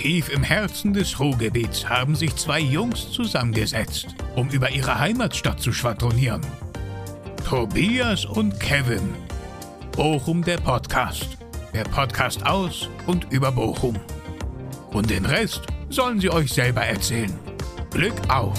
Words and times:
Tief 0.00 0.28
im 0.28 0.44
Herzen 0.44 0.92
des 0.92 1.18
Ruhrgebiets 1.18 1.88
haben 1.88 2.14
sich 2.14 2.36
zwei 2.36 2.60
Jungs 2.60 3.10
zusammengesetzt, 3.10 4.14
um 4.36 4.48
über 4.50 4.70
ihre 4.70 4.96
Heimatstadt 5.00 5.60
zu 5.60 5.72
schwadronieren. 5.72 6.40
Tobias 7.44 8.24
und 8.24 8.60
Kevin. 8.60 9.12
Bochum 9.90 10.44
der 10.44 10.58
Podcast. 10.58 11.36
Der 11.74 11.82
Podcast 11.82 12.46
aus 12.46 12.88
und 13.08 13.26
über 13.32 13.50
Bochum. 13.50 13.98
Und 14.92 15.10
den 15.10 15.26
Rest 15.26 15.62
sollen 15.88 16.20
sie 16.20 16.30
euch 16.30 16.52
selber 16.52 16.82
erzählen. 16.82 17.36
Glück 17.90 18.14
auf! 18.28 18.56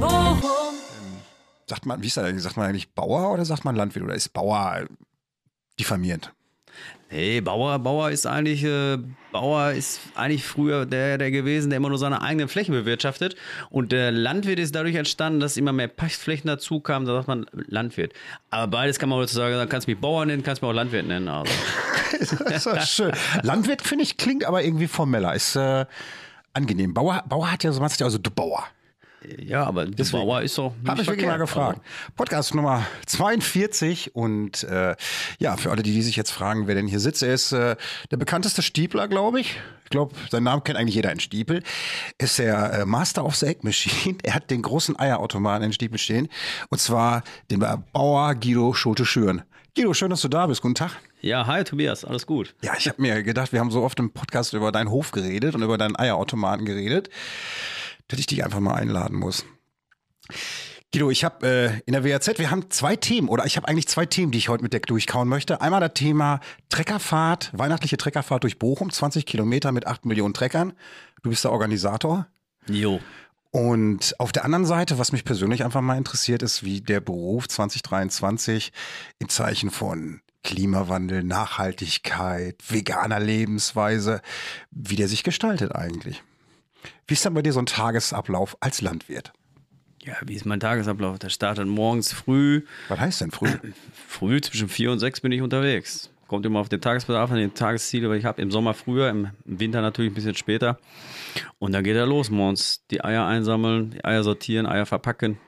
Bochum. 0.00 0.40
Sagt 1.66 1.84
man, 1.84 2.00
wie 2.00 2.06
ist 2.06 2.16
das 2.16 2.24
eigentlich? 2.24 2.44
Sagt 2.44 2.56
man 2.56 2.66
eigentlich 2.66 2.94
Bauer 2.94 3.30
oder 3.34 3.44
sagt 3.44 3.66
man 3.66 3.76
Landwirt? 3.76 4.06
Oder 4.06 4.14
ist 4.14 4.32
Bauer 4.32 4.86
diffamierend? 5.78 6.32
Hey, 7.10 7.40
Bauer, 7.40 7.78
Bauer 7.78 8.10
ist 8.10 8.26
eigentlich, 8.26 8.62
äh, 8.64 8.98
Bauer 9.32 9.72
ist 9.72 10.00
eigentlich 10.14 10.44
früher 10.44 10.84
der, 10.84 11.16
der 11.16 11.30
gewesen, 11.30 11.70
der 11.70 11.78
immer 11.78 11.88
nur 11.88 11.96
seine 11.96 12.20
eigenen 12.20 12.48
Flächen 12.48 12.74
bewirtschaftet. 12.74 13.34
Und 13.70 13.92
der 13.92 14.12
Landwirt 14.12 14.58
ist 14.58 14.74
dadurch 14.74 14.94
entstanden, 14.94 15.40
dass 15.40 15.56
immer 15.56 15.72
mehr 15.72 15.88
Pachtflächen 15.88 16.48
dazu 16.48 16.80
kamen, 16.80 17.06
da 17.06 17.14
sagt 17.14 17.28
man 17.28 17.46
Landwirt. 17.52 18.12
Aber 18.50 18.66
beides 18.66 18.98
kann 18.98 19.08
man 19.08 19.18
heutzutage, 19.18 19.56
dann 19.56 19.70
kannst 19.70 19.86
du 19.86 19.92
mich 19.92 20.00
Bauer 20.00 20.26
nennen, 20.26 20.42
kannst 20.42 20.60
du 20.60 20.66
mich 20.66 20.72
auch 20.72 20.76
Landwirt 20.76 21.06
nennen. 21.06 21.28
Also. 21.28 21.50
das 22.44 22.66
ist 22.66 22.90
schön. 22.90 23.12
Landwirt, 23.42 23.80
finde 23.80 24.04
ich, 24.04 24.18
klingt 24.18 24.44
aber 24.44 24.62
irgendwie 24.62 24.88
formeller. 24.88 25.34
Ist 25.34 25.56
äh, 25.56 25.86
angenehm. 26.52 26.92
Bauer, 26.92 27.24
Bauer 27.26 27.50
hat 27.50 27.64
ja 27.64 27.72
so, 27.72 27.80
man 27.80 27.88
sagt 27.88 28.00
ja 28.00 28.06
also 28.06 28.18
du 28.18 28.30
Bauer. 28.30 28.64
Ja, 29.38 29.64
aber 29.64 29.86
Deswegen 29.86 30.22
Bauer 30.22 30.42
ist 30.42 30.56
doch. 30.58 30.72
Habe 30.86 31.02
ich 31.02 31.08
wirklich 31.08 31.26
mal 31.26 31.38
gefragt. 31.38 31.80
Podcast 32.16 32.54
Nummer 32.54 32.86
42 33.06 34.14
und 34.14 34.62
äh, 34.64 34.94
ja, 35.38 35.56
für 35.56 35.70
alle, 35.70 35.82
die, 35.82 35.92
die 35.92 36.02
sich 36.02 36.16
jetzt 36.16 36.30
fragen, 36.30 36.68
wer 36.68 36.76
denn 36.76 36.86
hier 36.86 37.00
sitzt, 37.00 37.22
er 37.22 37.34
ist 37.34 37.52
äh, 37.52 37.76
der 38.10 38.16
bekannteste 38.16 38.62
Stiepler, 38.62 39.08
glaube 39.08 39.40
ich. 39.40 39.58
Ich 39.84 39.90
glaube, 39.90 40.14
seinen 40.30 40.44
Namen 40.44 40.62
kennt 40.62 40.78
eigentlich 40.78 40.94
jeder 40.94 41.10
in 41.10 41.18
Stiepel. 41.18 41.62
Ist 42.18 42.38
der 42.38 42.72
äh, 42.72 42.86
Master 42.86 43.24
of 43.24 43.34
the 43.36 43.46
Egg 43.46 43.60
Machine. 43.62 44.18
Er 44.22 44.34
hat 44.34 44.50
den 44.50 44.62
großen 44.62 44.98
Eierautomaten 44.98 45.64
in 45.64 45.72
Stiepel 45.72 45.98
stehen 45.98 46.28
und 46.68 46.78
zwar 46.78 47.22
den 47.50 47.64
Bauer 47.92 48.34
Guido 48.34 48.72
Schulte-Schüren. 48.72 49.42
Guido, 49.74 49.94
schön, 49.94 50.10
dass 50.10 50.20
du 50.20 50.28
da 50.28 50.46
bist. 50.46 50.62
Guten 50.62 50.74
Tag. 50.74 50.92
Ja, 51.20 51.46
hi 51.46 51.64
Tobias, 51.64 52.04
alles 52.04 52.26
gut. 52.26 52.54
Ja, 52.62 52.74
ich 52.78 52.88
habe 52.88 53.02
mir 53.02 53.22
gedacht, 53.24 53.52
wir 53.52 53.58
haben 53.58 53.70
so 53.72 53.82
oft 53.82 53.98
im 53.98 54.12
Podcast 54.12 54.52
über 54.52 54.70
deinen 54.70 54.90
Hof 54.90 55.10
geredet 55.10 55.56
und 55.56 55.62
über 55.62 55.76
deinen 55.76 55.96
Eierautomaten 55.96 56.64
geredet 56.64 57.10
dass 58.08 58.18
ich 58.18 58.26
dich 58.26 58.44
einfach 58.44 58.60
mal 58.60 58.74
einladen 58.74 59.16
muss. 59.16 59.44
Guido, 60.92 61.10
ich 61.10 61.22
habe 61.22 61.46
äh, 61.46 61.80
in 61.84 61.92
der 61.92 62.02
WAZ, 62.02 62.38
wir 62.38 62.50
haben 62.50 62.70
zwei 62.70 62.96
Themen 62.96 63.28
oder 63.28 63.44
ich 63.44 63.58
habe 63.58 63.68
eigentlich 63.68 63.88
zwei 63.88 64.06
Themen, 64.06 64.32
die 64.32 64.38
ich 64.38 64.48
heute 64.48 64.62
mit 64.62 64.72
dir 64.72 64.80
durchkauen 64.80 65.28
möchte. 65.28 65.60
Einmal 65.60 65.80
das 65.80 65.92
Thema 65.92 66.40
Treckerfahrt, 66.70 67.50
weihnachtliche 67.52 67.98
Treckerfahrt 67.98 68.42
durch 68.42 68.58
Bochum, 68.58 68.90
20 68.90 69.26
Kilometer 69.26 69.70
mit 69.70 69.86
8 69.86 70.06
Millionen 70.06 70.32
Treckern. 70.32 70.72
Du 71.22 71.28
bist 71.28 71.44
der 71.44 71.52
Organisator. 71.52 72.26
Jo. 72.66 73.00
Und 73.50 74.14
auf 74.18 74.32
der 74.32 74.44
anderen 74.44 74.64
Seite, 74.64 74.98
was 74.98 75.12
mich 75.12 75.24
persönlich 75.24 75.62
einfach 75.62 75.82
mal 75.82 75.98
interessiert, 75.98 76.42
ist, 76.42 76.64
wie 76.64 76.80
der 76.80 77.00
Beruf 77.00 77.48
2023 77.48 78.72
im 79.18 79.28
Zeichen 79.28 79.70
von 79.70 80.22
Klimawandel, 80.42 81.22
Nachhaltigkeit, 81.22 82.56
veganer 82.66 83.20
Lebensweise, 83.20 84.22
wie 84.70 84.96
der 84.96 85.08
sich 85.08 85.22
gestaltet 85.22 85.74
eigentlich. 85.74 86.22
Wie 87.06 87.14
ist 87.14 87.24
dann 87.24 87.34
bei 87.34 87.42
dir 87.42 87.52
so 87.52 87.60
ein 87.60 87.66
Tagesablauf 87.66 88.56
als 88.60 88.80
Landwirt? 88.80 89.32
Ja, 90.02 90.14
wie 90.24 90.34
ist 90.34 90.46
mein 90.46 90.60
Tagesablauf? 90.60 91.18
Der 91.18 91.28
startet 91.28 91.66
morgens 91.66 92.12
früh. 92.12 92.64
Was 92.88 93.00
heißt 93.00 93.20
denn 93.20 93.30
früh? 93.30 93.50
Früh 94.06 94.40
zwischen 94.40 94.68
vier 94.68 94.92
und 94.92 94.98
sechs 95.00 95.20
bin 95.20 95.32
ich 95.32 95.42
unterwegs. 95.42 96.10
Kommt 96.28 96.44
immer 96.46 96.60
auf 96.60 96.68
den 96.68 96.80
Tagesbedarf 96.80 97.30
an, 97.30 97.38
den 97.38 97.54
Tagesziele, 97.54 98.08
weil 98.08 98.18
ich 98.18 98.24
habe 98.24 98.40
im 98.42 98.50
Sommer 98.50 98.74
früher, 98.74 99.08
im 99.08 99.30
Winter 99.44 99.80
natürlich 99.80 100.12
ein 100.12 100.14
bisschen 100.14 100.34
später. 100.34 100.78
Und 101.58 101.72
dann 101.72 101.84
geht 101.84 101.96
er 101.96 102.06
los 102.06 102.30
morgens. 102.30 102.84
Die 102.90 103.02
Eier 103.02 103.26
einsammeln, 103.26 103.90
die 103.92 104.04
Eier 104.04 104.22
sortieren, 104.22 104.66
Eier 104.66 104.86
verpacken. 104.86 105.38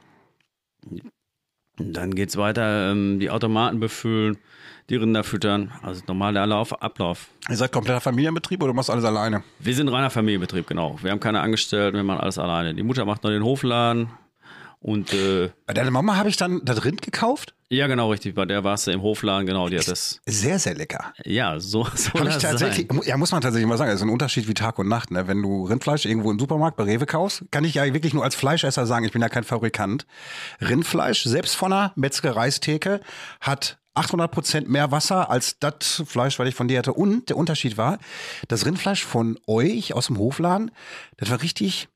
Und 1.79 1.93
dann 1.93 2.15
geht 2.15 2.31
es 2.31 2.37
weiter, 2.37 2.91
ähm, 2.91 3.21
die 3.21 3.31
Automaten 3.31 3.79
befüllen, 3.79 4.39
die 4.91 4.97
Rinder 4.97 5.25
füttern. 5.25 5.73
Also 5.83 6.03
normaler 6.07 6.43
Ablauf. 6.43 7.29
Ihr 7.49 7.57
seid 7.57 7.73
kompletter 7.73 8.01
Familienbetrieb 8.01 8.63
oder 8.63 8.73
machst 8.73 8.91
alles 8.91 9.05
alleine? 9.05 9.43
Wir 9.61 9.75
sind 9.75 9.89
reiner 9.89 10.11
Familienbetrieb, 10.11 10.67
genau. 10.67 10.99
Wir 11.03 11.13
haben 11.13 11.21
keine 11.21 11.41
Angestellten, 11.41 11.97
wir 11.97 12.05
machen 12.05 12.21
alles 12.21 12.39
alleine. 12.39 12.75
Die 12.75 12.83
Mutter 12.83 13.05
macht 13.05 13.23
noch 13.23 13.31
den 13.31 13.45
Hofladen. 13.45 14.11
Und 14.83 15.13
äh, 15.13 15.51
bei 15.67 15.75
deiner 15.75 15.91
Mama 15.91 16.17
habe 16.17 16.31
ich 16.31 16.39
dann 16.39 16.63
das 16.65 16.87
Rind 16.87 17.03
gekauft? 17.03 17.55
Ja, 17.69 17.87
genau, 17.87 18.11
richtig. 18.11 18.35
Bei 18.35 18.47
der 18.47 18.65
warst 18.65 18.87
du 18.87 18.91
im 18.91 19.03
Hofladen, 19.03 19.47
genau, 19.47 19.69
die 19.69 19.79
hat 19.79 19.87
das. 19.87 20.21
Sehr, 20.25 20.59
sehr 20.59 20.75
lecker. 20.75 21.13
Ja, 21.25 21.61
so, 21.61 21.87
so 21.95 22.13
ich 22.27 22.39
tatsächlich, 22.39 22.89
sein. 22.91 23.03
Ja, 23.05 23.19
muss 23.19 23.31
man 23.31 23.43
tatsächlich 23.43 23.69
mal 23.69 23.77
sagen, 23.77 23.91
das 23.91 24.01
ist 24.01 24.07
ein 24.07 24.11
Unterschied 24.11 24.49
wie 24.49 24.55
Tag 24.55 24.79
und 24.79 24.89
Nacht. 24.89 25.11
Ne? 25.11 25.29
Wenn 25.29 25.43
du 25.43 25.67
Rindfleisch 25.67 26.07
irgendwo 26.07 26.31
im 26.31 26.39
Supermarkt 26.39 26.79
bei 26.79 26.85
Rewe 26.85 27.05
kaufst, 27.05 27.45
kann 27.51 27.63
ich 27.65 27.75
ja 27.75 27.85
wirklich 27.93 28.15
nur 28.15 28.25
als 28.25 28.35
Fleischesser 28.35 28.87
sagen, 28.87 29.05
ich 29.05 29.13
bin 29.13 29.21
ja 29.21 29.29
kein 29.29 29.45
Fabrikant. 29.45 30.07
Rindfleisch, 30.63 31.25
selbst 31.25 31.57
von 31.57 31.75
einer 31.75 31.93
Metzgereistheke, 31.95 33.03
hat 33.41 33.79
800 34.01 34.31
Prozent 34.31 34.69
mehr 34.69 34.91
Wasser 34.91 35.31
als 35.31 35.59
das 35.59 36.03
Fleisch, 36.07 36.39
was 36.39 36.49
ich 36.49 36.55
von 36.55 36.69
dir 36.69 36.79
hatte. 36.79 36.95
Und 36.95 37.29
der 37.29 37.37
Unterschied 37.37 37.77
war, 37.77 37.99
das 38.49 38.67
Rindfleisch 38.67 39.05
von 39.05 39.39
euch 39.47 39.95
aus 39.95 40.07
dem 40.07 40.19
Hofladen, 40.19 40.71
das 41.19 41.31
war 41.31 41.43
richtig 41.43 41.89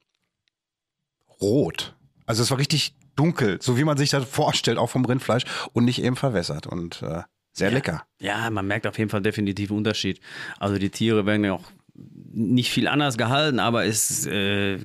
rot. 1.40 1.96
Also 2.26 2.42
es 2.42 2.50
war 2.50 2.58
richtig 2.58 2.94
dunkel, 3.16 3.58
so 3.60 3.78
wie 3.78 3.84
man 3.84 3.96
sich 3.96 4.10
das 4.10 4.24
vorstellt, 4.24 4.78
auch 4.78 4.90
vom 4.90 5.04
Rindfleisch 5.04 5.44
und 5.72 5.84
nicht 5.84 6.02
eben 6.02 6.16
verwässert 6.16 6.66
und 6.66 7.02
äh, 7.02 7.22
sehr 7.52 7.68
ja. 7.68 7.74
lecker. 7.74 8.06
Ja, 8.20 8.50
man 8.50 8.66
merkt 8.66 8.86
auf 8.86 8.98
jeden 8.98 9.10
Fall 9.10 9.22
definitiv 9.22 9.70
einen 9.70 9.78
Unterschied. 9.78 10.20
Also 10.58 10.78
die 10.78 10.90
Tiere 10.90 11.24
werden 11.24 11.44
ja 11.44 11.54
auch 11.54 11.64
nicht 11.96 12.70
viel 12.70 12.88
anders 12.88 13.16
gehalten, 13.16 13.60
aber 13.60 13.84
es, 13.84 14.26
äh, 14.26 14.78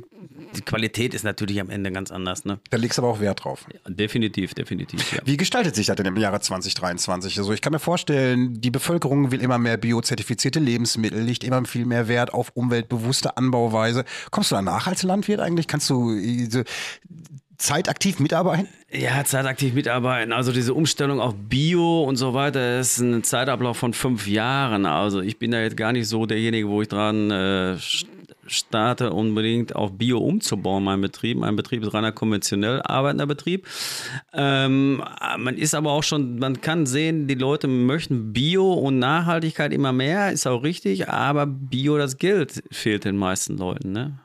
die 0.56 0.62
Qualität 0.62 1.14
ist 1.14 1.24
natürlich 1.24 1.60
am 1.60 1.70
Ende 1.70 1.92
ganz 1.92 2.12
anders. 2.12 2.46
Ne? 2.46 2.60
Da 2.70 2.78
legst 2.78 2.98
du 2.98 3.02
aber 3.02 3.12
auch 3.12 3.20
Wert 3.20 3.44
drauf. 3.44 3.66
Ja, 3.74 3.92
definitiv, 3.92 4.54
definitiv. 4.54 5.14
Ja. 5.14 5.20
Wie 5.26 5.38
gestaltet 5.38 5.76
sich 5.76 5.88
das 5.88 5.96
denn 5.96 6.06
im 6.06 6.18
Jahre 6.18 6.40
2023? 6.40 7.38
Also 7.40 7.52
ich 7.52 7.62
kann 7.62 7.74
mir 7.74 7.80
vorstellen, 7.80 8.62
die 8.62 8.70
Bevölkerung 8.70 9.32
will 9.32 9.42
immer 9.42 9.58
mehr 9.58 9.78
biozertifizierte 9.78 10.60
Lebensmittel, 10.60 11.22
legt 11.22 11.44
immer 11.44 11.66
viel 11.66 11.86
mehr 11.86 12.08
Wert 12.08 12.34
auf 12.34 12.52
umweltbewusste 12.54 13.38
Anbauweise. 13.38 14.06
Kommst 14.30 14.52
du 14.52 14.56
danach 14.56 14.86
als 14.86 15.02
Landwirt 15.04 15.40
eigentlich? 15.40 15.68
Kannst 15.68 15.90
du 15.90 16.12
äh, 16.16 16.64
zeitaktiv 17.60 18.20
mitarbeiten? 18.20 18.68
Ja, 18.92 19.24
zeitaktiv 19.24 19.74
mitarbeiten. 19.74 20.34
Also 20.34 20.52
diese 20.52 20.74
Umstellung 20.74 21.20
auf 21.20 21.36
Bio 21.38 22.04
und 22.04 22.16
so 22.16 22.34
weiter 22.34 22.80
ist 22.80 22.98
ein 23.00 23.24
Zeitablauf 23.24 23.78
von 23.78 23.94
fünf 23.94 24.28
Jahren. 24.28 24.86
Also 24.86 25.22
ich 25.22 25.38
bin 25.38 25.52
da 25.52 25.62
jetzt 25.62 25.78
gar 25.78 25.92
nicht 25.92 26.08
so 26.08 26.26
derjenige, 26.26 26.68
wo 26.68 26.82
ich 26.82 26.88
dran 26.88 27.30
äh, 27.30 27.78
starte, 28.48 29.12
unbedingt 29.12 29.76
auf 29.76 29.92
Bio 29.98 30.20
umzubauen, 30.20 30.84
mein 30.84 31.02
Betrieb. 31.02 31.38
Mein 31.38 31.56
Betrieb 31.56 31.84
ist 31.84 31.94
reiner 31.94 32.12
konventionell 32.12 32.82
arbeitender 32.82 33.28
Betrieb. 33.28 33.68
Ähm, 34.34 35.04
man 35.38 35.56
ist 35.56 35.76
aber 35.76 35.92
auch 35.92 36.04
schon, 36.04 36.40
man 36.40 36.62
kann 36.62 36.86
sehen, 36.86 37.28
die 37.28 37.36
Leute 37.36 37.68
möchten 37.68 38.34
Bio 38.34 38.74
und 38.74 39.00
Nachhaltigkeit 39.00 39.72
immer 39.74 39.92
mehr, 39.92 40.32
ist 40.32 40.48
auch 40.48 40.64
richtig, 40.64 41.10
aber 41.10 41.46
Bio, 41.46 41.98
das 41.98 42.18
Geld 42.18 42.64
fehlt 42.72 43.06
den 43.06 43.18
meisten 43.18 43.58
Leuten. 43.58 43.92
Ne? 43.92 44.18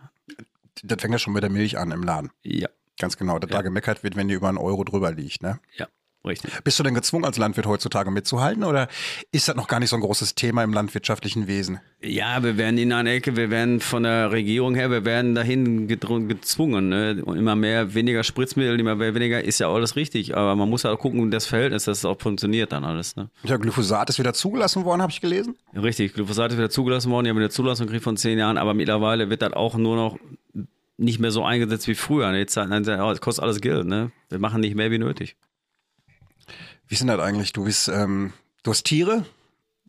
Das 0.82 1.00
fängt 1.00 1.12
ja 1.12 1.18
schon 1.18 1.32
mit 1.32 1.42
der 1.42 1.50
Milch 1.50 1.76
an 1.78 1.90
im 1.90 2.02
Laden. 2.02 2.30
Ja. 2.42 2.68
Ganz 2.98 3.16
genau, 3.16 3.38
dass 3.38 3.50
ja. 3.50 3.56
da 3.56 3.62
gemeckert 3.62 4.02
wird, 4.02 4.16
wenn 4.16 4.28
die 4.28 4.34
über 4.34 4.48
einen 4.48 4.58
Euro 4.58 4.84
drüber 4.84 5.12
liegt, 5.12 5.42
ne? 5.42 5.60
Ja. 5.76 5.88
Richtig. 6.26 6.52
Bist 6.64 6.78
du 6.78 6.82
denn 6.82 6.94
gezwungen, 6.94 7.26
als 7.26 7.36
Landwirt 7.36 7.66
heutzutage 7.66 8.10
mitzuhalten 8.10 8.64
oder 8.64 8.88
ist 9.30 9.46
das 9.48 9.56
noch 9.56 9.68
gar 9.68 9.78
nicht 9.78 9.90
so 9.90 9.96
ein 9.96 10.00
großes 10.00 10.34
Thema 10.34 10.64
im 10.64 10.72
landwirtschaftlichen 10.72 11.46
Wesen? 11.46 11.80
Ja, 12.00 12.42
wir 12.42 12.56
werden 12.56 12.78
in 12.78 12.94
einer 12.94 13.10
Ecke, 13.10 13.36
wir 13.36 13.50
werden 13.50 13.80
von 13.80 14.04
der 14.04 14.32
Regierung 14.32 14.74
her, 14.74 14.90
wir 14.90 15.04
werden 15.04 15.34
dahin 15.34 15.86
gezwungen. 15.86 16.88
Ne? 16.88 17.22
Und 17.22 17.36
immer 17.36 17.56
mehr, 17.56 17.92
weniger 17.92 18.24
Spritzmittel, 18.24 18.80
immer 18.80 18.98
weniger, 18.98 19.44
ist 19.44 19.60
ja 19.60 19.70
alles 19.70 19.96
richtig. 19.96 20.34
Aber 20.34 20.56
man 20.56 20.70
muss 20.70 20.84
ja 20.84 20.92
auch 20.92 20.98
gucken, 20.98 21.30
das 21.30 21.44
Verhältnis, 21.44 21.84
dass 21.84 21.98
es 21.98 22.04
auch 22.06 22.18
funktioniert 22.18 22.72
dann 22.72 22.84
alles. 22.84 23.16
Ne? 23.16 23.28
Ja, 23.42 23.58
Glyphosat 23.58 24.08
ist 24.08 24.18
wieder 24.18 24.32
zugelassen 24.32 24.86
worden, 24.86 25.02
habe 25.02 25.12
ich 25.12 25.20
gelesen. 25.20 25.56
Richtig, 25.74 26.14
Glyphosat 26.14 26.52
ist 26.52 26.58
wieder 26.58 26.70
zugelassen 26.70 27.10
worden. 27.10 27.26
Ich 27.26 27.30
habe 27.30 27.40
eine 27.40 27.50
Zulassung 27.50 27.86
gekriegt 27.86 28.04
von 28.04 28.16
zehn 28.16 28.38
Jahren, 28.38 28.56
aber 28.56 28.72
mittlerweile 28.72 29.28
wird 29.28 29.42
das 29.42 29.52
auch 29.52 29.76
nur 29.76 29.96
noch 29.96 30.18
nicht 30.96 31.18
mehr 31.18 31.30
so 31.30 31.44
eingesetzt 31.44 31.88
wie 31.88 31.94
früher. 31.94 32.32
Jetzt 32.34 32.56
es 32.56 33.20
kostet 33.20 33.42
alles 33.42 33.60
Geld, 33.60 33.86
ne? 33.86 34.12
Wir 34.28 34.38
machen 34.38 34.60
nicht 34.60 34.74
mehr 34.74 34.90
wie 34.90 34.98
nötig. 34.98 35.36
Wie 36.86 36.94
sind 36.94 37.08
das 37.08 37.20
eigentlich? 37.20 37.52
Du 37.52 37.64
bist, 37.64 37.88
ähm, 37.88 38.32
du 38.62 38.70
hast 38.70 38.84
Tiere? 38.84 39.24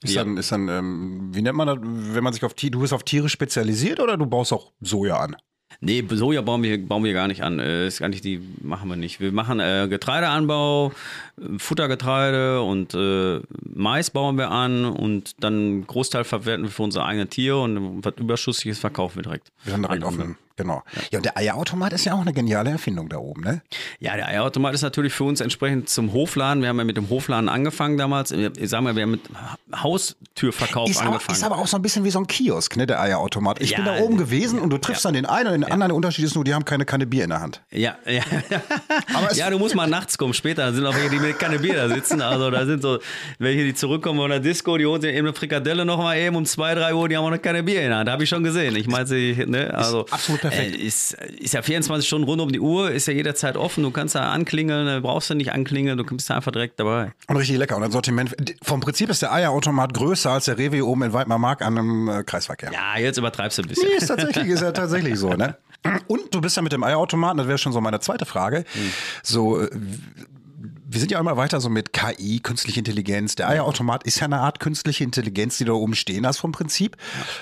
Ist 0.04 0.13
ja. 0.13 0.24
dann, 0.24 0.38
ist 0.38 0.52
dann 0.52 0.68
ähm, 0.68 1.30
wie 1.34 1.42
nennt 1.42 1.56
man 1.56 1.68
das, 1.68 1.78
wenn 1.81 2.24
man 2.24 2.34
sich 2.34 2.44
auf 2.44 2.54
Tiere, 2.54 2.72
du 2.72 2.81
bist 2.81 2.94
auf 2.94 3.04
Tiere 3.04 3.30
spezialisiert 3.30 4.00
oder 4.00 4.18
du 4.18 4.25
baust 4.25 4.54
auch 4.54 4.72
Soja 4.81 5.18
an? 5.18 5.36
Nee, 5.81 6.06
Soja 6.10 6.42
bauen 6.42 6.63
wir, 6.63 6.86
bauen 6.86 7.04
wir 7.04 7.13
gar 7.13 7.28
nicht 7.28 7.44
an. 7.44 7.60
Äh, 7.60 7.88
ist 7.88 8.00
gar 8.00 8.10
nicht 8.10 8.24
die, 8.24 8.42
machen 8.62 8.90
wir 8.90 8.96
nicht. 8.96 9.19
Wir 9.19 9.31
machen 9.31 9.60
äh, 9.60 9.88
Getreideanbau, 9.90 10.92
Futtergetreide 11.58 12.62
und 12.62 12.94
äh, 12.94 13.42
Mais 13.74 14.10
bauen 14.10 14.38
wir 14.38 14.52
an 14.52 14.86
und 14.86 15.44
dann 15.44 15.54
einen 15.54 15.88
Großteil 15.88 16.24
verwerten 16.24 16.66
wir 16.66 16.72
für 16.72 16.84
unsere 16.84 17.06
eigenen 17.06 17.30
Tiere 17.30 17.62
und 17.62 18.04
was 18.06 18.14
Überschüssiges 18.18 18.80
verkaufen 18.80 19.18
wir 19.18 19.24
direkt. 19.24 19.52
Wir 19.64 19.74
sind 19.74 19.84
direkt 19.84 20.04
auf 20.04 20.14
einem 20.14 20.38
Genau. 20.58 20.84
Ja, 21.12 21.20
und 21.20 21.26
der 21.26 21.38
Eierautomat 21.38 21.92
ist 21.92 22.06
ja 22.06 22.14
auch 22.14 22.22
eine 22.22 22.32
geniale 22.32 22.70
Erfindung 22.70 23.10
da 23.10 23.18
oben, 23.18 23.42
ne? 23.42 23.62
Ja, 24.00 24.16
der 24.16 24.30
Eierautomat 24.30 24.74
ist 24.74 24.84
natürlich 24.84 25.12
für 25.12 25.26
uns 25.26 25.42
entsprechend 25.42 25.90
zum 25.90 26.14
Hofladen. 26.14 26.62
Wir 26.64 26.70
haben 26.70 26.78
ja 26.78 26.86
mit 26.86 26.96
dem 26.96 27.10
Hofladen 27.10 27.50
angefangen 27.50 27.98
damals. 27.98 28.32
Ich 28.32 28.70
sag 28.70 28.80
mal, 28.82 28.96
wir 28.96 29.04
haben 29.04 29.12
mit 29.12 29.22
Haustürverkauf 29.76 30.90
Ist 30.90 31.02
aber, 31.02 31.08
angefangen. 31.08 31.36
ist 31.38 31.44
aber 31.44 31.58
auch 31.58 31.68
so 31.68 31.76
ein 31.78 31.82
bisschen 31.82 32.06
wie 32.06 32.10
so 32.10 32.20
ein 32.20 32.28
Kiosk, 32.28 32.78
ne, 32.78 32.88
der 32.88 33.02
Eierautomat. 33.02 33.60
Ich 33.62 33.72
Ja, 33.72 33.78
bin 33.78 33.86
da 33.86 33.98
oben 34.00 34.16
gewesen 34.18 34.60
und 34.60 34.70
du 34.70 34.78
triffst 34.78 35.04
ja. 35.04 35.10
dann 35.10 35.16
den 35.16 35.26
einen 35.26 35.48
und 35.48 35.54
den 35.56 35.64
anderen. 35.66 35.90
Der 35.90 35.96
Unterschied 35.96 36.24
ist 36.24 36.36
nur, 36.36 36.46
die 36.46 36.54
haben 36.54 36.64
keine 36.64 36.86
Kanne 36.86 37.06
Bier 37.06 37.26
in 37.26 37.32
der 37.32 37.42
Hand. 37.42 37.62
Ja, 37.72 37.98
ja. 38.06 38.22
Aber 39.14 39.34
ja, 39.36 39.50
du 39.50 39.60
musst 39.60 39.76
mal 39.76 39.88
nachts 39.88 40.18
kommen. 40.18 40.34
Später 40.34 40.74
sind 40.74 40.86
auch 40.86 40.96
welche, 40.96 41.10
die 41.10 41.22
keine 41.33 41.60
Bier 41.60 41.75
da 41.75 41.89
sitzen. 41.89 42.22
Also 42.22 42.50
da 42.50 42.66
sind 42.66 42.81
so 42.81 43.00
welche, 43.39 43.63
die 43.63 43.74
zurückkommen 43.74 44.19
von 44.19 44.30
der 44.30 44.39
Disco, 44.39 44.77
die 44.77 44.86
holen 44.86 45.01
sich 45.01 45.13
eben 45.13 45.27
eine 45.27 45.36
Frikadelle 45.36 45.86
noch 45.86 45.98
mal 45.98 46.18
eben 46.18 46.36
um 46.36 46.45
zwei, 46.45 46.75
drei 46.75 46.94
Uhr, 46.94 47.10
die 47.10 47.18
haben 47.18 47.25
auch 47.25 47.31
noch 47.31 47.42
keine 47.42 47.63
Bier 47.63 47.81
in 47.81 47.89
der 47.89 48.00
Hand. 48.00 48.10
Habe 48.10 48.24
ich 48.24 48.30
schon 48.30 48.44
gesehen. 48.44 48.75
Ich 48.75 48.88
meine, 48.88 49.07
sie, 49.07 49.44
ne, 49.48 49.74
also 49.74 50.06
absolut 50.10 50.42
perfekt. 50.42 50.75
Äh, 50.75 50.80
ist, 50.80 51.13
ist 51.13 51.54
ja 51.54 51.62
24 51.62 52.07
Stunden 52.07 52.27
rund 52.27 52.42
um 52.42 52.51
die 52.51 52.60
Uhr, 52.60 52.92
ist 52.92 53.07
ja 53.07 53.13
jederzeit 53.13 53.57
offen. 53.57 53.83
Du 53.83 53.92
kannst 53.92 54.16
da 54.16 54.31
anklingeln, 54.31 55.01
brauchst 55.01 55.30
du 55.30 55.33
nicht 55.36 55.51
anklingeln, 55.51 55.98
du 55.98 56.04
bist 56.04 56.30
da 56.30 56.36
einfach 56.36 56.51
direkt 56.51 56.80
dabei. 56.80 57.12
Und 57.27 57.38
richtig 57.38 57.57
lecker. 57.57 57.77
Und 57.77 57.83
ein 57.83 57.92
Sortiment. 57.92 58.36
Vom 58.62 58.80
Prinzip 58.80 59.10
ist 59.10 59.22
der 59.22 59.33
Eierautomat 59.33 59.94
größer 59.94 60.31
als 60.31 60.45
der 60.45 60.57
Rewe 60.57 60.86
oben 60.86 61.04
in 61.04 61.13
Weidmar-Mark 61.13 61.62
an 61.62 61.77
einem 61.77 62.10
äh, 62.10 62.24
Kreisverkehr. 62.24 62.72
Ja, 62.72 63.00
jetzt 63.00 63.18
übertreibst 63.18 63.57
du 63.57 63.63
ein 63.63 63.68
bisschen. 63.68 63.89
Nee, 63.89 63.98
ist 63.98 64.07
tatsächlich, 64.07 64.48
ist 64.48 64.62
ja 64.62 64.72
tatsächlich 64.72 65.18
so, 65.18 65.30
ne? 65.30 65.57
Und 66.07 66.33
du 66.33 66.42
bist 66.42 66.56
ja 66.56 66.62
mit 66.62 66.72
dem 66.72 66.83
Eierautomaten, 66.83 67.38
das 67.38 67.48
wäre 67.48 67.57
schon 67.57 67.74
so 67.74 67.81
meine 67.81 68.00
zweite 68.00 68.25
Frage. 68.25 68.66
So, 69.24 69.62
äh, 69.62 69.69
wir 70.88 71.00
sind 71.00 71.12
ja 71.12 71.20
immer 71.20 71.36
weiter 71.36 71.60
so 71.62 71.70
mit 71.70 71.94
KI, 71.94 72.40
künstliche 72.40 72.80
Intelligenz. 72.80 73.36
Der 73.36 73.50
Eierautomat 73.50 74.04
ist 74.04 74.20
ja 74.20 74.26
eine 74.26 74.40
Art 74.40 74.60
künstliche 74.60 75.04
Intelligenz, 75.04 75.58
die 75.58 75.66
da 75.66 75.74
oben 75.74 75.96
stehen 75.96 76.28
hast 76.28 76.38
vom 76.38 76.52
Prinzip. 76.52 76.96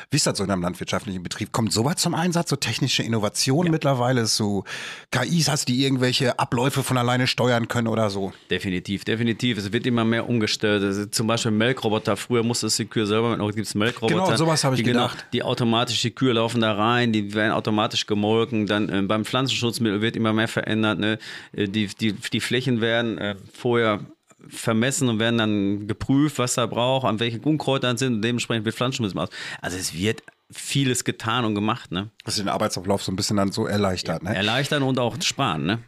Wie 0.09 0.15
ist 0.15 0.25
das 0.25 0.37
so 0.37 0.43
in 0.45 0.51
einem 0.51 0.61
landwirtschaftlichen 0.61 1.21
Betrieb? 1.23 1.51
Kommt 1.51 1.73
sowas 1.73 1.97
zum 1.97 2.15
Einsatz? 2.15 2.49
So 2.49 2.55
technische 2.55 3.03
Innovationen 3.03 3.71
mittlerweile? 3.71 4.25
So 4.27 4.63
KIs 5.11 5.49
hast, 5.49 5.67
die 5.67 5.83
irgendwelche 5.83 6.39
Abläufe 6.39 6.83
von 6.83 6.97
alleine 6.97 7.27
steuern 7.27 7.67
können 7.67 7.87
oder 7.87 8.09
so? 8.09 8.31
Definitiv, 8.49 9.03
definitiv. 9.03 9.57
Es 9.57 9.73
wird 9.73 9.85
immer 9.85 10.05
mehr 10.05 10.29
umgestellt. 10.29 10.83
Also 10.83 11.05
zum 11.07 11.27
Beispiel 11.27 11.51
Melkroboter. 11.51 12.15
Früher 12.15 12.43
musstest 12.43 12.79
du 12.79 12.83
die 12.83 12.89
Kühe 12.89 13.05
selber 13.05 13.29
machen. 13.29 13.41
Heute 13.41 13.55
gibt 13.55 13.67
es 13.67 13.75
Melkroboter. 13.75 14.23
Genau, 14.23 14.37
sowas 14.37 14.63
habe 14.63 14.75
ich 14.75 14.83
die, 14.83 14.89
genau, 14.89 15.07
gedacht. 15.07 15.25
die 15.33 15.43
automatisch, 15.43 16.01
die 16.01 16.11
Kühe 16.11 16.31
laufen 16.33 16.61
da 16.61 16.73
rein, 16.73 17.11
die 17.11 17.33
werden 17.33 17.51
automatisch 17.51 18.05
gemolken. 18.05 18.67
Dann 18.67 18.87
äh, 18.87 19.01
beim 19.01 19.25
Pflanzenschutzmittel 19.25 20.01
wird 20.01 20.15
immer 20.15 20.31
mehr 20.31 20.47
verändert. 20.47 20.99
Ne? 20.99 21.19
Äh, 21.51 21.67
Die, 21.67 21.87
die, 21.87 22.13
die 22.13 22.39
Flächen 22.39 22.79
werden 22.79 23.17
vorher 23.53 23.99
vermessen 24.47 25.09
und 25.09 25.19
werden 25.19 25.37
dann 25.37 25.87
geprüft, 25.87 26.37
was 26.37 26.55
da 26.55 26.65
braucht, 26.65 27.05
an 27.05 27.19
welchen 27.19 27.41
Unkräutern 27.41 27.97
sind 27.97 28.15
und 28.15 28.21
dementsprechend 28.21 28.65
wird 28.65 28.75
Pflanzenschutzmittel 28.75 29.29
aus. 29.29 29.35
Also 29.61 29.77
es 29.77 29.93
wird 29.93 30.23
vieles 30.51 31.03
getan 31.03 31.45
und 31.45 31.55
gemacht. 31.55 31.91
Ne? 31.91 32.09
Was 32.25 32.35
den 32.35 32.49
Arbeitsablauf 32.49 33.03
so 33.03 33.11
ein 33.11 33.15
bisschen 33.15 33.37
dann 33.37 33.51
so 33.51 33.65
erleichtert, 33.65 34.23
ne? 34.23 34.35
Erleichtern 34.35 34.83
und 34.83 34.99
auch 34.99 35.19
sparen. 35.21 35.65
Ne? 35.65 35.79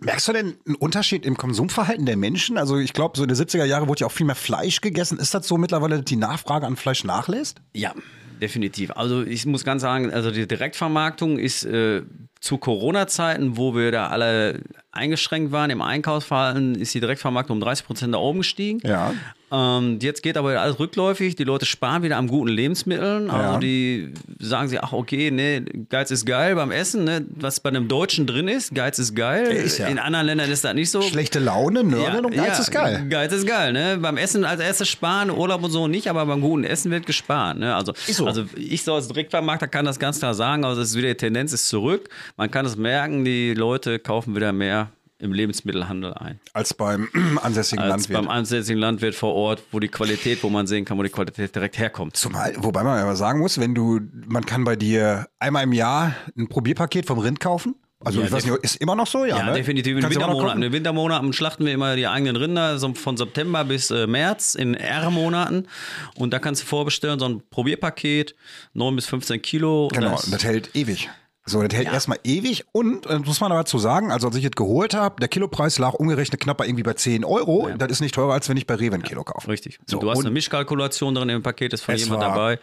Merkst 0.00 0.28
du 0.28 0.32
denn 0.32 0.56
einen 0.66 0.76
Unterschied 0.76 1.26
im 1.26 1.36
Konsumverhalten 1.36 2.06
der 2.06 2.16
Menschen? 2.16 2.56
Also 2.56 2.78
ich 2.78 2.94
glaube, 2.94 3.18
so 3.18 3.22
in 3.22 3.28
den 3.28 3.36
70er 3.36 3.64
Jahren 3.64 3.86
wurde 3.86 4.00
ja 4.00 4.06
auch 4.06 4.12
viel 4.12 4.26
mehr 4.26 4.34
Fleisch 4.34 4.80
gegessen. 4.80 5.18
Ist 5.18 5.34
das 5.34 5.46
so 5.46 5.58
mittlerweile, 5.58 5.96
dass 5.96 6.06
die 6.06 6.16
Nachfrage 6.16 6.66
an 6.66 6.76
Fleisch 6.76 7.04
nachlässt? 7.04 7.60
Ja, 7.74 7.94
definitiv. 8.40 8.90
Also 8.92 9.22
ich 9.22 9.46
muss 9.46 9.64
ganz 9.64 9.82
sagen, 9.82 10.12
also 10.12 10.30
die 10.30 10.46
Direktvermarktung 10.46 11.38
ist 11.38 11.64
äh, 11.64 12.02
zu 12.40 12.58
Corona-Zeiten, 12.58 13.56
wo 13.56 13.74
wir 13.74 13.92
da 13.92 14.08
alle 14.08 14.60
eingeschränkt 14.92 15.52
waren 15.52 15.70
im 15.70 15.82
Einkaufsverhalten, 15.82 16.74
ist 16.74 16.94
die 16.94 17.00
Direktvermarktung 17.00 17.58
um 17.58 17.60
30 17.60 17.86
Prozent 17.86 18.14
da 18.14 18.18
oben 18.18 18.38
gestiegen. 18.40 18.80
Ja. 18.86 19.12
Ähm, 19.52 19.98
jetzt 20.00 20.22
geht 20.22 20.36
aber 20.36 20.60
alles 20.60 20.78
rückläufig. 20.78 21.34
Die 21.34 21.44
Leute 21.44 21.66
sparen 21.66 22.02
wieder 22.02 22.16
am 22.16 22.28
guten 22.28 22.50
Lebensmitteln. 22.50 23.30
Also 23.30 23.52
Ja. 23.54 23.58
die 23.58 24.12
sagen 24.38 24.68
sich, 24.68 24.80
ach 24.82 24.92
okay, 24.92 25.30
ne, 25.30 25.64
Geiz 25.88 26.10
ist 26.10 26.24
geil 26.24 26.54
beim 26.54 26.70
Essen, 26.70 27.04
ne, 27.04 27.24
was 27.30 27.60
bei 27.60 27.70
einem 27.70 27.88
Deutschen 27.88 28.26
drin 28.26 28.48
ist. 28.48 28.74
Geiz 28.74 28.98
ist 28.98 29.14
geil. 29.16 29.46
Ist 29.46 29.78
ja. 29.78 29.88
In 29.88 29.98
anderen 29.98 30.26
Ländern 30.26 30.50
ist 30.50 30.64
das 30.64 30.74
nicht 30.74 30.90
so. 30.90 31.02
Schlechte 31.02 31.40
Laune, 31.40 31.82
Nörgeln 31.82 32.24
und 32.24 32.34
Geiz 32.34 32.58
ist 32.58 32.70
geil. 32.70 33.06
Geiz 33.08 33.32
ist 33.32 33.46
geil, 33.46 33.72
ne? 33.72 33.98
Beim 34.00 34.16
Essen 34.16 34.44
als 34.44 34.60
erstes 34.60 34.88
sparen, 34.88 35.30
Urlaub 35.30 35.62
und 35.64 35.70
so 35.70 35.88
nicht, 35.88 36.08
aber 36.08 36.24
beim 36.26 36.40
guten 36.40 36.64
Essen 36.64 36.90
wird 36.90 37.06
gespart, 37.06 37.58
ne? 37.58 37.74
Also, 37.74 37.92
so. 38.08 38.26
also 38.26 38.44
ich 38.56 38.84
so 38.84 38.94
als 38.94 39.08
Direktvermarkter 39.08 39.66
kann 39.68 39.84
das 39.84 39.98
ganz 39.98 40.18
klar 40.18 40.34
sagen, 40.34 40.64
also 40.64 40.80
es 40.80 40.90
ist 40.90 40.96
wieder 40.96 41.08
die 41.08 41.16
Tendenz 41.16 41.52
ist 41.52 41.68
zurück. 41.68 42.08
Man 42.36 42.50
kann 42.50 42.66
es 42.66 42.76
merken, 42.76 43.24
die 43.24 43.54
Leute 43.54 43.98
kaufen 43.98 44.36
wieder 44.36 44.52
mehr 44.52 44.90
im 45.20 45.32
Lebensmittelhandel 45.32 46.14
ein. 46.14 46.40
Als 46.52 46.74
beim 46.74 47.08
ansässigen 47.42 47.82
Als 47.84 47.90
Landwirt. 48.08 48.18
beim 48.18 48.28
ansässigen 48.28 48.80
Landwirt 48.80 49.14
vor 49.14 49.34
Ort, 49.34 49.62
wo 49.70 49.80
die 49.80 49.88
Qualität, 49.88 50.42
wo 50.42 50.48
man 50.48 50.66
sehen 50.66 50.84
kann, 50.84 50.98
wo 50.98 51.02
die 51.02 51.10
Qualität 51.10 51.54
direkt 51.54 51.78
herkommt. 51.78 52.16
Zumal, 52.16 52.54
wobei 52.58 52.82
man 52.82 52.98
aber 52.98 53.16
sagen 53.16 53.38
muss, 53.40 53.58
wenn 53.58 53.74
du, 53.74 54.00
man 54.26 54.44
kann 54.46 54.64
bei 54.64 54.76
dir 54.76 55.28
einmal 55.38 55.64
im 55.64 55.72
Jahr 55.72 56.14
ein 56.36 56.48
Probierpaket 56.48 57.06
vom 57.06 57.18
Rind 57.18 57.40
kaufen. 57.40 57.74
Also 58.02 58.20
Ja, 58.20 58.26
ich 58.26 58.32
weiß 58.32 58.46
nicht, 58.46 58.56
ist 58.64 58.76
immer 58.76 58.96
noch 58.96 59.06
so, 59.06 59.26
ja? 59.26 59.36
Ja, 59.36 59.44
ne? 59.44 59.52
definitiv. 59.52 59.94
In 59.94 60.00
den 60.00 60.10
Wintermonaten. 60.10 60.56
In 60.56 60.60
den 60.62 60.72
Wintermonaten 60.72 61.32
schlachten 61.34 61.66
wir 61.66 61.74
immer 61.74 61.96
die 61.96 62.06
eigenen 62.06 62.34
Rinder, 62.36 62.78
so 62.78 62.94
von 62.94 63.18
September 63.18 63.62
bis 63.62 63.90
äh, 63.90 64.06
März 64.06 64.54
in 64.54 64.72
R-Monaten. 64.72 65.66
Und 66.14 66.32
da 66.32 66.38
kannst 66.38 66.62
du 66.62 66.66
vorbestellen, 66.66 67.18
so 67.20 67.26
ein 67.28 67.42
Probierpaket, 67.50 68.34
9 68.72 68.96
bis 68.96 69.04
15 69.04 69.42
Kilo. 69.42 69.88
Genau, 69.92 70.12
das- 70.12 70.30
das 70.30 70.44
hält 70.44 70.74
ewig. 70.74 71.10
So, 71.46 71.62
das 71.62 71.76
hält 71.76 71.88
erstmal 71.88 72.18
ewig 72.22 72.64
und 72.72 73.06
äh, 73.06 73.18
muss 73.18 73.40
man 73.40 73.50
aber 73.50 73.62
dazu 73.62 73.78
sagen, 73.78 74.12
also 74.12 74.28
als 74.28 74.36
ich 74.36 74.44
es 74.44 74.50
geholt 74.52 74.94
habe, 74.94 75.16
der 75.20 75.28
Kilopreis 75.28 75.78
lag 75.78 75.94
umgerechnet 75.94 76.40
knapp 76.40 76.58
bei 76.58 76.66
irgendwie 76.66 76.82
bei 76.82 76.92
10 76.92 77.24
Euro. 77.24 77.70
Das 77.76 77.90
ist 77.90 78.00
nicht 78.00 78.14
teurer, 78.14 78.34
als 78.34 78.48
wenn 78.48 78.56
ich 78.56 78.66
bei 78.66 78.74
Rewe 78.74 78.96
ein 78.96 79.02
Kilo 79.02 79.24
kaufe. 79.24 79.48
Richtig. 79.48 79.80
So, 79.86 79.98
du 79.98 80.10
hast 80.10 80.20
eine 80.20 80.30
Mischkalkulation 80.30 81.14
drin 81.14 81.28
im 81.30 81.42
Paket, 81.42 81.72
ist 81.72 81.82
von 81.82 81.96
jemand 81.96 82.22
dabei. 82.22 82.58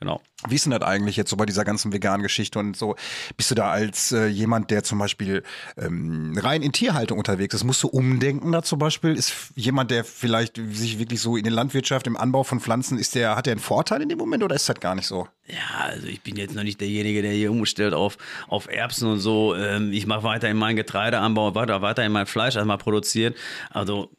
Genau. 0.00 0.20
Wie 0.48 0.56
ist 0.56 0.66
denn 0.66 0.72
das 0.72 0.82
eigentlich 0.82 1.16
jetzt 1.16 1.30
so 1.30 1.36
bei 1.36 1.46
dieser 1.46 1.64
ganzen 1.64 1.92
veganen 1.92 2.22
Geschichte 2.22 2.58
und 2.58 2.76
so? 2.76 2.96
Bist 3.36 3.50
du 3.50 3.54
da 3.54 3.70
als 3.70 4.12
äh, 4.12 4.26
jemand, 4.26 4.70
der 4.70 4.82
zum 4.82 4.98
Beispiel 4.98 5.42
ähm, 5.78 6.36
rein 6.36 6.62
in 6.62 6.72
Tierhaltung 6.72 7.18
unterwegs 7.18 7.54
ist, 7.54 7.64
musst 7.64 7.82
du 7.82 7.88
umdenken 7.88 8.52
da 8.52 8.62
zum 8.62 8.78
Beispiel? 8.78 9.16
Ist 9.16 9.32
jemand, 9.54 9.90
der 9.90 10.04
vielleicht 10.04 10.56
sich 10.56 10.98
wirklich 10.98 11.20
so 11.20 11.36
in 11.36 11.44
der 11.44 11.52
Landwirtschaft, 11.52 12.06
im 12.06 12.16
Anbau 12.16 12.42
von 12.42 12.60
Pflanzen, 12.60 12.98
ist 12.98 13.14
der, 13.14 13.36
hat 13.36 13.46
der 13.46 13.52
einen 13.52 13.60
Vorteil 13.60 14.02
in 14.02 14.08
dem 14.08 14.18
Moment 14.18 14.42
oder 14.42 14.56
ist 14.56 14.68
das 14.68 14.80
gar 14.80 14.94
nicht 14.94 15.06
so? 15.06 15.28
Ja, 15.46 15.84
also 15.86 16.06
ich 16.06 16.22
bin 16.22 16.36
jetzt 16.36 16.54
noch 16.54 16.64
nicht 16.64 16.80
derjenige, 16.80 17.22
der 17.22 17.32
hier 17.32 17.52
umstellt 17.52 17.94
auf, 17.94 18.18
auf 18.48 18.68
Erbsen 18.68 19.10
und 19.10 19.20
so. 19.20 19.54
Ähm, 19.54 19.92
ich 19.92 20.06
mache 20.06 20.24
weiter 20.24 20.48
in 20.48 20.56
meinen 20.56 20.76
Getreideanbau, 20.76 21.54
weiter, 21.54 21.82
weiter 21.82 22.04
in 22.04 22.12
mein 22.12 22.26
Fleisch 22.26 22.56
erstmal 22.56 22.78
produzieren. 22.78 23.34
Also 23.70 24.10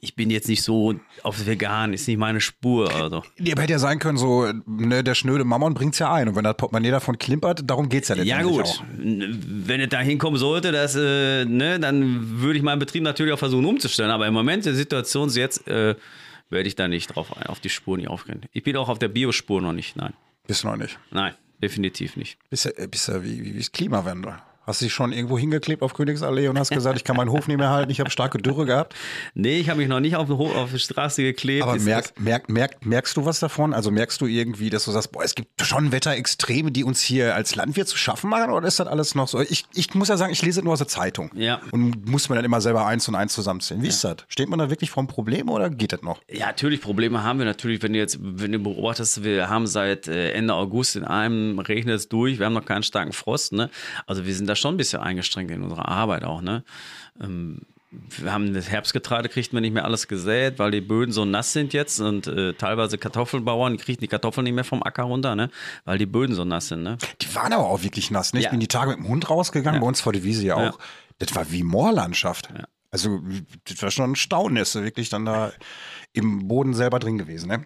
ich 0.00 0.14
bin 0.14 0.30
jetzt 0.30 0.48
nicht 0.48 0.62
so 0.62 0.94
auf 1.22 1.46
vegan, 1.46 1.92
ist 1.92 2.06
nicht 2.06 2.18
meine 2.18 2.40
Spur. 2.40 2.94
Also. 2.94 3.24
Die 3.38 3.50
hätte 3.50 3.72
ja 3.72 3.78
sein 3.78 3.98
können, 3.98 4.18
so, 4.18 4.46
ne, 4.66 5.02
der 5.02 5.14
schnöde 5.14 5.44
Mammon 5.44 5.74
bringt's 5.74 5.98
ja 5.98 6.12
ein. 6.12 6.28
Und 6.28 6.36
wenn 6.36 6.44
das 6.44 6.56
Portemonnaie 6.56 6.90
davon 6.90 7.18
klimpert, 7.18 7.62
darum 7.68 7.88
geht's 7.88 8.08
ja 8.08 8.16
Ja 8.16 8.40
letztendlich 8.40 8.56
gut, 8.56 8.64
auch. 8.66 8.84
wenn 8.96 9.80
es 9.80 9.88
da 9.88 10.00
hinkommen 10.00 10.38
sollte, 10.38 10.72
dass, 10.72 10.94
äh, 10.94 11.44
ne, 11.44 11.80
dann 11.80 12.40
würde 12.40 12.58
ich 12.58 12.62
meinen 12.62 12.78
Betrieb 12.78 13.02
natürlich 13.02 13.32
auch 13.32 13.38
versuchen 13.38 13.64
umzustellen. 13.64 14.10
Aber 14.10 14.26
im 14.26 14.34
Moment 14.34 14.64
der 14.64 14.74
Situation 14.74 15.28
ist 15.28 15.36
jetzt, 15.36 15.66
äh, 15.66 15.96
werde 16.50 16.68
ich 16.68 16.76
da 16.76 16.88
nicht 16.88 17.08
drauf 17.14 17.36
ein, 17.36 17.46
auf 17.46 17.60
die 17.60 17.68
Spur 17.68 17.96
nicht 17.96 18.08
aufgehen. 18.08 18.42
Ich 18.52 18.62
bin 18.62 18.76
auch 18.76 18.88
auf 18.88 18.98
der 18.98 19.08
Biospur 19.08 19.60
noch 19.60 19.72
nicht, 19.72 19.96
nein. 19.96 20.14
Bist 20.46 20.62
du 20.62 20.68
noch 20.68 20.76
nicht. 20.76 20.98
Nein, 21.10 21.34
definitiv 21.62 22.16
nicht. 22.16 22.38
Bist 22.50 22.64
ja, 22.64 22.86
bist 22.86 23.08
ja 23.08 23.22
wie, 23.22 23.44
wie, 23.44 23.54
wie 23.54 23.58
ist 23.58 23.72
Klimawandel? 23.72 24.36
Hast 24.68 24.82
du 24.82 24.84
dich 24.84 24.92
schon 24.92 25.12
irgendwo 25.12 25.38
hingeklebt 25.38 25.82
auf 25.82 25.94
Königsallee 25.94 26.46
und 26.48 26.58
hast 26.58 26.70
gesagt, 26.70 26.96
ich 26.98 27.04
kann 27.04 27.16
meinen 27.16 27.30
Hof 27.30 27.48
nicht 27.48 27.56
mehr 27.56 27.70
halten, 27.70 27.90
ich 27.90 28.00
habe 28.00 28.10
starke 28.10 28.36
Dürre 28.36 28.66
gehabt? 28.66 28.94
Nee, 29.34 29.58
ich 29.58 29.70
habe 29.70 29.80
mich 29.80 29.88
noch 29.88 29.98
nicht 30.00 30.14
auf, 30.14 30.26
den 30.28 30.36
Ho- 30.36 30.52
auf 30.54 30.70
die 30.72 30.78
Straße 30.78 31.22
geklebt. 31.22 31.62
Aber 31.62 31.76
merk, 31.80 32.12
merk, 32.20 32.50
merk, 32.50 32.84
merkst 32.84 33.16
du 33.16 33.24
was 33.24 33.40
davon? 33.40 33.72
Also 33.72 33.90
merkst 33.90 34.20
du 34.20 34.26
irgendwie, 34.26 34.68
dass 34.68 34.84
du 34.84 34.90
sagst, 34.90 35.10
boah, 35.10 35.24
es 35.24 35.34
gibt 35.34 35.48
schon 35.64 35.90
Wetterextreme, 35.90 36.70
die 36.70 36.84
uns 36.84 37.00
hier 37.00 37.34
als 37.34 37.54
Landwirt 37.56 37.88
zu 37.88 37.96
schaffen 37.96 38.28
machen? 38.28 38.50
Oder 38.50 38.68
ist 38.68 38.78
das 38.78 38.86
alles 38.88 39.14
noch 39.14 39.26
so? 39.26 39.40
Ich, 39.40 39.64
ich 39.74 39.94
muss 39.94 40.08
ja 40.08 40.18
sagen, 40.18 40.32
ich 40.32 40.42
lese 40.42 40.62
nur 40.62 40.74
aus 40.74 40.80
der 40.80 40.88
Zeitung. 40.88 41.30
Ja. 41.34 41.60
Und 41.70 42.06
muss 42.06 42.28
man 42.28 42.36
dann 42.36 42.44
immer 42.44 42.60
selber 42.60 42.84
eins 42.86 43.08
und 43.08 43.14
eins 43.14 43.32
zusammenzählen. 43.32 43.82
Wie 43.82 43.88
ist 43.88 44.04
das? 44.04 44.16
Steht 44.28 44.50
man 44.50 44.58
da 44.58 44.68
wirklich 44.68 44.90
vor 44.90 45.00
einem 45.00 45.08
Problem 45.08 45.48
oder 45.48 45.70
geht 45.70 45.92
das 45.94 46.02
noch? 46.02 46.20
Ja, 46.30 46.46
natürlich, 46.46 46.82
Probleme 46.82 47.22
haben 47.22 47.38
wir 47.38 47.46
natürlich, 47.46 47.82
wenn 47.82 47.94
du 47.94 47.98
jetzt, 47.98 48.18
wenn 48.20 48.52
du 48.52 48.58
beobachtest, 48.58 49.24
wir 49.24 49.48
haben 49.48 49.66
seit 49.66 50.08
äh, 50.08 50.32
Ende 50.32 50.52
August 50.52 50.96
in 50.96 51.04
einem 51.04 51.58
regnet 51.58 51.94
es 51.96 52.08
durch, 52.10 52.38
wir 52.38 52.44
haben 52.44 52.52
noch 52.52 52.66
keinen 52.66 52.82
starken 52.82 53.12
Frost, 53.14 53.54
ne? 53.54 53.70
Also 54.06 54.26
wir 54.26 54.34
sind 54.34 54.46
da 54.46 54.57
schon 54.58 54.74
ein 54.74 54.76
bisschen 54.76 55.00
eingeschränkt 55.00 55.50
in 55.50 55.62
unserer 55.62 55.88
Arbeit 55.88 56.24
auch, 56.24 56.40
ne? 56.42 56.64
Ähm, 57.20 57.62
wir 57.90 58.32
haben 58.34 58.52
das 58.52 58.68
Herbstgetreide, 58.68 59.30
kriegt 59.30 59.54
man 59.54 59.62
nicht 59.62 59.72
mehr 59.72 59.86
alles 59.86 60.08
gesät, 60.08 60.58
weil 60.58 60.70
die 60.70 60.82
Böden 60.82 61.10
so 61.10 61.24
nass 61.24 61.54
sind 61.54 61.72
jetzt 61.72 61.98
und 62.00 62.26
äh, 62.26 62.52
teilweise 62.52 62.98
Kartoffelbauern 62.98 63.78
kriegen 63.78 64.00
die 64.00 64.08
Kartoffeln 64.08 64.44
nicht 64.44 64.52
mehr 64.52 64.64
vom 64.64 64.82
Acker 64.82 65.04
runter, 65.04 65.34
ne? 65.34 65.48
Weil 65.86 65.96
die 65.96 66.04
Böden 66.04 66.34
so 66.34 66.44
nass 66.44 66.68
sind, 66.68 66.82
ne? 66.82 66.98
Die 67.22 67.34
waren 67.34 67.52
aber 67.54 67.66
auch 67.66 67.82
wirklich 67.82 68.10
nass. 68.10 68.34
Ne? 68.34 68.40
Ich 68.40 68.44
Ja. 68.44 68.50
bin 68.50 68.60
die 68.60 68.68
Tage 68.68 68.90
mit 68.90 68.98
dem 68.98 69.08
Hund 69.08 69.30
rausgegangen, 69.30 69.80
bei 69.80 69.86
uns 69.86 70.02
vor 70.02 70.12
der 70.12 70.22
Wiese 70.22 70.44
ja 70.44 70.60
Ja. 70.60 70.70
auch. 70.70 70.78
Das 71.18 71.34
war 71.34 71.50
wie 71.50 71.62
Moorlandschaft. 71.62 72.50
Also, 72.90 73.20
das 73.64 73.82
war 73.82 73.90
schon 73.90 74.12
ein 74.12 74.16
Staunen, 74.16 74.58
ist 74.58 74.74
wirklich 74.74 75.08
dann 75.08 75.24
da 75.24 75.52
im 76.12 76.46
Boden 76.46 76.74
selber 76.74 76.98
drin 76.98 77.16
gewesen. 77.16 77.48
Ne? 77.48 77.64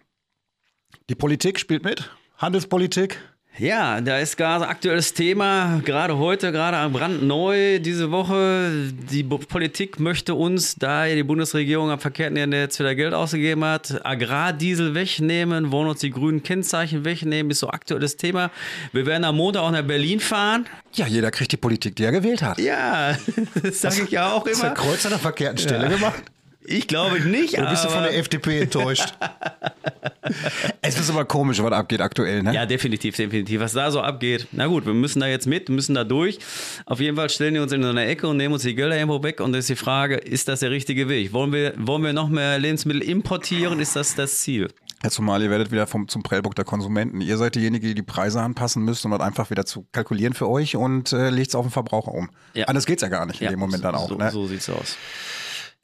Die 1.10 1.14
Politik 1.16 1.58
spielt 1.58 1.82
mit, 1.84 2.10
Handelspolitik. 2.38 3.20
Ja, 3.58 4.00
da 4.00 4.18
ist 4.18 4.38
gerade 4.38 4.66
aktuelles 4.66 5.12
Thema, 5.12 5.82
gerade 5.84 6.16
heute, 6.16 6.52
gerade 6.52 6.88
brandneu 6.88 7.80
diese 7.80 8.10
Woche. 8.10 8.90
Die 9.10 9.22
Politik 9.22 10.00
möchte 10.00 10.34
uns, 10.34 10.74
da 10.76 11.06
die 11.06 11.22
Bundesregierung 11.22 11.90
am 11.90 11.98
verkehrten 12.00 12.48
Netz 12.48 12.80
wieder 12.80 12.94
Geld 12.94 13.12
ausgegeben 13.12 13.62
hat, 13.62 14.00
Agrardiesel 14.06 14.94
wegnehmen, 14.94 15.70
wollen 15.70 15.90
uns 15.90 16.00
die 16.00 16.10
grünen 16.10 16.42
Kennzeichen 16.42 17.04
wegnehmen, 17.04 17.50
ist 17.50 17.58
so 17.58 17.68
aktuelles 17.68 18.16
Thema. 18.16 18.50
Wir 18.92 19.04
werden 19.04 19.24
am 19.24 19.36
Montag 19.36 19.62
auch 19.62 19.70
nach 19.70 19.82
Berlin 19.82 20.20
fahren. 20.20 20.66
Ja, 20.94 21.06
jeder 21.06 21.30
kriegt 21.30 21.52
die 21.52 21.58
Politik, 21.58 21.94
die 21.96 22.04
er 22.04 22.12
gewählt 22.12 22.40
hat. 22.40 22.58
Ja, 22.58 23.18
das 23.62 23.82
sage 23.82 24.04
ich 24.04 24.10
ja 24.10 24.32
auch 24.32 24.46
Ist 24.46 24.62
der 24.62 24.70
immer. 24.70 24.80
Kreuz 24.80 25.04
an 25.04 25.10
der 25.10 25.18
verkehrten 25.18 25.58
Stelle 25.58 25.90
gemacht? 25.90 26.22
Ich 26.64 26.86
glaube 26.86 27.20
nicht, 27.20 27.58
Oder 27.58 27.70
bist 27.70 27.84
du 27.84 27.88
von 27.88 28.02
der 28.02 28.16
FDP 28.16 28.60
enttäuscht? 28.60 29.14
es 30.82 30.98
ist 30.98 31.10
aber 31.10 31.24
komisch, 31.24 31.62
was 31.62 31.72
abgeht 31.72 32.00
aktuell, 32.00 32.42
ne? 32.42 32.54
Ja, 32.54 32.66
definitiv, 32.66 33.16
definitiv. 33.16 33.60
Was 33.60 33.72
da 33.72 33.90
so 33.90 34.00
abgeht. 34.00 34.46
Na 34.52 34.66
gut, 34.66 34.86
wir 34.86 34.94
müssen 34.94 35.20
da 35.20 35.26
jetzt 35.26 35.46
mit, 35.46 35.68
müssen 35.68 35.94
da 35.94 36.04
durch. 36.04 36.38
Auf 36.86 37.00
jeden 37.00 37.16
Fall 37.16 37.30
stellen 37.30 37.54
die 37.54 37.60
uns 37.60 37.72
in 37.72 37.82
so 37.82 37.88
eine 37.88 38.04
Ecke 38.04 38.28
und 38.28 38.36
nehmen 38.36 38.54
uns 38.54 38.62
die 38.62 38.74
Gelder 38.74 38.96
irgendwo 38.96 39.22
weg. 39.22 39.40
Und 39.40 39.52
dann 39.52 39.58
ist 39.58 39.68
die 39.68 39.76
Frage, 39.76 40.16
ist 40.16 40.48
das 40.48 40.60
der 40.60 40.70
richtige 40.70 41.08
Weg? 41.08 41.32
Wollen 41.32 41.52
wir, 41.52 41.74
wollen 41.76 42.04
wir 42.04 42.12
noch 42.12 42.28
mehr 42.28 42.58
Lebensmittel 42.58 43.02
importieren? 43.02 43.80
Ist 43.80 43.96
das 43.96 44.14
das 44.14 44.38
Ziel? 44.38 44.68
Ja, 45.02 45.10
zumal 45.10 45.42
ihr 45.42 45.50
werdet 45.50 45.72
wieder 45.72 45.88
vom, 45.88 46.06
zum 46.06 46.22
Prellbock 46.22 46.54
der 46.54 46.64
Konsumenten. 46.64 47.20
Ihr 47.20 47.36
seid 47.36 47.56
diejenigen, 47.56 47.88
die 47.88 47.94
die 47.94 48.02
Preise 48.02 48.40
anpassen 48.40 48.84
müsst, 48.84 49.04
um 49.04 49.10
das 49.10 49.20
einfach 49.20 49.50
wieder 49.50 49.66
zu 49.66 49.84
kalkulieren 49.90 50.32
für 50.32 50.48
euch 50.48 50.76
und 50.76 51.12
äh, 51.12 51.30
legt 51.30 51.48
es 51.48 51.54
auf 51.56 51.66
den 51.66 51.72
Verbraucher 51.72 52.12
um. 52.12 52.30
Ja. 52.54 52.66
Anders 52.66 52.86
geht's 52.86 53.02
ja 53.02 53.08
gar 53.08 53.26
nicht 53.26 53.40
in 53.40 53.50
dem 53.50 53.58
Moment 53.58 53.82
dann 53.82 53.96
auch. 53.96 54.08
So, 54.08 54.14
ne? 54.14 54.30
so 54.30 54.46
sieht's 54.46 54.70
aus. 54.70 54.96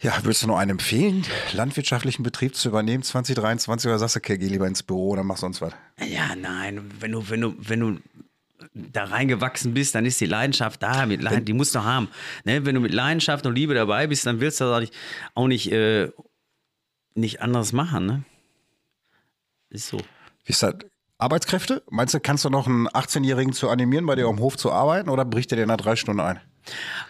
Ja, 0.00 0.16
würdest 0.22 0.44
du 0.44 0.46
noch 0.46 0.58
einen 0.58 0.72
empfehlen, 0.72 1.26
landwirtschaftlichen 1.52 2.22
Betrieb 2.22 2.54
zu 2.54 2.68
übernehmen 2.68 3.02
2023 3.02 3.88
oder 3.88 3.98
sagst 3.98 4.14
du, 4.14 4.18
okay, 4.18 4.38
geh 4.38 4.46
lieber 4.46 4.66
ins 4.66 4.84
Büro 4.84 5.10
oder 5.10 5.24
mach 5.24 5.38
sonst 5.38 5.60
was? 5.60 5.72
Ja, 6.06 6.36
nein, 6.36 6.88
wenn 7.00 7.12
du, 7.12 7.28
wenn 7.28 7.40
du, 7.40 7.54
wenn 7.58 7.80
du 7.80 7.98
da 8.74 9.04
reingewachsen 9.04 9.74
bist, 9.74 9.96
dann 9.96 10.06
ist 10.06 10.20
die 10.20 10.26
Leidenschaft 10.26 10.82
da. 10.82 11.06
Mit 11.06 11.22
Leid, 11.22 11.48
die 11.48 11.52
musst 11.52 11.74
du 11.74 11.82
haben. 11.82 12.08
Ne? 12.44 12.64
Wenn 12.64 12.76
du 12.76 12.80
mit 12.80 12.92
Leidenschaft 12.92 13.44
und 13.46 13.54
Liebe 13.54 13.74
dabei 13.74 14.06
bist, 14.06 14.24
dann 14.26 14.40
willst 14.40 14.60
du 14.60 14.64
das 14.64 14.74
auch 14.74 14.80
nicht, 14.80 14.94
auch 15.34 15.46
nicht, 15.48 15.72
äh, 15.72 16.10
nicht 17.14 17.42
anders 17.42 17.72
machen. 17.72 18.06
Ne? 18.06 18.24
Ist 19.70 19.88
so. 19.88 19.98
Wie 20.44 20.52
ist 20.52 20.62
das? 20.62 20.74
Arbeitskräfte? 21.20 21.82
Meinst 21.90 22.14
du, 22.14 22.20
kannst 22.20 22.44
du 22.44 22.48
noch 22.48 22.68
einen 22.68 22.86
18-Jährigen 22.86 23.52
zu 23.52 23.68
animieren, 23.68 24.06
bei 24.06 24.14
dir 24.14 24.26
am 24.26 24.38
Hof 24.38 24.56
zu 24.56 24.70
arbeiten 24.70 25.08
oder 25.08 25.24
bricht 25.24 25.50
der 25.50 25.58
dir 25.58 25.66
nach 25.66 25.76
drei 25.76 25.96
Stunden 25.96 26.20
ein? 26.20 26.40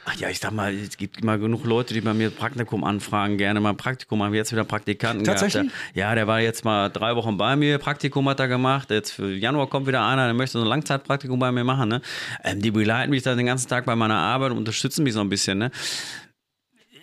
Ach 0.07 0.15
ja, 0.15 0.31
ich 0.31 0.39
sag 0.39 0.53
mal, 0.53 0.73
es 0.73 0.97
gibt 0.97 1.21
immer 1.21 1.37
genug 1.37 1.65
Leute, 1.65 1.93
die 1.93 2.01
bei 2.01 2.15
mir 2.15 2.31
Praktikum 2.31 2.85
anfragen, 2.85 3.37
gerne 3.37 3.61
mal 3.61 3.71
ein 3.71 3.77
Praktikum 3.77 4.23
haben. 4.23 4.33
Jetzt 4.33 4.53
wieder 4.53 4.65
Praktikanten 4.65 5.25
Tatsächlich? 5.25 5.65
gehabt. 5.65 5.95
Ja, 5.95 6.15
der 6.15 6.27
war 6.27 6.41
jetzt 6.41 6.65
mal 6.65 6.89
drei 6.89 7.17
Wochen 7.17 7.37
bei 7.37 7.57
mir, 7.57 7.79
Praktikum 7.79 8.27
hat 8.31 8.41
er 8.41 8.49
gemacht. 8.49 8.91
Jetzt 8.91 9.11
für 9.11 9.31
Januar 9.31 9.69
kommt 9.69 9.87
wieder 9.87 10.07
einer, 10.07 10.25
der 10.25 10.35
möchte 10.35 10.59
so 10.59 10.65
ein 10.65 10.69
Langzeitpraktikum 10.69 11.39
bei 11.39 11.53
mir 11.53 11.65
machen. 11.65 11.91
Ne? 11.91 12.01
Ähm, 12.45 12.63
die 12.63 12.71
begleiten 12.71 13.11
mich 13.11 13.25
dann 13.25 13.37
den 13.37 13.47
ganzen 13.47 13.69
Tag 13.69 13.85
bei 13.85 13.97
meiner 13.97 14.17
Arbeit 14.17 14.53
und 14.53 14.59
unterstützen 14.59 15.03
mich 15.03 15.13
so 15.13 15.21
ein 15.21 15.29
bisschen. 15.29 15.59
Ne? 15.59 15.71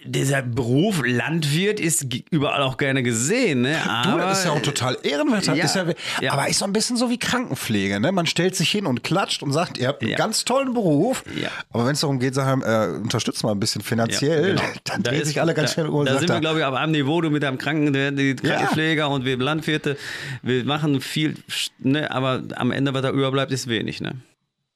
Dieser 0.05 0.41
Beruf 0.41 1.01
Landwirt 1.05 1.79
ist 1.79 2.05
überall 2.29 2.61
auch 2.61 2.77
gerne 2.77 3.01
gesehen, 3.03 3.61
ne? 3.61 3.75
Du, 4.03 4.09
Aber 4.09 4.21
das 4.21 4.39
ist 4.39 4.45
ja 4.45 4.51
auch 4.51 4.61
total 4.61 4.97
ehrenwert. 5.03 5.45
Ja, 5.47 5.53
ist 5.53 5.75
ja, 5.75 5.85
ja. 6.21 6.31
Aber 6.33 6.47
ist 6.47 6.59
so 6.59 6.65
ein 6.65 6.73
bisschen 6.73 6.95
so 6.97 7.09
wie 7.09 7.17
Krankenpflege. 7.17 7.99
Ne? 7.99 8.11
Man 8.11 8.25
stellt 8.27 8.55
sich 8.55 8.69
hin 8.69 8.85
und 8.85 9.03
klatscht 9.03 9.41
und 9.43 9.51
sagt, 9.51 9.77
ihr 9.77 9.87
habt 9.87 10.03
einen 10.03 10.15
ganz 10.15 10.45
tollen 10.45 10.73
Beruf. 10.73 11.23
Aber 11.71 11.85
wenn 11.85 11.93
es 11.93 12.01
darum 12.01 12.19
geht, 12.19 12.35
sagen, 12.35 12.61
äh, 12.61 12.97
unterstützt 13.01 13.43
mal 13.43 13.51
ein 13.51 13.59
bisschen 13.59 13.81
finanziell, 13.81 14.55
genau. 14.55 14.61
dann 14.83 15.03
Da 15.03 15.09
drehen 15.11 15.21
ist- 15.21 15.27
sich 15.29 15.41
alle 15.41 15.53
ganz 15.53 15.71
da, 15.71 15.73
schnell 15.73 15.87
um 15.87 16.05
Da 16.05 16.19
sind 16.19 16.29
wir, 16.29 16.39
glaube 16.39 16.59
ich, 16.59 16.65
auf 16.65 16.75
einem 16.75 16.91
Niveau, 16.91 17.21
du 17.21 17.29
mit 17.29 17.43
deinem 17.43 17.57
Kranken, 17.57 17.93
die 18.15 18.35
Krankenpfleger 18.35 19.09
und 19.09 19.25
wir 19.25 19.37
Landwirte, 19.37 19.97
wir 20.43 20.63
machen 20.65 21.01
viel, 21.01 21.35
ne, 21.79 22.11
aber 22.11 22.43
am 22.55 22.71
Ende, 22.71 22.93
was 22.93 23.01
da 23.01 23.09
überbleibt, 23.09 23.51
ist 23.51 23.67
wenig. 23.67 24.01
Ne? 24.01 24.13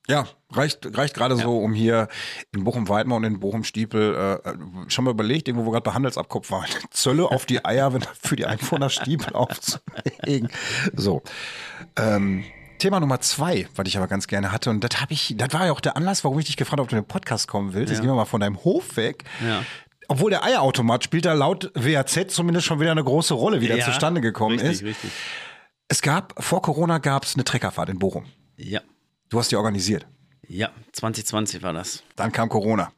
Ja, 0.10 0.26
reicht, 0.52 0.98
reicht 0.98 1.14
gerade 1.14 1.38
so, 1.38 1.60
um 1.60 1.74
hier 1.74 2.08
in 2.54 2.64
Bochum-Weidmar 2.64 3.18
und 3.18 3.24
in 3.24 3.40
Bochum-Stiepel, 3.40 4.42
äh, 4.44 4.90
schon 4.90 5.06
mal 5.06 5.12
überlegt, 5.12 5.48
irgendwo, 5.48 5.66
wo 5.66 5.70
wir 5.70 5.74
gerade 5.74 5.84
bei 5.90 5.94
Handelsabkopf 5.94 6.52
waren, 6.52 6.66
Zölle 6.92 7.26
auf 7.30 7.46
die 7.46 7.64
Eier 7.64 7.94
wenn- 7.94 8.02
für 8.22 8.36
die 8.36 8.46
Einwohner 8.46 8.90
Stiepel 8.90 9.34
aufzulegen. 9.34 10.50
So. 10.96 11.22
Ähm, 11.98 12.44
Thema 12.80 13.00
Nummer 13.00 13.20
zwei, 13.20 13.68
was 13.76 13.88
ich 13.88 13.98
aber 13.98 14.08
ganz 14.08 14.28
gerne 14.28 14.52
hatte, 14.52 14.70
und 14.70 14.82
das 14.84 15.02
habe 15.02 15.14
ich, 15.14 15.36
das 15.38 15.54
war 15.54 15.66
ja 15.66 15.72
auch 15.74 15.82
der 15.82 15.98
Anlass, 15.98 16.24
warum 16.24 16.40
ich 16.40 16.46
dich 16.46 16.56
gefragt 16.58 16.74
habe, 16.74 16.84
ob 16.84 16.90
du 16.90 16.96
in 16.96 17.02
den 17.02 17.08
Podcast 17.08 17.48
kommen 17.48 17.74
willst. 17.74 17.92
Jetzt 17.92 18.00
gehen 18.00 18.10
wir 18.10 18.16
mal 18.16 18.26
von 18.26 18.40
deinem 18.42 18.64
Hof 18.64 18.96
weg. 18.96 19.26
Ja. 19.46 19.64
Obwohl 20.08 20.32
der 20.32 20.44
Eierautomat 20.44 21.04
spielt 21.04 21.26
da 21.26 21.34
laut 21.34 21.72
WAZ 21.76 22.34
zumindest 22.34 22.66
schon 22.66 22.80
wieder 22.80 22.92
eine 22.92 23.04
große 23.04 23.34
Rolle, 23.36 23.62
wie 23.62 23.68
der 23.68 23.78
Ja, 23.78 23.86
zustande 23.86 24.22
gekommen 24.22 24.58
richtig, 24.60 24.72
ist. 24.82 24.84
Richtig, 24.84 25.12
Es 25.88 26.02
gab, 26.02 26.42
vor 26.44 26.62
Corona 26.64 26.98
gab 27.00 27.26
es 27.26 27.36
eine 27.36 27.44
Treckerfahrt 27.44 27.90
in 27.90 28.00
Bochum. 28.00 28.26
Ja, 28.56 28.80
Du 29.30 29.40
hast 29.40 29.52
die 29.52 29.56
organisiert. 29.56 30.06
ja, 30.48 30.72
2020 30.94 31.62
war 31.62 31.74
das. 31.74 32.04
Dann 32.16 32.32
kam 32.32 32.50
Corona. 32.50 32.92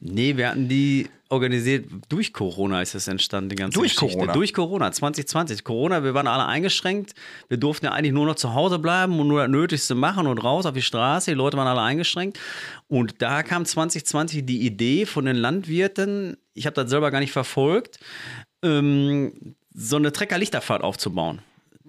Nee, 0.00 0.36
wir 0.36 0.50
hatten 0.50 0.68
die 0.68 1.08
organisiert, 1.30 1.86
durch 2.10 2.32
Corona 2.32 2.82
ist 2.82 2.94
es 2.94 3.08
entstanden, 3.08 3.48
die 3.48 3.56
ganze 3.56 3.78
Durch 3.78 3.94
Geschichte. 3.94 4.16
Corona? 4.16 4.32
Durch 4.34 4.52
Corona, 4.52 4.92
2020. 4.92 5.64
Corona, 5.64 6.04
wir 6.04 6.12
waren 6.12 6.26
alle 6.26 6.44
eingeschränkt. 6.46 7.14
Wir 7.48 7.56
durften 7.56 7.86
ja 7.86 7.92
eigentlich 7.92 8.12
nur 8.12 8.26
noch 8.26 8.36
zu 8.36 8.54
Hause 8.54 8.78
bleiben 8.78 9.18
und 9.18 9.28
nur 9.28 9.40
das 9.40 9.50
Nötigste 9.50 9.94
machen 9.94 10.26
und 10.26 10.38
raus 10.38 10.66
auf 10.66 10.74
die 10.74 10.82
Straße. 10.82 11.30
Die 11.30 11.36
Leute 11.36 11.56
waren 11.56 11.66
alle 11.66 11.80
eingeschränkt. 11.80 12.38
Und 12.88 13.22
da 13.22 13.42
kam 13.42 13.64
2020 13.64 14.44
die 14.44 14.66
Idee 14.66 15.06
von 15.06 15.24
den 15.24 15.36
Landwirten, 15.36 16.36
ich 16.52 16.66
habe 16.66 16.74
das 16.74 16.90
selber 16.90 17.10
gar 17.10 17.20
nicht 17.20 17.32
verfolgt, 17.32 17.98
ähm, 18.62 19.56
so 19.72 19.96
eine 19.96 20.12
Trecker-Lichterfahrt 20.12 20.82
aufzubauen. 20.84 21.40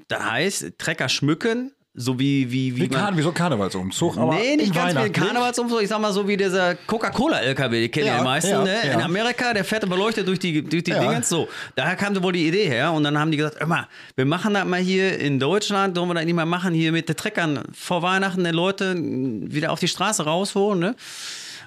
Das 0.08 0.24
heißt, 0.24 0.78
Trecker 0.78 1.10
schmücken, 1.10 1.74
so 1.98 2.20
wie, 2.20 2.52
wie, 2.52 2.76
wie, 2.76 2.82
Wie, 2.82 2.88
man- 2.90 3.00
Karne, 3.00 3.18
wie 3.18 3.22
so 3.22 3.30
ein 3.30 3.34
Karnevalsumzug, 3.34 4.18
aber 4.18 4.36
Nee, 4.36 4.58
nicht 4.58 4.74
ganz 4.74 4.94
wie. 4.96 5.10
Karnevalsumzug. 5.10 5.82
Ich 5.82 5.88
sag 5.88 6.00
mal 6.02 6.12
so 6.12 6.28
wie 6.28 6.36
dieser 6.36 6.76
Coca-Cola-LKW, 6.76 7.82
die 7.82 7.90
kennen 7.90 8.08
Ja, 8.08 8.18
die 8.18 8.24
meisten. 8.24 8.52
ja, 8.52 8.64
ne? 8.64 8.76
ja. 8.86 8.94
In 8.94 9.02
Amerika, 9.02 9.54
der 9.54 9.64
fährt 9.64 9.90
beleuchtet 9.90 10.28
durch 10.28 10.40
die, 10.40 10.62
durch 10.62 10.84
die 10.84 10.92
Ja. 10.92 11.00
Dingens. 11.00 11.30
So, 11.30 11.48
daher 11.76 11.96
kam 11.96 12.22
wohl 12.22 12.34
die 12.34 12.48
Idee 12.48 12.66
her. 12.66 12.92
Und 12.92 13.04
dann 13.06 13.18
haben 13.18 13.32
die 13.32 13.38
gesagt, 13.38 13.62
immer, 13.62 13.88
wir 14.16 14.26
machen 14.26 14.54
das 14.54 14.66
mal 14.66 14.80
hier 14.82 15.18
in 15.20 15.40
Deutschland, 15.40 15.96
sollen 15.96 16.10
wir 16.10 16.16
das 16.16 16.26
nicht 16.26 16.34
mal 16.36 16.46
machen, 16.46 16.74
hier 16.74 16.92
mit 16.92 17.08
den 17.08 17.16
Treckern 17.16 17.62
vor 17.74 18.02
Weihnachten 18.02 18.44
die 18.44 18.50
Leute 18.52 18.96
wieder 18.98 19.72
auf 19.72 19.80
die 19.80 19.88
Straße 19.88 20.26
rausholen. 20.26 20.80
Ne? 20.80 20.96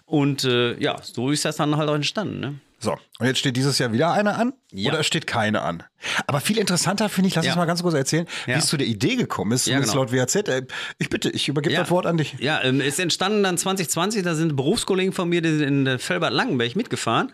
Und 0.04 0.44
äh, 0.44 0.78
ja, 0.78 0.97
so 1.02 1.30
ist 1.30 1.44
das 1.44 1.56
dann 1.56 1.76
halt 1.76 1.88
auch 1.88 1.94
entstanden. 1.94 2.40
Ne? 2.40 2.54
So, 2.80 2.92
und 3.18 3.26
jetzt 3.26 3.38
steht 3.40 3.56
dieses 3.56 3.78
Jahr 3.78 3.92
wieder 3.92 4.12
eine 4.12 4.37
an 4.37 4.52
Ja. 4.73 4.90
oder 4.90 5.00
es 5.00 5.06
steht 5.06 5.26
keine 5.26 5.62
an. 5.62 5.82
Aber 6.28 6.40
viel 6.40 6.58
interessanter 6.58 7.08
finde 7.08 7.26
ich, 7.28 7.35
lass 7.35 7.44
Ja. 7.44 7.52
uns 7.52 7.56
mal 7.56 7.64
ganz 7.66 7.82
kurz 7.82 7.94
erzählen, 7.94 8.26
wie 8.47 8.52
Ja. 8.52 8.58
es 8.58 8.66
zu 8.66 8.76
der 8.76 8.87
Idee 8.87 9.16
gekommen 9.16 9.50
ist, 9.50 9.66
Ja, 9.66 9.80
genau. 9.80 9.94
laut 9.94 10.12
WAZ. 10.12 10.37
Äh, 10.49 10.62
Ich 10.99 11.08
bitte, 11.08 11.28
ich 11.30 11.49
übergebe 11.49 11.75
das 11.75 11.90
Wort 11.90 12.06
an 12.06 12.18
dich. 12.18 12.37
Ja, 12.38 12.62
ähm, 12.62 12.80
ist 12.80 13.00
entstanden 13.00 13.42
dann 13.42 13.58
2020, 13.58 14.23
da 14.23 14.35
sind 14.37 14.54
Berufskollegen 14.54 15.12
von 15.12 15.28
mir, 15.28 15.42
die 15.42 15.50
sind 15.50 15.62
in 15.66 15.87
äh, 15.88 15.99
Felbert-Langenberg 15.99 16.76
mitgefahren 16.76 17.32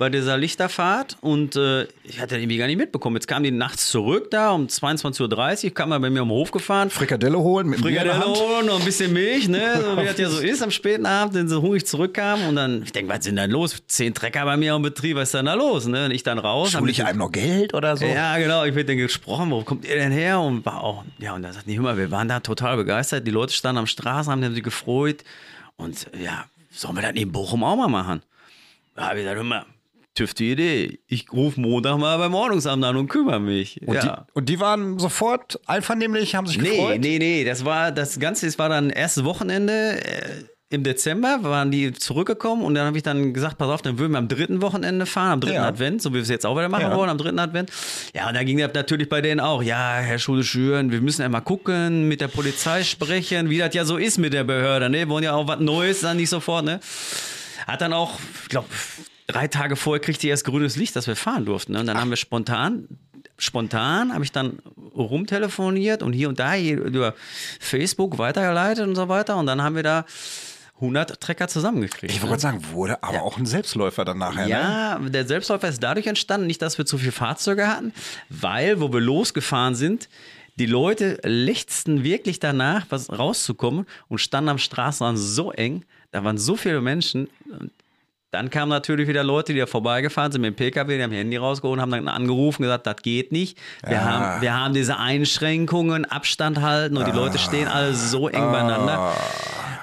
bei 0.00 0.08
dieser 0.08 0.38
Lichterfahrt 0.38 1.18
und 1.20 1.56
äh, 1.56 1.82
ich 2.04 2.20
hatte 2.20 2.36
irgendwie 2.38 2.56
gar 2.56 2.66
nicht 2.66 2.78
mitbekommen. 2.78 3.16
Jetzt 3.16 3.28
kamen 3.28 3.44
die 3.44 3.50
nachts 3.50 3.90
zurück 3.90 4.30
da 4.30 4.50
um 4.52 4.66
22.30 4.66 5.64
Uhr, 5.66 5.74
kam 5.74 5.92
er 5.92 6.00
bei 6.00 6.08
mir 6.08 6.22
am 6.22 6.30
Hof 6.30 6.50
gefahren. 6.50 6.88
Frikadelle 6.88 7.38
holen 7.38 7.68
mit 7.68 7.80
Frikadelle 7.80 8.24
holen, 8.24 8.64
noch 8.66 8.78
ein 8.80 8.84
bisschen 8.84 9.12
Milch, 9.12 9.46
ne? 9.46 9.78
so 9.84 10.00
wie 10.00 10.06
das 10.06 10.18
ja 10.18 10.28
so 10.30 10.40
ist 10.40 10.62
am 10.62 10.70
späten 10.70 11.04
Abend, 11.04 11.34
wenn 11.34 11.48
sie 11.48 11.60
hungrig 11.60 11.86
zurückkamen 11.86 12.48
und 12.48 12.56
dann, 12.56 12.82
ich 12.82 12.92
denke, 12.92 13.12
was 13.12 13.26
ist 13.26 13.36
denn 13.36 13.50
los? 13.50 13.76
Zehn 13.88 14.14
Trecker 14.14 14.44
bei 14.46 14.56
mir 14.56 14.72
am 14.74 14.80
Betrieb, 14.82 15.16
was 15.16 15.28
ist 15.28 15.34
denn 15.34 15.44
da 15.44 15.54
los? 15.54 15.86
Ne? 15.86 16.06
Und 16.06 16.10
ich 16.12 16.22
dann 16.22 16.38
raus. 16.38 16.72
mich- 16.80 16.98
ich 16.98 17.04
einem 17.04 17.18
noch 17.18 17.30
Geld 17.30 17.74
oder 17.74 17.96
so? 17.96 18.06
ja, 18.06 18.38
genau. 18.38 18.64
Ich 18.64 18.74
bin 18.74 18.86
dann 18.86 18.96
gesprochen, 18.96 19.50
wo 19.50 19.62
kommt 19.62 19.84
ihr 19.84 19.96
denn 19.96 20.12
her? 20.12 20.40
Und 20.40 20.64
war 20.64 20.82
auch, 20.82 21.04
ja, 21.18 21.34
und 21.34 21.42
da 21.42 21.52
sagt 21.52 21.68
die, 21.68 21.76
hör 21.76 21.82
mal, 21.84 21.98
wir 21.98 22.10
waren 22.10 22.26
da 22.26 22.40
total 22.40 22.76
begeistert. 22.78 23.26
Die 23.26 23.30
Leute 23.30 23.52
standen 23.52 23.78
am 23.80 23.86
Straßenrand, 23.86 24.44
haben 24.44 24.54
sich 24.54 24.64
gefreut. 24.64 25.24
Und 25.76 26.06
ja, 26.18 26.46
sollen 26.70 26.96
wir 26.96 27.02
das 27.02 27.12
in 27.12 27.30
Bochum 27.30 27.62
auch 27.62 27.76
mal 27.76 27.88
machen? 27.88 28.22
Da 28.96 29.08
habe 29.10 29.18
ich 29.18 29.24
gesagt, 29.24 29.36
hör 29.36 29.44
mal, 29.44 29.66
tüfte 30.20 30.44
Idee. 30.44 31.00
Ich 31.06 31.32
rufe 31.32 31.60
Montag 31.60 31.96
mal 31.98 32.18
beim 32.18 32.34
Ordnungsamt 32.34 32.84
an 32.84 32.96
und 32.96 33.08
kümmere 33.08 33.40
mich. 33.40 33.80
Und, 33.86 33.94
ja. 33.94 34.02
die, 34.28 34.32
und 34.34 34.48
die 34.50 34.60
waren 34.60 34.98
sofort 34.98 35.58
einvernehmlich, 35.66 36.34
haben 36.34 36.46
sich 36.46 36.58
Nee, 36.60 36.70
gefreut. 36.76 37.00
nee, 37.00 37.18
nee, 37.18 37.44
das 37.44 37.64
war 37.64 37.90
das 37.90 38.18
Ganze, 38.20 38.46
es 38.46 38.58
war 38.58 38.68
dann 38.68 38.90
erstes 38.90 39.24
Wochenende 39.24 39.72
äh, 40.04 40.44
im 40.72 40.84
Dezember, 40.84 41.38
waren 41.42 41.70
die 41.70 41.92
zurückgekommen 41.92 42.62
und 42.62 42.74
dann 42.74 42.86
habe 42.86 42.96
ich 42.96 43.02
dann 43.02 43.32
gesagt, 43.34 43.56
pass 43.58 43.68
auf, 43.68 43.82
dann 43.82 43.98
würden 43.98 44.12
wir 44.12 44.18
am 44.18 44.28
dritten 44.28 44.60
Wochenende 44.62 45.04
fahren, 45.06 45.32
am 45.32 45.40
dritten 45.40 45.56
Ja. 45.56 45.66
Advent, 45.66 46.00
so 46.02 46.10
wie 46.10 46.14
wir 46.16 46.22
es 46.22 46.28
jetzt 46.28 46.44
auch 46.46 46.54
wieder 46.56 46.68
machen 46.68 46.82
Ja. 46.90 46.96
wollen, 46.96 47.08
am 47.10 47.18
dritten 47.18 47.38
Advent. 47.40 47.70
Ja, 48.14 48.28
und 48.28 48.34
da 48.34 48.44
ging 48.44 48.58
das 48.58 48.72
natürlich 48.74 49.08
bei 49.08 49.20
denen 49.22 49.40
auch, 49.40 49.62
ja, 49.62 49.96
Herr 50.00 50.18
Schule 50.18 50.44
Schüren, 50.44 50.92
wir 50.92 51.00
müssen 51.00 51.22
ja 51.22 51.28
mal 51.28 51.40
gucken, 51.40 52.06
mit 52.08 52.20
der 52.20 52.28
Polizei 52.28 52.84
sprechen, 52.84 53.48
wie 53.50 53.58
das 53.58 53.74
ja 53.74 53.84
so 53.86 53.96
ist 53.96 54.18
mit 54.18 54.32
der 54.34 54.44
Behörde, 54.44 54.90
ne, 54.90 55.08
wollen 55.08 55.24
ja 55.24 55.32
auch 55.32 55.48
was 55.48 55.58
Neues, 55.60 56.02
dann 56.02 56.18
nicht 56.18 56.28
sofort, 56.30 56.64
ne. 56.66 56.78
Hat 57.66 57.80
dann 57.80 57.92
auch, 57.92 58.18
ich 58.44 58.48
glaube, 58.50 58.68
drei 59.32 59.48
Tage 59.48 59.76
vorher 59.76 60.00
kriegte 60.00 60.26
ich 60.26 60.30
erst 60.30 60.44
grünes 60.44 60.76
Licht, 60.76 60.96
dass 60.96 61.06
wir 61.06 61.16
fahren 61.16 61.44
durften. 61.44 61.72
Ne? 61.72 61.80
Und 61.80 61.86
dann 61.86 61.98
haben 61.98 62.10
wir 62.10 62.16
spontan, 62.16 62.86
spontan 63.38 64.12
habe 64.12 64.24
ich 64.24 64.32
dann 64.32 64.58
rumtelefoniert 64.94 66.02
und 66.02 66.12
hier 66.12 66.28
und 66.28 66.38
da 66.38 66.52
hier 66.52 66.78
über 66.78 67.14
Facebook 67.60 68.18
weitergeleitet 68.18 68.86
und 68.86 68.94
so 68.94 69.08
weiter. 69.08 69.36
Und 69.36 69.46
dann 69.46 69.62
haben 69.62 69.76
wir 69.76 69.82
da 69.82 70.04
100 70.76 71.20
Trecker 71.20 71.46
zusammengekriegt. 71.48 72.12
Ich 72.12 72.22
wollte 72.22 72.30
gerade 72.30 72.42
sagen, 72.42 72.64
wurde 72.72 73.02
aber 73.02 73.22
auch 73.22 73.36
ein 73.36 73.44
Selbstläufer 73.44 74.04
dann 74.04 74.18
nachher. 74.18 74.44
Ne? 74.44 74.50
Ja, 74.50 74.98
der 74.98 75.26
Selbstläufer 75.26 75.68
ist 75.68 75.82
dadurch 75.82 76.06
entstanden, 76.06 76.46
nicht, 76.46 76.62
dass 76.62 76.78
wir 76.78 76.86
zu 76.86 76.96
viele 76.96 77.12
Fahrzeuge 77.12 77.66
hatten, 77.66 77.92
weil, 78.30 78.80
wo 78.80 78.90
wir 78.92 79.00
losgefahren 79.00 79.74
sind, 79.74 80.08
Die 80.60 80.66
Leute 80.66 81.18
lechzten 81.22 82.04
wirklich 82.04 82.38
danach, 82.38 82.84
was 82.90 83.10
rauszukommen 83.10 83.86
und 84.08 84.18
standen 84.18 84.50
am 84.50 84.58
Straßenrand 84.58 85.18
so 85.18 85.52
eng. 85.52 85.86
Da 86.10 86.22
waren 86.22 86.36
so 86.36 86.54
viele 86.54 86.82
Menschen. 86.82 87.30
Dann 88.32 88.48
kamen 88.48 88.70
natürlich 88.70 89.08
wieder 89.08 89.24
Leute, 89.24 89.52
die 89.52 89.58
da 89.58 89.66
vorbeigefahren 89.66 90.30
sind 90.30 90.42
mit 90.42 90.50
dem 90.52 90.56
PKW, 90.56 90.96
die 90.96 91.02
haben 91.02 91.12
ihr 91.12 91.18
Handy 91.18 91.36
rausgeholt 91.36 91.78
und 91.78 91.82
haben 91.82 91.90
dann 91.90 92.06
angerufen, 92.06 92.62
gesagt, 92.62 92.86
das 92.86 92.96
geht 93.02 93.32
nicht. 93.32 93.58
Wir, 93.84 93.94
Ja. 93.94 94.04
haben, 94.04 94.40
wir 94.42 94.54
haben 94.56 94.72
diese 94.72 94.98
Einschränkungen, 94.98 96.04
Abstand 96.04 96.60
halten 96.60 96.96
und 96.96 97.08
die 97.08 97.12
Leute 97.12 97.38
stehen 97.38 97.66
alle 97.66 97.92
so 97.92 98.28
eng 98.28 98.40
Ah. 98.44 98.52
beieinander. 98.52 99.16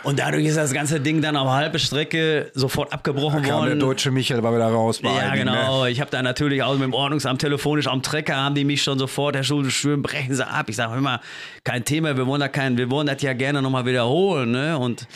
Und 0.07 0.19
dadurch 0.19 0.45
ist 0.45 0.55
das 0.55 0.71
ganze 0.71 1.01
Ding 1.01 1.21
dann 1.21 1.35
auf 1.35 1.49
halbe 1.49 1.79
Strecke 1.79 2.49
sofort 2.53 2.93
abgebrochen 2.93 3.41
Kam 3.41 3.43
der 3.43 3.55
worden. 3.55 3.79
deutsche 3.81 4.09
Michael 4.09 4.41
war 4.41 4.55
wieder 4.55 4.67
raus 4.67 5.01
bei 5.01 5.09
Ja, 5.09 5.17
einigen, 5.17 5.47
genau. 5.47 5.83
Ne? 5.83 5.91
Ich 5.91 5.99
habe 5.99 6.09
da 6.09 6.21
natürlich 6.21 6.63
auch 6.63 6.71
mit 6.75 6.83
dem 6.83 6.93
Ordnungsamt 6.93 7.41
telefonisch 7.41 7.87
am 7.87 8.01
Trecker, 8.01 8.37
haben 8.37 8.55
die 8.55 8.63
mich 8.63 8.81
schon 8.81 8.97
sofort, 8.97 9.35
Herr 9.35 9.43
Schulze, 9.43 9.69
schön 9.69 10.01
brechen 10.01 10.33
Sie 10.33 10.47
ab. 10.47 10.69
Ich 10.69 10.77
sage 10.77 10.97
immer, 10.97 11.19
kein 11.65 11.83
Thema, 11.83 12.15
wir 12.15 12.25
wollen, 12.25 12.39
da 12.39 12.47
kein, 12.47 12.77
wir 12.77 12.89
wollen 12.89 13.05
das 13.05 13.21
ja 13.21 13.33
gerne 13.33 13.61
nochmal 13.61 13.85
wiederholen. 13.85 14.51
Ne? 14.51 14.77
Und, 14.77 15.07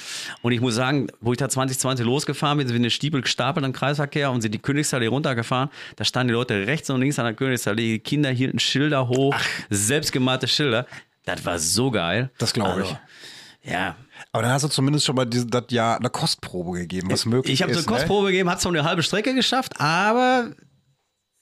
und 0.41 0.51
ich 0.51 0.59
muss 0.59 0.75
sagen, 0.75 1.07
wo 1.21 1.31
ich 1.31 1.37
da 1.37 1.47
2020 1.47 2.05
losgefahren 2.05 2.57
bin, 2.57 2.67
sind 2.67 2.73
wir 2.73 2.79
in 2.79 2.83
den 2.83 2.91
Stiebel 2.91 3.21
gestapelt 3.21 3.65
im 3.65 3.71
Kreisverkehr 3.71 4.29
und 4.29 4.41
sind 4.41 4.53
die 4.53 4.59
Königsallee 4.59 5.07
runtergefahren. 5.07 5.69
Da 5.95 6.03
standen 6.03 6.27
die 6.27 6.33
Leute 6.33 6.67
rechts 6.67 6.89
und 6.89 6.99
links 6.99 7.17
an 7.17 7.23
der 7.23 7.33
Königsallee. 7.33 7.93
Die 7.93 7.99
Kinder 7.99 8.29
hielten 8.29 8.59
Schilder 8.59 9.07
hoch, 9.07 9.37
selbstgemalte 9.69 10.49
Schilder. 10.49 10.85
Das 11.23 11.45
war 11.45 11.59
so 11.59 11.91
geil. 11.91 12.29
Das 12.39 12.51
glaube 12.51 12.81
ich. 12.81 12.87
Also, 12.87 12.99
ja, 13.63 13.95
Aber 14.33 14.43
dann 14.43 14.51
hast 14.53 14.63
du 14.63 14.69
zumindest 14.69 15.05
schon 15.05 15.15
mal 15.15 15.25
diese, 15.25 15.45
das 15.47 15.65
Jahr 15.69 15.97
eine 15.99 16.09
Kostprobe 16.09 16.79
gegeben, 16.79 17.11
was 17.11 17.25
möglich 17.25 17.53
Ich 17.53 17.61
habe 17.61 17.71
ist. 17.73 17.83
so 17.83 17.87
eine 17.87 17.97
Kostprobe 17.97 18.27
gegeben, 18.27 18.49
hat 18.49 18.61
zwar 18.61 18.71
eine 18.71 18.83
halbe 18.83 19.03
Strecke 19.03 19.33
geschafft, 19.35 19.79
aber 19.81 20.51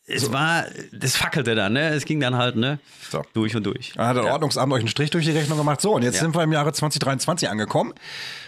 es 0.08 0.32
war, 0.32 0.66
das 0.92 1.16
fackelte 1.16 1.54
dann, 1.54 1.74
ne? 1.74 1.90
Es 1.90 2.04
ging 2.06 2.20
dann 2.20 2.36
halt, 2.36 2.56
ne? 2.56 2.80
So. 3.12 3.22
Durch 3.34 3.56
und 3.56 3.64
durch. 3.64 3.90
Ne? 3.90 3.98
Dann 3.98 4.08
hat 4.08 4.18
das 4.18 4.26
Ordnungsamt 4.26 4.74
euch 4.74 4.80
einen 4.80 4.88
Strich 4.88 5.12
durch 5.12 5.24
die 5.26 5.32
Rechnung 5.32 5.60
gemacht. 5.60 5.82
So, 5.82 5.94
und 5.94 6.02
jetzt 6.02 6.16
Ja. 6.16 6.22
sind 6.22 6.34
wir 6.36 6.42
im 6.42 6.52
Jahre 6.52 6.74
2023 6.74 7.48
angekommen. 7.48 7.94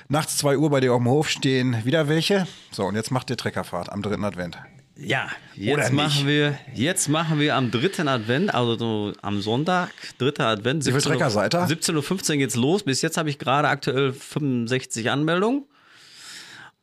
Nachts 0.07 0.37
2 0.37 0.57
Uhr 0.57 0.71
bei 0.71 0.79
dir 0.79 0.91
auf 0.93 0.99
dem 0.99 1.07
Hof 1.07 1.29
stehen 1.29 1.85
wieder 1.85 2.07
welche. 2.09 2.47
So, 2.71 2.85
und 2.85 2.95
jetzt 2.95 3.11
macht 3.11 3.29
ihr 3.29 3.37
Treckerfahrt 3.37 3.91
am 3.91 4.01
dritten 4.01 4.25
Advent. 4.25 4.57
Ja, 4.97 5.29
jetzt 5.55 5.91
machen 5.93 6.27
wir, 6.27 6.57
jetzt 6.75 7.07
machen 7.09 7.39
wir 7.39 7.55
am 7.55 7.71
dritten 7.71 8.07
Advent, 8.07 8.53
also 8.53 8.77
so 8.77 9.13
am 9.21 9.41
Sonntag, 9.41 9.89
dritter 10.17 10.47
Advent. 10.47 10.83
viele 10.83 11.01
Trecker 11.01 11.29
seid 11.29 11.55
ihr? 11.55 11.65
17.15 11.67 12.31
Uhr 12.31 12.37
geht's 12.37 12.55
los. 12.55 12.83
Bis 12.83 13.01
jetzt 13.01 13.17
habe 13.17 13.29
ich 13.29 13.39
gerade 13.39 13.67
aktuell 13.67 14.13
65 14.13 15.09
Anmeldungen. 15.09 15.63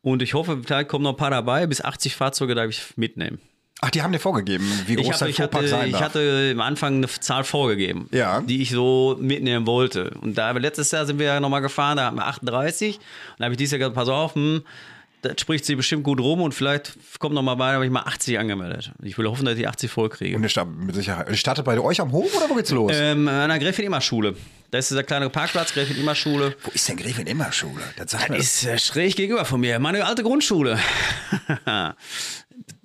Und 0.01 0.21
ich 0.21 0.33
hoffe, 0.33 0.61
vielleicht 0.65 0.89
kommen 0.89 1.03
noch 1.03 1.11
ein 1.11 1.17
paar 1.17 1.29
dabei. 1.31 1.67
Bis 1.67 1.81
80 1.81 2.15
Fahrzeuge 2.15 2.55
darf 2.55 2.69
ich 2.69 2.81
mitnehmen. 2.97 3.39
Ach, 3.81 3.89
die 3.89 4.01
haben 4.01 4.11
dir 4.11 4.19
vorgegeben, 4.19 4.69
wie 4.87 4.95
groß 4.95 5.05
Ich, 5.05 5.11
hab, 5.13 5.19
dein 5.19 5.29
ich, 5.29 5.39
hatte, 5.39 5.67
sein 5.69 5.85
ich 5.87 5.91
darf. 5.93 6.01
hatte 6.03 6.49
am 6.53 6.59
Anfang 6.61 6.95
eine 6.95 7.07
Zahl 7.07 7.45
vorgegeben, 7.45 8.09
Ja. 8.11 8.41
die 8.41 8.61
ich 8.61 8.71
so 8.71 9.17
mitnehmen 9.21 9.65
wollte. 9.65 10.09
Und 10.21 10.37
da 10.37 10.51
letztes 10.51 10.91
Jahr 10.91 11.05
sind 11.05 11.17
wir 11.19 11.27
ja 11.27 11.39
nochmal 11.39 11.61
gefahren, 11.61 11.95
da 11.95 12.07
hatten 12.07 12.17
wir 12.17 12.27
38. 12.27 12.97
Und 12.97 13.03
da 13.37 13.45
habe 13.45 13.53
ich 13.53 13.57
dieses 13.57 13.71
Jahr 13.71 13.79
gesagt, 13.79 13.95
pass 13.95 14.09
auf, 14.09 14.35
hm, 14.35 14.63
das 15.21 15.39
spricht 15.41 15.65
sich 15.65 15.75
bestimmt 15.75 16.03
gut 16.03 16.19
rum 16.19 16.41
und 16.41 16.53
vielleicht 16.53 16.97
kommt 17.19 17.35
noch 17.35 17.41
mal 17.41 17.55
bei, 17.55 17.67
da 17.67 17.73
habe 17.75 17.85
ich 17.85 17.91
mal 17.91 18.03
80 18.03 18.39
angemeldet. 18.39 18.91
Ich 19.03 19.17
will 19.17 19.27
hoffen, 19.27 19.45
dass 19.45 19.57
ich 19.57 19.67
80 19.67 19.91
voll 19.91 20.09
kriege. 20.09 20.35
und 20.35 20.43
ihr 20.43 20.49
startet 20.49 20.77
mit 20.77 20.95
Sicherheit. 20.95 21.29
Ihr 21.29 21.35
startet 21.35 21.65
bei 21.65 21.79
euch 21.79 21.99
am 21.99 22.11
Hof 22.11 22.35
oder 22.35 22.49
wo 22.49 22.55
geht's 22.55 22.71
los? 22.71 22.91
Ähm, 22.95 23.27
an 23.27 23.49
der 23.49 23.59
Gräfin-Immer-Schule. 23.59 24.35
Da 24.71 24.77
ist 24.77 24.91
dieser 24.91 25.03
kleine 25.03 25.29
Parkplatz, 25.29 25.73
Gräfin-Immer-Schule. 25.73 26.55
wo 26.63 26.71
ist 26.71 26.87
denn 26.87 26.97
Gräfin 26.97 27.27
immer 27.27 27.51
Schule? 27.51 27.81
Das 27.97 28.11
Das 28.11 28.29
ist 28.29 28.65
äh, 28.65 28.77
schräg 28.77 29.15
gegenüber 29.15 29.45
von 29.45 29.59
mir, 29.59 29.79
meine 29.79 30.05
alte 30.05 30.23
Grundschule. 30.23 30.79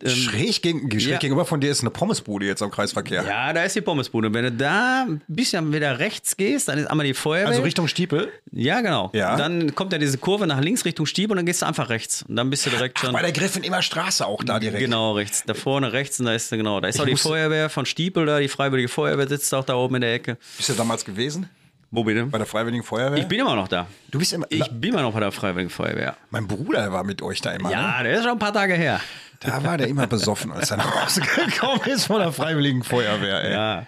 schräg, 0.04 0.62
gegen, 0.62 0.90
schräg 0.90 1.12
ja. 1.12 1.18
gegenüber 1.18 1.44
von 1.44 1.60
dir 1.60 1.70
ist 1.70 1.80
eine 1.80 1.90
Pommesbude 1.90 2.46
jetzt 2.46 2.62
am 2.62 2.70
Kreisverkehr. 2.70 3.24
Ja, 3.24 3.52
da 3.52 3.62
ist 3.62 3.76
die 3.76 3.80
Pommesbude. 3.80 4.32
Wenn 4.32 4.44
du 4.44 4.52
da 4.52 5.06
ein 5.08 5.20
bisschen 5.28 5.72
wieder 5.72 5.98
rechts 5.98 6.36
gehst, 6.36 6.68
dann 6.68 6.78
ist 6.78 6.86
einmal 6.86 7.06
die 7.06 7.14
Feuerwehr. 7.14 7.48
Also 7.48 7.62
Richtung 7.62 7.88
Stiepel. 7.88 8.32
Ja, 8.52 8.80
genau. 8.80 9.10
Ja. 9.14 9.36
Dann 9.36 9.74
kommt 9.74 9.92
ja 9.92 9.98
diese 9.98 10.18
Kurve 10.18 10.46
nach 10.46 10.60
links 10.60 10.84
Richtung 10.84 11.06
Stieb 11.06 11.30
und 11.30 11.36
dann 11.36 11.46
gehst 11.46 11.62
du 11.62 11.66
einfach 11.66 11.88
rechts. 11.88 12.24
Und 12.28 12.36
dann 12.36 12.50
bist 12.50 12.66
du 12.66 12.70
direkt 12.70 12.98
schon. 12.98 13.12
Bei 13.12 13.22
der 13.22 13.32
Gräfin 13.32 13.62
immer 13.62 13.82
Straße 13.82 14.26
auch 14.26 14.42
da 14.44 14.58
direkt. 14.58 14.80
Genau, 14.80 15.12
rechts. 15.12 15.44
Da 15.46 15.54
vorne 15.54 15.92
rechts 15.92 16.20
und 16.20 16.26
da 16.26 16.34
ist 16.34 16.50
genau. 16.50 16.80
Da 16.80 16.88
ist 16.88 17.00
auch 17.00 17.06
die 17.06 17.16
Feuerwehr 17.16 17.70
von 17.70 17.86
Stiepel 17.86 18.26
da, 18.26 18.40
die 18.40 18.48
Freiwillige 18.48 18.88
Feuerwehr 18.88 19.28
sitzt 19.28 19.52
auch 19.54 19.64
da 19.64 19.74
oben 19.74 19.96
in 19.96 20.00
der 20.02 20.14
Ecke. 20.14 20.38
Bist 20.56 20.68
du 20.68 20.74
damals 20.74 21.04
gewesen? 21.04 21.48
Wo 21.94 22.02
bitte? 22.02 22.26
Bei 22.26 22.38
der 22.38 22.46
Freiwilligen 22.46 22.82
Feuerwehr? 22.82 23.18
Ich 23.18 23.28
bin 23.28 23.38
immer 23.38 23.54
noch 23.54 23.68
da. 23.68 23.86
du 24.10 24.18
bist 24.18 24.32
immer. 24.32 24.46
Ich 24.48 24.68
bin 24.68 24.90
immer 24.90 25.02
noch 25.02 25.12
bei 25.12 25.20
der 25.20 25.30
Freiwilligen 25.30 25.70
Feuerwehr. 25.70 26.16
mein 26.30 26.48
Bruder 26.48 26.90
war 26.92 27.04
mit 27.04 27.22
euch 27.22 27.40
da 27.40 27.52
immer. 27.52 27.68
Ne? 27.68 27.74
Ja, 27.74 28.02
der 28.02 28.14
ist 28.14 28.24
schon 28.24 28.32
ein 28.32 28.38
paar 28.40 28.52
Tage 28.52 28.74
her. 28.74 29.00
Da 29.44 29.62
war 29.64 29.76
der 29.78 29.88
immer 29.88 30.06
besoffen, 30.06 30.52
als 30.52 30.70
er 30.70 30.78
nach 30.78 31.04
Hause 31.04 31.20
gekommen 31.20 31.80
ist 31.86 32.06
von 32.06 32.18
der 32.20 32.32
Freiwilligen 32.32 32.82
Feuerwehr. 32.82 33.42
Ey. 33.44 33.52
Ja. 33.52 33.86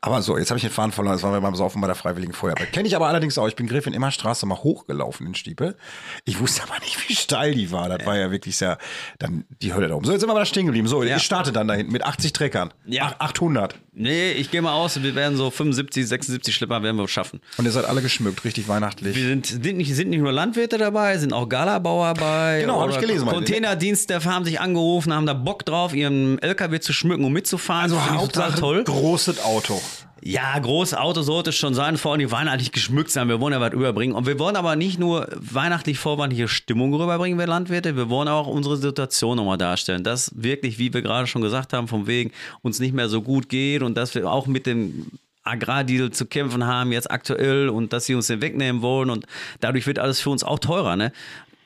Aber 0.00 0.22
so, 0.22 0.38
jetzt 0.38 0.50
habe 0.50 0.58
ich 0.58 0.62
den 0.62 0.70
Faden 0.70 0.92
verloren. 0.92 1.16
Jetzt 1.16 1.24
waren 1.24 1.32
wir 1.32 1.40
beim 1.40 1.56
Saufen 1.56 1.80
bei 1.80 1.88
der 1.88 1.96
Freiwilligen 1.96 2.32
Feuerwehr. 2.32 2.66
Kenne 2.66 2.86
ich 2.86 2.94
aber 2.94 3.08
allerdings 3.08 3.36
auch. 3.36 3.48
Ich 3.48 3.56
bin 3.56 3.66
Gräfin 3.66 3.92
Immerstraße 3.92 4.46
mal 4.46 4.56
hochgelaufen 4.58 5.26
in 5.26 5.34
Stiepel. 5.34 5.76
Ich 6.24 6.38
wusste 6.38 6.62
aber 6.62 6.78
nicht, 6.78 7.08
wie 7.08 7.14
steil 7.16 7.52
die 7.52 7.72
war. 7.72 7.88
Das 7.88 8.06
war 8.06 8.16
ja 8.16 8.30
wirklich 8.30 8.56
sehr, 8.56 8.78
dann 9.18 9.44
die 9.60 9.74
Hölle 9.74 9.88
da 9.88 9.94
oben. 9.96 10.04
So, 10.06 10.12
jetzt 10.12 10.20
sind 10.20 10.30
wir 10.30 10.34
mal 10.34 10.38
da 10.40 10.46
stehen 10.46 10.66
geblieben. 10.66 10.86
So, 10.86 11.02
Ja. 11.02 11.16
ich 11.16 11.24
starte 11.24 11.50
dann 11.52 11.66
da 11.66 11.74
hinten 11.74 11.90
mit 11.92 12.04
80 12.04 12.32
Treckern. 12.32 12.72
Ja. 12.86 13.16
Ach, 13.18 13.30
800. 13.30 13.74
Nee, 14.00 14.32
ich 14.32 14.50
gehe 14.50 14.62
mal 14.62 14.72
aus, 14.74 15.02
wir 15.02 15.14
werden 15.14 15.36
so 15.36 15.50
75, 15.50 16.06
76 16.06 16.54
Schlepper 16.54 16.82
werden 16.82 16.96
wir 16.96 17.08
schaffen. 17.08 17.40
Und 17.56 17.64
ihr 17.64 17.72
seid 17.72 17.84
alle 17.84 18.00
geschmückt, 18.00 18.44
richtig 18.44 18.68
weihnachtlich. 18.68 19.16
Wir 19.16 19.26
sind, 19.26 19.46
sind, 19.46 19.76
nicht, 19.76 19.94
sind 19.94 20.10
nicht 20.10 20.20
nur 20.20 20.32
Landwirte 20.32 20.78
dabei, 20.78 21.18
sind 21.18 21.32
auch 21.32 21.48
Galabauer 21.48 22.14
dabei. 22.14 22.60
Genau, 22.60 22.80
hab 22.80 22.90
ich 22.90 22.98
gelesen, 23.00 23.26
meine- 23.26 23.38
Containerdienst, 23.38 24.08
der 24.10 24.24
haben 24.24 24.44
sich 24.44 24.60
angerufen, 24.60 25.12
haben 25.12 25.26
da 25.26 25.34
Bock 25.34 25.64
drauf, 25.66 25.94
ihren 25.94 26.38
LKW 26.40 26.78
zu 26.80 26.92
schmücken 26.92 27.24
und 27.24 27.32
mitzufahren. 27.32 27.82
also 27.82 27.96
Finde 27.98 28.14
ich 28.24 28.30
total 28.30 28.44
Hauptsache 28.44 28.60
toll. 28.60 28.84
großes 28.84 29.40
Auto. 29.42 29.80
Ja, 30.20 30.58
großes 30.58 30.98
Auto 30.98 31.22
sollte 31.22 31.50
es 31.50 31.56
schon 31.56 31.74
sein, 31.74 31.96
vor 31.96 32.12
allem 32.12 32.18
die 32.20 32.32
weihnachtlich 32.32 32.72
geschmückt 32.72 33.10
sein. 33.10 33.28
Wir 33.28 33.40
wollen 33.40 33.52
ja 33.52 33.60
was 33.60 33.72
überbringen. 33.72 34.14
Und 34.14 34.26
wir 34.26 34.38
wollen 34.38 34.56
aber 34.56 34.74
nicht 34.74 34.98
nur 34.98 35.28
weihnachtlich 35.36 35.98
vorweihnachtliche 35.98 36.48
Stimmung 36.48 36.92
rüberbringen, 36.92 37.38
wir 37.38 37.46
Landwirte, 37.46 37.96
wir 37.96 38.08
wollen 38.10 38.28
auch 38.28 38.46
unsere 38.46 38.76
Situation 38.76 39.36
nochmal 39.36 39.58
darstellen. 39.58 40.02
Dass 40.02 40.32
wirklich, 40.34 40.78
wie 40.78 40.92
wir 40.92 41.02
gerade 41.02 41.26
schon 41.26 41.42
gesagt 41.42 41.72
haben, 41.72 41.86
vom 41.86 42.06
wegen 42.06 42.32
uns 42.62 42.80
nicht 42.80 42.94
mehr 42.94 43.08
so 43.08 43.22
gut 43.22 43.48
geht 43.48 43.82
und 43.82 43.96
dass 43.96 44.14
wir 44.14 44.30
auch 44.30 44.46
mit 44.46 44.66
dem 44.66 45.06
Agrardeal 45.44 46.10
zu 46.10 46.26
kämpfen 46.26 46.66
haben 46.66 46.92
jetzt 46.92 47.10
aktuell 47.10 47.68
und 47.68 47.92
dass 47.92 48.04
sie 48.04 48.14
uns 48.14 48.26
den 48.26 48.42
wegnehmen 48.42 48.82
wollen 48.82 49.10
und 49.10 49.24
dadurch 49.60 49.86
wird 49.86 49.98
alles 49.98 50.20
für 50.20 50.30
uns 50.30 50.44
auch 50.44 50.58
teurer. 50.58 50.96
Ne? 50.96 51.12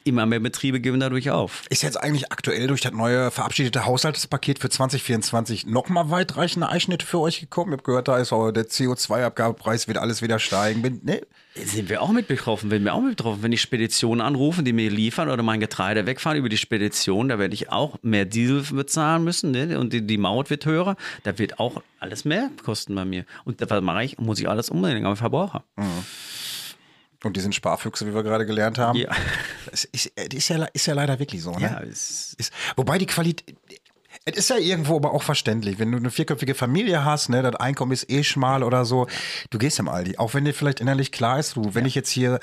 Immer 0.05 0.27
mehr 0.27 0.41
Betriebe 0.41 0.81
geben 0.81 0.99
dadurch 1.01 1.31
auf. 1.31 1.63
Ist 1.71 1.83
jetzt 1.83 1.97
eigentlich 1.97 2.33
aktuell 2.33 2.67
durch 2.67 2.81
das 2.81 2.93
neue 2.93 3.31
verabschiedete 3.31 3.87
Haushaltspaket 3.87 4.59
für 4.59 4.69
2024 4.69 5.67
nochmal 5.67 6.11
weitreichende 6.11 6.69
Einschnitte 6.69 7.07
für 7.07 7.21
euch 7.21 7.41
gekommen? 7.41 7.73
Ich 7.73 7.79
habe 7.79 7.85
gehört, 7.85 8.09
da 8.09 8.19
ist 8.19 8.33
auch 8.33 8.51
der 8.51 8.67
CO2-Abgabepreis 8.67 9.87
wird 9.89 9.99
alles 9.99 10.23
wieder 10.23 10.39
steigen. 10.39 10.83
Bin, 10.83 11.01
ne? 11.05 11.21
Sind 11.55 11.89
wir 11.89 12.03
auch 12.03 12.11
mit 12.11 12.29
betroffen? 12.29 12.71
Werden 12.71 12.85
wir 12.85 12.95
auch 12.95 13.01
mit 13.01 13.17
betroffen? 13.17 13.43
Wenn 13.43 13.51
die 13.51 13.59
Speditionen 13.59 14.21
anrufen, 14.21 14.65
die 14.65 14.73
mir 14.73 14.91
liefern 14.91 15.29
oder 15.29 15.43
mein 15.43 15.61
Getreide 15.61 16.07
wegfahren 16.07 16.39
über 16.39 16.49
die 16.49 16.57
Spedition, 16.57 17.29
da 17.29 17.39
werde 17.39 17.55
ich 17.55 17.71
auch 17.71 17.99
mehr 18.03 18.25
Diesel 18.25 18.63
bezahlen 18.71 19.23
müssen 19.23 19.51
ne? 19.51 19.79
und 19.79 19.93
die, 19.93 20.07
die 20.07 20.19
Maut 20.19 20.51
wird 20.51 20.67
höher. 20.67 20.97
Da 21.25 21.39
wird 21.39 21.59
auch 21.59 21.83
alles 22.01 22.25
mehr 22.25 22.51
kosten 22.65 22.95
bei 22.95 23.05
mir. 23.05 23.25
Und 23.45 23.61
da 23.61 23.69
was 23.69 23.83
mache 23.83 24.05
ich? 24.05 24.19
Muss 24.19 24.41
ich 24.41 24.49
alles 24.49 24.71
umlegen 24.71 25.07
am 25.07 25.17
Verbraucher. 25.17 25.65
Und 27.25 27.37
die 27.37 27.41
sind 27.41 27.55
Sparfüchse, 27.55 28.07
wie 28.07 28.15
wir 28.15 28.23
gerade 28.23 28.47
gelernt 28.47 28.79
haben. 28.79 28.99
Ja. 28.99 29.11
Es 29.71 29.85
ist, 29.85 30.07
ist, 30.07 30.49
ja, 30.49 30.65
ist 30.65 30.87
ja 30.87 30.95
leider 30.95 31.19
wirklich 31.19 31.43
so. 31.43 31.53
Ne? 31.53 31.63
Ja, 31.63 31.81
es, 31.81 32.35
Ist, 32.35 32.53
wobei 32.77 32.99
die 32.99 33.07
Qualität. 33.07 33.57
Es 34.25 34.37
ist 34.37 34.51
ja 34.51 34.59
irgendwo 34.59 34.97
aber 34.97 35.13
auch 35.13 35.23
verständlich, 35.23 35.79
wenn 35.79 35.91
du 35.91 35.99
eine 35.99 36.11
vierköpfige 36.11 36.55
Familie 36.55 37.05
hast, 37.05 37.29
ne, 37.29 37.43
das 37.43 37.57
Einkommen 37.57 37.93
ist 37.93 38.11
eh 38.11 38.23
schmal 38.23 38.63
oder 38.63 38.85
so, 38.85 39.07
du 39.51 39.59
gehst 39.59 39.79
im 39.79 39.89
Aldi, 39.89 40.19
auch 40.19 40.35
wenn 40.35 40.45
dir 40.45 40.53
vielleicht 40.53 40.81
innerlich 40.81 41.11
klar 41.11 41.39
ist, 41.41 41.57
du, 41.57 41.75
wenn 41.75 41.87
ich 41.87 41.95
jetzt 41.95 42.11
hier 42.11 42.39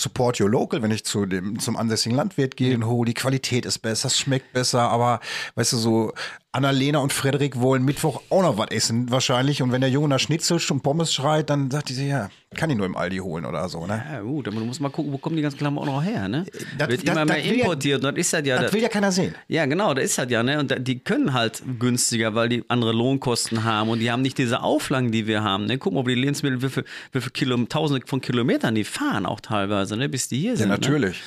support 0.00 0.40
your 0.40 0.48
local, 0.48 0.82
wenn 0.82 0.90
ich 0.90 1.04
zu 1.04 1.26
dem, 1.26 1.58
zum 1.58 1.76
ansässigen 1.76 2.16
Landwirt 2.16 2.56
gehe 2.56 2.74
und 2.74 2.84
oh, 2.84 3.04
die 3.04 3.14
Qualität 3.14 3.66
ist 3.66 3.80
besser, 3.80 4.06
es 4.08 4.18
schmeckt 4.18 4.52
besser, 4.52 4.90
aber 4.90 5.20
weißt 5.54 5.72
du, 5.72 5.76
so 5.78 6.12
Annalena 6.52 6.98
und 6.98 7.12
Frederik 7.12 7.60
wollen 7.60 7.84
Mittwoch 7.84 8.22
auch 8.28 8.42
noch 8.42 8.58
was 8.58 8.70
essen, 8.72 9.08
wahrscheinlich. 9.10 9.62
Und 9.62 9.70
wenn 9.70 9.80
der 9.82 9.90
Junge 9.90 10.08
nach 10.08 10.18
Schnitzel 10.18 10.60
und 10.70 10.82
Pommes 10.82 11.14
schreit, 11.14 11.48
dann 11.48 11.70
sagt 11.70 11.90
die 11.90 11.94
sich, 11.94 12.08
ja, 12.08 12.28
kann 12.56 12.68
ich 12.70 12.76
nur 12.76 12.86
im 12.86 12.96
Aldi 12.96 13.18
holen 13.18 13.44
oder 13.46 13.68
so, 13.68 13.86
ne? 13.86 14.02
ja 14.12 14.20
gut, 14.22 14.48
aber 14.48 14.58
du 14.58 14.64
musst 14.64 14.80
mal 14.80 14.88
gucken, 14.88 15.12
wo 15.12 15.18
kommen 15.18 15.36
die 15.36 15.42
ganzen 15.42 15.58
Klamotten 15.58 15.86
noch 15.86 16.02
her, 16.02 16.26
ne? 16.28 16.44
Das- 16.76 16.88
wird 16.88 17.06
das- 17.06 17.14
immer 17.14 17.24
das 17.24 17.36
mehr 17.36 17.46
ja- 17.46 17.62
importiert 17.62 18.04
und 18.04 18.10
das 18.16 18.26
ist 18.26 18.32
halt 18.32 18.46
ja... 18.46 18.60
Das 18.60 18.72
will 18.72 18.82
ja 18.82 18.88
keiner 18.88 19.12
sehen. 19.12 19.32
Ja, 19.46 19.64
genau, 19.66 19.94
da 19.94 20.02
ist 20.02 20.18
halt 20.18 20.32
ja, 20.32 20.42
ne? 20.42 20.58
Und 20.58 20.74
die 20.88 20.98
können 20.98 21.32
halt 21.34 21.62
günstiger, 21.78 22.34
weil 22.34 22.48
die 22.48 22.64
andere 22.66 22.90
Lohnkosten 22.92 23.62
haben 23.62 23.88
und 23.88 24.00
die 24.00 24.10
haben 24.10 24.22
nicht 24.22 24.36
diese 24.36 24.60
Auflagen, 24.64 25.12
die 25.12 25.28
wir 25.28 25.44
haben. 25.44 25.66
Ne? 25.66 25.78
Guck 25.78 25.92
mal, 25.92 26.00
ob 26.00 26.08
die 26.08 26.16
Lebensmittel, 26.16 26.60
wie 26.62 26.68
viel, 26.68 26.84
wie 27.12 27.20
viel 27.20 27.30
Kilo, 27.30 27.56
tausende 27.66 28.04
von 28.08 28.20
Kilometern 28.20 28.74
die 28.74 28.82
fahren 28.82 29.24
auch 29.24 29.38
teilweise, 29.40 29.96
ne? 29.96 30.08
bis 30.08 30.26
die 30.26 30.40
hier 30.40 30.50
Ja, 30.50 30.56
sind. 30.56 30.68
natürlich. 30.70 31.22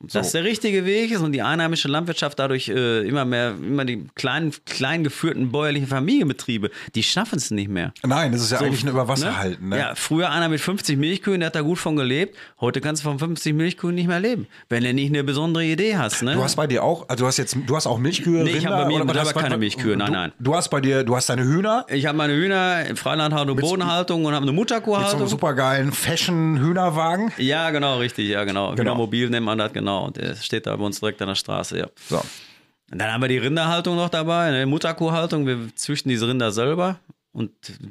Dass 0.00 0.32
der 0.32 0.44
richtige 0.44 0.84
Weg 0.84 1.10
ist 1.10 1.20
und 1.20 1.32
die 1.32 1.42
einheimische 1.42 1.88
Landwirtschaft 1.88 2.38
dadurch 2.38 2.68
äh, 2.68 3.06
immer 3.06 3.24
mehr, 3.24 3.54
immer 3.60 3.84
die 3.84 4.06
kleinen, 4.14 4.52
klein 4.66 5.04
geführten 5.04 5.50
bäuerlichen 5.52 5.88
Familienbetriebe, 5.88 6.70
die 6.94 7.02
schaffen 7.02 7.36
es 7.38 7.50
nicht 7.50 7.68
mehr. 7.68 7.92
Nein, 8.04 8.32
das 8.32 8.42
ist 8.42 8.52
ja 8.52 8.58
eigentlich 8.58 8.82
ein 8.84 8.88
Überwasser 8.90 9.30
Ne? 9.30 9.56
Ne? 9.60 9.78
Ja, 9.78 9.94
früher 9.94 10.30
einer 10.30 10.48
mit 10.48 10.60
50 10.60 10.96
Milchkühen, 10.98 11.40
der 11.40 11.48
hat 11.48 11.54
da 11.54 11.60
gut 11.62 11.78
von 11.78 11.96
gelebt. 11.96 12.36
Heute 12.60 12.80
kannst 12.80 13.02
du 13.04 13.08
von 13.08 13.18
50 13.18 13.54
Milchkühen 13.54 13.94
nicht 13.94 14.08
mehr 14.08 14.20
leben, 14.20 14.46
wenn 14.68 14.84
du 14.84 14.92
nicht 14.94 15.10
eine 15.10 15.24
besondere 15.24 15.64
Idee 15.64 15.96
hast. 15.96 16.22
Ne? 16.22 16.34
Du 16.34 16.42
hast 16.42 16.56
bei 16.56 16.66
dir 16.66 16.82
auch, 16.82 17.08
also 17.08 17.24
du 17.24 17.26
hast 17.26 17.36
jetzt, 17.38 17.56
du 17.66 17.76
hast 17.76 17.86
auch 17.86 17.98
Milchkühe, 17.98 18.44
Nee, 18.44 18.50
ich 18.50 18.56
Rinder, 18.56 18.70
habe 18.70 18.82
bei 18.84 18.88
mir 18.88 19.04
oder 19.04 19.22
du- 19.24 19.32
keine 19.40 19.56
Milchkühe, 19.58 19.96
nein, 19.96 20.06
du, 20.06 20.12
nein. 20.12 20.32
Du 20.38 20.54
hast 20.54 20.68
bei 20.68 20.80
dir, 20.80 21.04
du 21.04 21.14
hast 21.16 21.28
deine 21.28 21.44
Hühner 21.44 21.84
ich 21.88 22.06
habe 22.06 22.16
meine 22.18 22.34
Hühner 22.34 22.84
Freilandhaltung, 22.94 23.56
Bodenhaltung 23.56 24.24
und 24.24 24.34
habe 24.34 24.42
eine 24.42 24.52
mit 24.52 24.68
so 24.68 24.74
einem 24.74 24.80
Mutterkuhhaltung. 24.80 25.26
supergeilen 25.26 25.92
Fashion-Hühnerwagen. 25.92 27.32
ja, 27.38 27.70
genau, 27.70 27.98
richtig, 27.98 28.28
ja, 28.28 28.44
genau. 28.44 28.70
Genau. 28.70 28.82
Hühnermobil 28.82 29.30
nennt 29.30 29.46
man 29.46 29.58
das, 29.58 29.72
genau. 29.72 29.93
Und 29.98 30.16
der 30.16 30.34
steht 30.36 30.66
da 30.66 30.76
bei 30.76 30.84
uns 30.84 31.00
direkt 31.00 31.20
an 31.22 31.28
der 31.28 31.34
Straße, 31.34 31.78
ja. 31.78 31.86
So. 32.08 32.18
Und 32.90 32.98
dann 32.98 33.12
haben 33.12 33.22
wir 33.22 33.28
die 33.28 33.38
Rinderhaltung 33.38 33.96
noch 33.96 34.10
dabei, 34.10 34.48
eine 34.48 34.66
Mutterkuhhaltung. 34.66 35.46
Wir 35.46 35.74
züchten 35.74 36.10
diese 36.10 36.28
Rinder 36.28 36.52
selber 36.52 36.98
und 37.32 37.50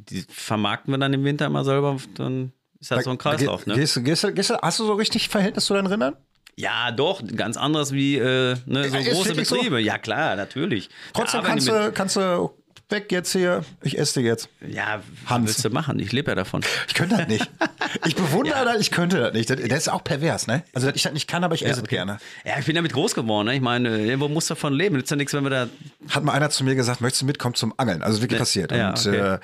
die 0.10 0.24
vermarkten 0.30 0.94
wir 0.94 0.98
dann 0.98 1.14
im 1.14 1.24
Winter 1.24 1.50
mal 1.50 1.66
selber. 1.66 1.98
Dann 2.16 2.54
ist 2.80 2.92
das 2.92 3.04
so 3.04 3.10
ein 3.12 3.18
Kreislauf, 3.18 3.66
ne? 3.66 3.76
Gehst, 3.76 4.04
gehst, 4.04 4.36
gehst, 4.36 4.54
hast 4.62 4.80
du 4.80 4.86
so 4.86 4.94
richtig 4.94 5.30
Verhältnis 5.30 5.66
zu 5.66 5.74
deinen 5.74 5.88
Rindern? 5.88 6.16
Ja, 6.56 6.92
doch, 6.92 7.22
ganz 7.36 7.58
anderes 7.58 7.92
wie 7.94 8.18
äh, 8.18 8.56
ne, 8.66 8.90
so 8.90 8.98
Ja, 8.98 9.12
große 9.12 9.30
wirklich 9.30 9.48
so? 9.48 9.56
Betriebe. 9.56 9.82
Ja, 9.82 9.98
klar, 9.98 10.36
natürlich. 10.36 10.90
Trotzdem 11.14 11.42
Da 11.42 11.48
kannst 11.48 11.68
du, 11.68 11.92
kannst 11.92 12.16
du 12.16 12.52
weg 12.90 13.12
jetzt 13.12 13.32
hier, 13.32 13.66
ich 13.82 13.98
esse 13.98 14.20
dir 14.22 14.28
jetzt. 14.28 14.50
Ja, 14.68 15.02
was 15.24 15.32
Hans. 15.32 15.48
willst 15.48 15.66
du 15.66 15.70
machen? 15.72 15.98
Ich 16.00 16.12
lebe 16.12 16.32
ja 16.32 16.36
davon. 16.36 16.62
Ich 16.88 16.94
könnte 16.94 17.18
das 17.18 17.28
nicht. 17.28 17.50
Ich 18.06 18.16
bewundere 18.16 18.66
das, 18.66 18.80
ich 18.80 18.92
könnte 18.92 19.20
das 19.20 19.34
nicht. 19.34 19.50
Das, 19.50 19.60
das 19.60 19.78
ist 19.80 19.88
auch 19.90 20.04
pervers, 20.04 20.48
ne? 20.48 20.64
Also, 20.74 20.88
dass 20.88 20.96
ich 20.96 21.04
das 21.04 21.14
nicht 21.14 21.28
kann, 21.28 21.44
aber 21.44 21.56
ich 21.56 21.66
esse 21.66 21.82
es 21.82 21.88
gerne. 21.88 22.18
Ja, 22.46 22.58
ich 22.60 22.66
bin 22.66 22.76
damit 22.76 22.94
groß 22.94 23.14
geworden. 23.16 23.48
Ne? 23.48 23.56
Ich 23.56 23.62
meine, 23.62 23.98
irgendwo 24.00 24.28
musst 24.30 24.50
du 24.50 24.54
davon 24.56 24.74
leben. 24.74 24.96
Nützt 24.96 25.12
ja 25.12 25.18
nichts, 25.18 25.34
wenn 25.34 25.44
wir 25.44 25.50
da. 25.50 25.68
Hat 26.10 26.24
mal 26.24 26.34
einer 26.34 26.50
zu 26.50 26.64
mir 26.64 26.76
gesagt, 26.76 27.02
möchtest 27.02 27.22
du 27.22 27.26
mitkommen 27.26 27.56
zum 27.56 27.74
Angeln? 27.78 28.02
Also 28.04 28.22
wirklich 28.22 28.40
passiert. 28.40 28.72
ja, 28.72 28.90
Und 28.90 29.06
okay. 29.08 29.38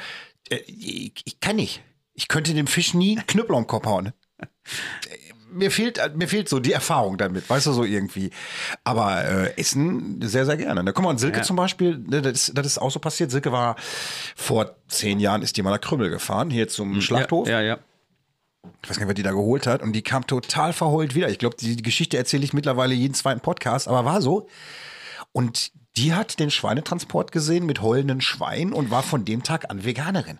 äh, 0.50 0.56
äh, 0.56 0.64
ich, 0.68 1.14
ich 1.26 1.40
kann 1.40 1.56
nicht. 1.58 1.82
Ich 2.14 2.28
könnte 2.28 2.54
dem 2.54 2.68
Fisch 2.68 2.94
nie 2.94 3.18
einen 3.18 3.28
Knüppel 3.28 3.56
am 3.56 3.68
Kopf 3.68 3.86
hauen. 3.86 4.12
Mir 5.52 5.72
fehlt, 5.72 6.00
mir 6.16 6.28
fehlt 6.28 6.48
so 6.48 6.60
die 6.60 6.74
Erfahrung 6.74 7.18
damit, 7.18 7.50
weißt 7.50 7.66
du, 7.66 7.72
so 7.72 7.84
irgendwie. 7.84 8.30
Aber 8.84 9.26
äh, 9.26 9.58
Essen 9.58 10.20
sehr, 10.22 10.46
sehr 10.46 10.58
gerne. 10.58 10.84
Ne? 10.84 10.94
Guck 10.94 11.04
mal, 11.04 11.10
und 11.10 11.18
Silke 11.18 11.38
Ja. 11.38 11.44
zum 11.44 11.56
Beispiel, 11.56 11.98
ne, 11.98 12.22
das, 12.22 12.34
ist- 12.50 12.58
das 12.58 12.68
ist 12.68 12.78
auch 12.78 12.92
so 12.92 13.00
passiert. 13.00 13.32
Silke 13.32 13.52
war 13.52 13.76
vor 14.36 14.76
zehn 14.88 15.20
Jahren, 15.20 15.42
ist 15.42 15.58
die 15.58 15.64
mal 15.64 15.72
nach 15.72 15.82
Krümmel 15.82 16.12
gefahren, 16.12 16.52
hier 16.52 16.68
zum 16.68 17.02
Schlachthof. 17.02 17.48
Ja, 17.48 17.62
ja. 17.62 17.68
ja. 17.68 17.78
Ich 18.82 18.90
weiß 18.90 18.98
gar 18.98 19.06
nicht, 19.06 19.10
wer 19.10 19.14
die 19.14 19.24
da 19.24 19.32
geholt 19.32 19.68
hat. 19.68 19.82
Und 19.82 19.94
die 19.94 20.02
kam 20.02 20.28
total 20.28 20.74
verheult 20.74 21.16
wieder. 21.16 21.30
Ich 21.30 21.40
glaube, 21.40 21.56
die, 21.60 21.78
Geschichte 21.78 22.18
erzähle 22.18 22.44
ich 22.44 22.54
mittlerweile 22.54 22.94
jeden 22.94 23.14
zweiten 23.14 23.42
Podcast, 23.42 23.88
aber 23.88 24.06
war 24.06 24.22
so. 24.22 24.48
Und 25.32 25.72
die 25.96 26.14
hat 26.14 26.40
den 26.40 26.52
Schweinetransport 26.52 27.32
gesehen 27.32 27.66
mit 27.66 27.82
heulenden 27.82 28.22
Schweinen 28.22 28.74
und 28.74 28.92
war 28.92 29.04
von 29.04 29.26
dem 29.26 29.44
Tag 29.44 29.70
an 29.70 29.84
Veganerin. 29.84 30.40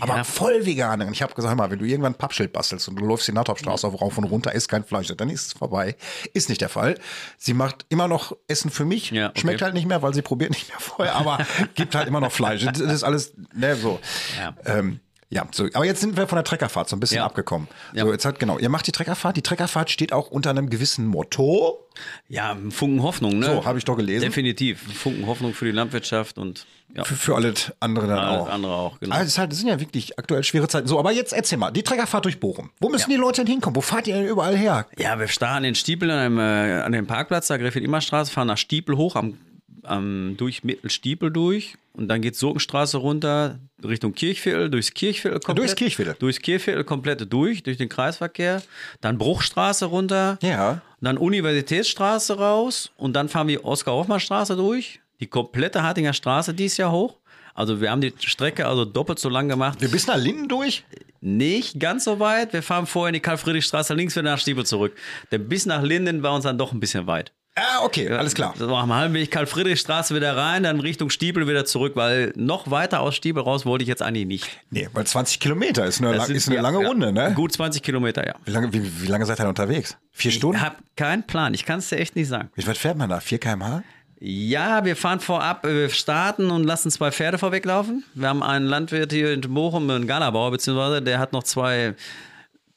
Aber 0.00 0.24
voll 0.24 0.64
Veganerin. 0.66 1.12
Ich 1.12 1.22
habe 1.22 1.34
gesagt, 1.34 1.50
hör 1.50 1.56
mal, 1.56 1.70
wenn 1.70 1.78
du 1.78 1.84
irgendwann 1.84 2.12
ein 2.12 2.18
Pappschild 2.18 2.52
bastelst 2.52 2.88
und 2.88 2.96
du 2.96 3.04
läufst 3.04 3.26
die 3.28 3.32
Nattopstraße 3.32 3.86
auf 3.86 4.00
rauf 4.00 4.16
und 4.18 4.24
runter, 4.24 4.52
isst 4.52 4.68
kein 4.68 4.84
Fleisch, 4.84 5.08
dann 5.08 5.28
ist 5.28 5.46
es 5.46 5.52
vorbei. 5.52 5.96
Ist 6.32 6.48
nicht 6.48 6.60
der 6.60 6.68
Fall. 6.68 6.98
Sie 7.36 7.54
macht 7.54 7.84
immer 7.88 8.08
noch 8.08 8.36
Essen 8.46 8.70
für 8.70 8.84
mich. 8.84 9.10
Ja, 9.10 9.30
okay. 9.30 9.40
Schmeckt 9.40 9.62
halt 9.62 9.74
nicht 9.74 9.86
mehr, 9.86 10.00
weil 10.00 10.14
sie 10.14 10.22
probiert 10.22 10.50
nicht 10.50 10.68
mehr 10.68 10.78
vorher, 10.78 11.16
aber 11.16 11.38
gibt 11.74 11.94
halt 11.94 12.08
immer 12.08 12.20
noch 12.20 12.32
Fleisch. 12.32 12.64
Das 12.64 12.78
ist 12.78 13.02
alles, 13.02 13.34
ne, 13.52 13.74
so. 13.76 14.00
Ja. 14.38 14.54
Ähm, 14.64 15.00
ja, 15.30 15.46
so, 15.52 15.64
aber 15.72 15.84
jetzt 15.84 16.00
sind 16.00 16.16
wir 16.16 16.26
von 16.28 16.36
der 16.36 16.44
Treckerfahrt 16.44 16.88
so 16.88 16.96
ein 16.96 17.00
bisschen 17.00 17.16
Ja. 17.18 17.24
abgekommen. 17.26 17.66
Ja. 17.92 18.04
So, 18.04 18.12
jetzt 18.12 18.24
hat, 18.24 18.38
genau, 18.38 18.58
ihr 18.58 18.68
macht 18.68 18.86
die 18.86 18.92
Treckerfahrt. 18.92 19.36
Die 19.36 19.42
Treckerfahrt 19.42 19.90
steht 19.90 20.12
auch 20.12 20.30
unter 20.30 20.50
einem 20.50 20.70
gewissen 20.70 21.06
Motto. 21.06 21.88
Ja, 22.28 22.56
Funken 22.70 23.02
Hoffnung, 23.02 23.38
ne? 23.38 23.46
So, 23.46 23.64
habe 23.64 23.78
ich 23.78 23.84
doch 23.84 23.96
gelesen. 23.96 24.22
Definitiv. 24.24 24.82
Funken 24.96 25.26
Hoffnung 25.26 25.54
für 25.54 25.64
die 25.64 25.70
Landwirtschaft 25.72 26.38
und 26.38 26.66
ja, 26.94 27.02
Für, 27.04 27.14
für 27.14 27.34
alle 27.34 27.54
andere 27.80 28.06
dann 28.06 28.18
alles 28.18 28.40
auch. 28.42 28.48
andere 28.50 28.72
auch, 28.74 29.00
genau. 29.00 29.14
Also 29.14 29.24
es, 29.24 29.32
ist 29.32 29.38
halt, 29.38 29.50
das 29.52 29.58
sind 29.58 29.68
ja 29.68 29.80
wirklich 29.80 30.18
aktuell 30.18 30.44
schwere 30.44 30.68
Zeiten. 30.68 30.86
So, 30.86 30.98
aber 30.98 31.10
jetzt 31.12 31.32
erzähl 31.32 31.58
mal, 31.58 31.70
die 31.72 31.82
Treckerfahrt 31.82 32.24
durch 32.24 32.38
Bochum. 32.38 32.70
Wo 32.80 32.88
müssen 32.88 33.10
die 33.10 33.16
Leute 33.16 33.42
denn 33.42 33.50
hinkommen? 33.52 33.74
Wo 33.74 33.80
fahrt 33.80 34.06
ihr 34.06 34.14
denn 34.14 34.26
überall 34.26 34.56
her? 34.56 34.86
Ja, 34.98 35.18
wir 35.18 35.26
starten 35.28 35.64
in 35.64 35.74
Stiepel 35.74 36.10
an, 36.10 36.18
einem, 36.18 36.38
äh, 36.38 36.82
an 36.82 36.92
dem 36.92 37.06
Parkplatz, 37.06 37.48
da 37.48 37.56
Gräfin-Immer-Straße, 37.56 38.30
fahren 38.30 38.46
nach 38.48 38.58
Stiepel 38.58 38.96
hoch, 38.96 39.16
am, 39.16 39.38
am, 39.86 40.36
durch 40.36 40.64
Mittelstiepel 40.64 41.30
durch 41.30 41.76
und 41.92 42.08
dann 42.08 42.22
geht 42.22 42.36
Sogenstraße 42.36 42.98
runter 42.98 43.58
Richtung 43.82 44.14
Kirchviertel, 44.14 44.70
durchs 44.70 44.92
Kirchviertel 44.92 45.40
komplett. 45.40 45.58
Durchs 45.58 45.76
Kirchviertel? 45.76 46.16
Durchs 46.18 46.40
Kirchviertel 46.40 46.84
komplett 46.84 47.32
durch, 47.32 47.62
durch 47.62 47.76
den 47.76 47.88
Kreisverkehr. 47.88 48.62
Dann 49.00 49.18
Bruchstraße 49.18 49.86
runter. 49.86 50.38
Ja. 50.42 50.82
Dann 51.00 51.18
Universitätsstraße 51.18 52.38
raus 52.38 52.90
und 52.96 53.14
dann 53.14 53.28
fahren 53.28 53.48
wir 53.48 53.64
Oskar-Hoffmann-Straße 53.64 54.56
durch. 54.56 55.00
Die 55.20 55.26
komplette 55.26 55.82
Hartinger 55.82 56.12
Straße 56.12 56.54
dies 56.54 56.76
Jahr 56.76 56.90
hoch. 56.90 57.16
Also 57.54 57.80
wir 57.80 57.90
haben 57.90 58.00
die 58.00 58.12
Strecke 58.18 58.66
also 58.66 58.84
doppelt 58.84 59.18
so 59.18 59.28
lang 59.28 59.48
gemacht. 59.48 59.80
Wir 59.80 59.88
bis 59.88 60.06
nach 60.06 60.16
Linden 60.16 60.48
durch? 60.48 60.84
Nicht 61.20 61.78
ganz 61.78 62.04
so 62.04 62.18
weit. 62.18 62.52
Wir 62.52 62.62
fahren 62.62 62.86
vorher 62.86 63.10
in 63.10 63.14
die 63.14 63.20
Karl-Friedrich-Straße 63.20 63.94
links 63.94 64.16
wieder 64.16 64.30
nach 64.30 64.38
Stiebel 64.38 64.66
zurück. 64.66 64.96
Denn 65.30 65.48
bis 65.48 65.64
nach 65.64 65.82
Linden 65.82 66.22
war 66.22 66.34
uns 66.34 66.44
dann 66.44 66.58
doch 66.58 66.72
ein 66.72 66.80
bisschen 66.80 67.06
weit. 67.06 67.32
Ah, 67.56 67.84
okay, 67.84 68.10
alles 68.10 68.34
klar. 68.34 68.52
So 68.58 68.74
am 68.74 68.92
halben 68.92 69.14
Weg 69.14 69.30
Karl-Friedrich-Straße 69.30 70.12
wieder 70.14 70.36
rein, 70.36 70.64
dann 70.64 70.80
Richtung 70.80 71.08
Stiebel 71.08 71.46
wieder 71.46 71.64
zurück, 71.64 71.92
weil 71.94 72.32
noch 72.34 72.68
weiter 72.70 73.00
aus 73.00 73.14
Stiebel 73.14 73.44
raus 73.44 73.64
wollte 73.64 73.84
ich 73.84 73.88
jetzt 73.88 74.02
eigentlich 74.02 74.26
nicht. 74.26 74.50
Nee, 74.70 74.88
weil 74.92 75.06
20 75.06 75.38
Kilometer 75.38 75.86
ist 75.86 76.00
eine, 76.00 76.16
lang, 76.16 76.26
sind- 76.26 76.34
ist 76.36 76.48
eine 76.48 76.56
ja, 76.56 76.62
lange 76.62 76.82
ja, 76.82 76.88
Runde, 76.88 77.12
ne? 77.12 77.32
Gut 77.34 77.52
20 77.52 77.80
Kilometer, 77.80 78.26
ja. 78.26 78.34
Wie 78.44 78.50
lange, 78.50 78.72
wie, 78.72 79.02
wie 79.02 79.06
lange 79.06 79.24
seid 79.24 79.38
ihr 79.38 79.42
denn 79.44 79.48
unterwegs? 79.50 79.96
Vier 80.10 80.32
Stunden? 80.32 80.56
Ich 80.56 80.62
habe 80.64 80.76
keinen 80.96 81.22
Plan. 81.22 81.54
Ich 81.54 81.64
kann 81.64 81.78
es 81.78 81.88
dir 81.88 81.98
echt 81.98 82.16
nicht 82.16 82.26
sagen. 82.26 82.50
Wie 82.56 82.66
weit 82.66 82.76
fährt 82.76 82.96
man 82.96 83.08
da? 83.08 83.20
4 83.20 83.38
km/h? 83.38 83.84
Ja, 84.18 84.84
wir 84.84 84.96
fahren 84.96 85.20
vorab, 85.20 85.64
äh, 85.64 85.74
wir 85.82 85.88
starten 85.90 86.50
und 86.50 86.64
lassen 86.64 86.90
zwei 86.90 87.12
Pferde 87.12 87.38
vorweglaufen. 87.38 88.04
Wir 88.14 88.28
haben 88.28 88.42
einen 88.42 88.66
Landwirt 88.66 89.12
hier 89.12 89.32
in 89.32 89.42
Bochum, 89.42 89.88
einen 89.90 90.08
Galabauer, 90.08 90.50
beziehungsweise 90.50 91.02
der 91.02 91.20
hat 91.20 91.32
noch 91.32 91.44
zwei 91.44 91.94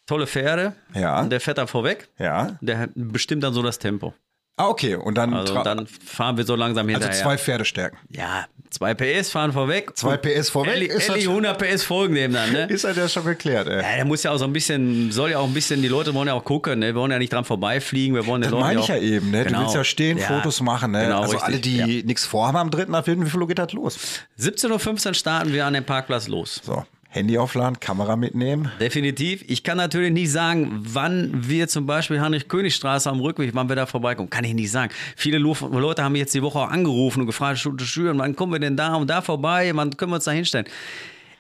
tolle 0.06 0.28
Pferde. 0.28 0.74
Ja. 0.94 1.22
Und 1.22 1.32
der 1.32 1.40
fährt 1.40 1.58
da 1.58 1.66
vorweg. 1.66 2.10
Ja. 2.20 2.58
Der 2.62 2.90
bestimmt 2.94 3.44
dann 3.44 3.54
so 3.54 3.64
das 3.64 3.80
Tempo. 3.80 4.14
Ah, 4.60 4.68
okay. 4.70 4.96
Und 4.96 5.16
dann, 5.20 5.34
Also 5.36 5.62
dann 5.64 5.86
fahren 5.88 6.36
wir 6.38 6.44
so 6.44 6.56
langsam 6.56 6.88
also 6.88 6.94
hinterher. 7.00 7.24
zwei 7.24 7.38
Pferdestärken. 7.38 8.00
ja, 8.10 8.46
zwei 8.72 8.96
PS 8.96 9.30
fahren 9.30 9.54
vorweg. 9.54 9.96
Zwei 9.96 10.18
PS 10.18 10.50
vorweg 10.50 10.74
Ehrlich, 10.74 10.90
ist 10.90 11.08
das- 11.10 11.16
100 11.28 11.58
PS 11.60 11.84
folgen 11.84 12.16
dem 12.16 12.34
dann, 12.34 12.52
ne? 12.52 12.66
Ist 12.70 12.84
halt 12.84 12.98
ja 12.98 13.08
schon 13.08 13.24
geklärt, 13.24 13.68
ey. 13.68 13.82
Ja, 13.84 13.96
der 13.98 14.06
muss 14.06 14.24
ja 14.24 14.32
auch 14.32 14.38
so 14.38 14.46
ein 14.46 14.54
bisschen, 14.54 15.12
soll 15.12 15.30
ja 15.32 15.38
auch 15.40 15.48
ein 15.48 15.54
bisschen, 15.54 15.82
die 15.84 15.88
Leute 15.88 16.14
wollen 16.16 16.28
ja 16.28 16.34
auch 16.34 16.44
gucken, 16.44 16.80
ne? 16.80 16.88
Wir 16.88 16.96
wollen 16.96 17.12
ja 17.12 17.20
nicht 17.20 17.32
dran 17.32 17.46
vorbeifliegen, 17.46 18.16
wir 18.16 18.26
wollen 18.26 18.42
den 18.42 18.50
Das 18.52 18.60
meine 18.60 18.80
ich 18.80 18.86
auch, 18.86 18.90
ja 18.90 18.98
eben, 18.98 19.30
ne? 19.32 19.44
Genau. 19.46 19.60
Du 19.60 19.64
willst 19.66 19.76
ja 19.76 19.84
stehen, 19.84 20.18
Fotos 20.18 20.60
machen, 20.62 20.92
ne? 20.92 21.04
Genau, 21.04 21.22
also 21.22 21.34
richtig. 21.34 21.48
alle, 21.48 21.60
die 21.60 21.78
Ja. 21.78 21.86
nichts 22.06 22.26
vorhaben 22.26 22.58
am 22.58 22.72
3. 22.72 22.94
April, 22.96 23.24
wie 23.24 23.30
viel 23.30 23.40
Uhr 23.42 23.48
geht 23.48 23.60
das 23.60 23.74
los? 23.74 23.98
17.15 24.40 25.08
Uhr 25.10 25.14
starten 25.14 25.54
wir 25.54 25.66
an 25.68 25.74
dem 25.76 25.84
Parkplatz 25.86 26.28
los. 26.28 26.62
So, 26.64 26.84
Handy 27.18 27.38
aufladen, 27.38 27.80
Kamera 27.80 28.16
mitnehmen. 28.16 28.72
Definitiv. 28.80 29.44
Ich 29.48 29.64
kann 29.64 29.78
natürlich 29.78 30.12
nicht 30.12 30.32
sagen, 30.32 30.80
wann 30.82 31.48
wir 31.48 31.68
zum 31.68 31.86
Beispiel 31.86 32.22
Heinrich-König-Straße 32.22 33.10
am 33.10 33.20
Rückweg, 33.20 33.52
wann 33.54 33.70
wir 33.70 33.76
da 33.76 33.86
vorbeikommen. 33.86 34.30
Kann 34.30 34.44
ich 34.44 34.54
nicht 34.54 34.72
sagen. 34.72 34.92
Viele 35.16 35.38
Leute 35.38 36.04
haben 36.04 36.14
mich 36.14 36.22
jetzt 36.22 36.34
die 36.34 36.42
Woche 36.42 36.60
auch 36.60 36.70
angerufen 36.70 37.22
und 37.22 37.26
gefragt, 37.26 37.60
Schüren, 37.60 38.18
wann 38.20 38.36
kommen 38.36 38.54
wir 38.54 38.60
denn 38.60 38.78
da 38.78 38.96
und 38.96 39.10
da 39.10 39.22
vorbei? 39.22 39.72
Wann 39.74 39.98
können 39.98 40.12
wir 40.12 40.16
uns 40.16 40.26
da 40.26 40.32
hinstellen? 40.32 40.68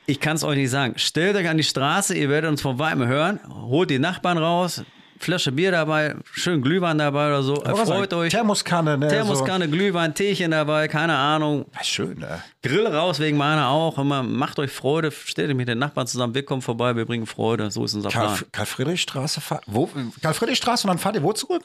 Ich 0.08 0.20
kann 0.20 0.38
es 0.38 0.44
euch 0.44 0.58
nicht 0.58 0.70
sagen. 0.70 0.94
Stellt 0.98 1.36
euch 1.36 1.50
an 1.50 1.58
die 1.58 1.63
Straße, 1.63 2.16
ihr 2.18 2.30
werdet 2.30 2.50
uns 2.50 2.62
von 2.62 2.80
weitem 2.80 3.06
hören. 3.08 3.40
Holt 3.50 3.90
die 3.90 4.00
Nachbarn 4.00 4.38
raus, 4.38 4.84
Flasche 5.19 5.51
Bier 5.51 5.71
dabei, 5.71 6.15
schön 6.32 6.62
Glühwein 6.62 6.97
dabei 6.97 7.27
oder 7.27 7.43
so. 7.43 7.56
Aber 7.63 7.80
Erfreut 7.80 8.13
euch. 8.13 8.32
Thermoskanne, 8.32 8.97
ne? 8.97 9.08
Thermoskanne, 9.08 9.67
Glühwein, 9.69 10.13
Teechen 10.13 10.51
dabei, 10.51 10.88
keine 10.88 11.15
Ahnung. 11.15 11.65
So. 11.73 11.84
Schön, 11.84 12.19
ne? 12.19 12.41
Grill 12.62 12.88
raus 12.88 13.19
wegen 13.19 13.38
meiner 13.38 13.69
auch. 13.69 13.97
Immer, 13.97 14.23
macht 14.23 14.60
euch 14.60 14.71
Freude, 14.71 15.12
stellt 15.12 15.49
euch 15.49 15.56
mit 15.56 15.67
den 15.67 15.80
Nachbarn 15.80 16.08
zusammen, 16.08 16.34
wir 16.36 16.43
kommen 16.43 16.62
vorbei, 16.62 16.95
wir 16.95 17.06
bringen 17.06 17.25
Freude. 17.25 17.71
So 17.71 17.86
ist 17.86 17.93
unser 17.95 18.10
Plan. 18.10 18.27
Karl, 18.27 18.39
Karl-Friedrich-Straße, 18.51 19.41
fahr- 19.41 19.62
wo? 19.67 19.89
Karl-Friedrich-Straße 20.21 20.86
und 20.88 20.89
dann 20.89 20.97
fahrt 20.99 21.15
ihr 21.15 21.23
wo 21.23 21.34
zurück? 21.34 21.63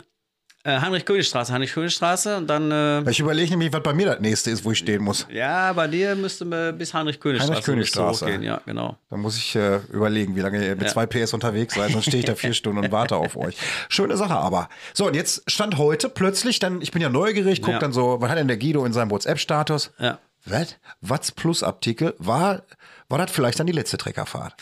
Äh, 0.64 0.78
Heinrich-König-Straße, 0.78 1.52
Heinrich-König-Straße 1.52 2.36
und 2.36 2.46
dann, 2.46 2.70
äh, 2.70 3.10
Ich 3.10 3.18
überlege 3.18 3.50
nämlich, 3.50 3.72
was 3.72 3.82
bei 3.82 3.92
mir 3.92 4.06
das 4.06 4.20
nächste 4.20 4.50
ist, 4.52 4.64
wo 4.64 4.70
ich 4.70 4.78
stehen 4.78 5.02
muss. 5.02 5.26
ja, 5.28 5.72
bei 5.72 5.88
dir 5.88 6.14
müsste 6.14 6.44
man 6.44 6.78
bis 6.78 6.94
Heinrich-König-Straße 6.94 7.50
Heinrich-König-Straße. 7.52 8.26
hochgehen. 8.26 8.42
Ja, 8.44 8.60
genau. 8.64 8.96
Da 9.10 9.16
muss 9.16 9.36
ich 9.36 9.56
äh, 9.56 9.78
überlegen, 9.92 10.36
wie 10.36 10.40
lange 10.40 10.64
ihr 10.64 10.76
mit 10.76 10.82
Ja. 10.84 10.88
zwei 10.88 11.06
PS 11.06 11.34
unterwegs 11.34 11.74
seid, 11.74 11.90
sonst 11.90 12.04
stehe 12.06 12.20
ich 12.20 12.26
da 12.26 12.36
vier 12.36 12.52
Stunden 12.54 12.78
und 12.78 12.92
warte 12.92 13.16
auf 13.16 13.36
euch. 13.36 13.56
Schöne 13.88 14.16
Sache 14.16 14.34
aber. 14.36 14.68
So, 14.94 15.08
und 15.08 15.14
jetzt 15.16 15.42
stand 15.50 15.78
heute 15.78 16.08
plötzlich, 16.08 16.60
dann, 16.60 16.80
ich 16.80 16.92
bin 16.92 17.02
ja 17.02 17.08
neugierig, 17.08 17.60
guck 17.60 17.74
Ja. 17.74 17.78
dann 17.80 17.92
so, 17.92 18.20
was 18.20 18.30
hat 18.30 18.38
denn 18.38 18.46
der 18.48 18.56
Guido 18.56 18.84
in 18.84 18.92
seinem 18.92 19.10
WhatsApp-Status? 19.10 19.92
Ja. 19.98 20.18
Was? 20.44 20.76
Watts 21.00 21.32
Plus 21.32 21.64
Artikel, 21.64 22.14
war, 22.18 22.62
war 23.08 23.18
das 23.18 23.32
vielleicht 23.32 23.58
dann 23.58 23.66
die 23.66 23.72
letzte 23.72 23.96
Treckerfahrt? 23.98 24.54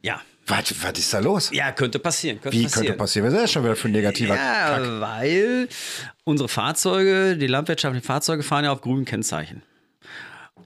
Ja. 0.00 0.20
Was, 0.50 0.74
was 0.82 0.98
ist 0.98 1.14
da 1.14 1.18
los? 1.20 1.50
Ja, 1.52 1.72
könnte 1.72 1.98
passieren. 1.98 2.40
Könnte 2.40 2.58
Wie 2.58 2.64
passieren. 2.64 2.86
könnte 2.86 2.98
passieren? 2.98 3.26
Was 3.28 3.34
ist 3.34 3.42
das 3.42 3.52
schon 3.52 3.64
wieder 3.64 3.76
für 3.76 3.88
ein 3.88 3.92
negativer 3.92 4.34
Ja, 4.34 4.78
Kack? 4.78 5.00
weil 5.00 5.68
unsere 6.24 6.48
Fahrzeuge, 6.48 7.36
die 7.36 7.46
landwirtschaftlichen 7.46 8.04
Fahrzeuge 8.06 8.42
fahren 8.42 8.64
ja 8.64 8.72
auf 8.72 8.80
grünen 8.82 9.04
Kennzeichen. 9.04 9.62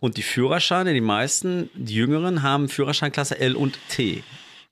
Und 0.00 0.16
die 0.16 0.22
Führerscheine, 0.22 0.92
die 0.92 1.00
meisten, 1.00 1.70
die 1.74 1.94
Jüngeren, 1.94 2.42
haben 2.42 2.68
Führerscheinklasse 2.68 3.38
L 3.38 3.54
und 3.56 3.78
T. 3.88 4.22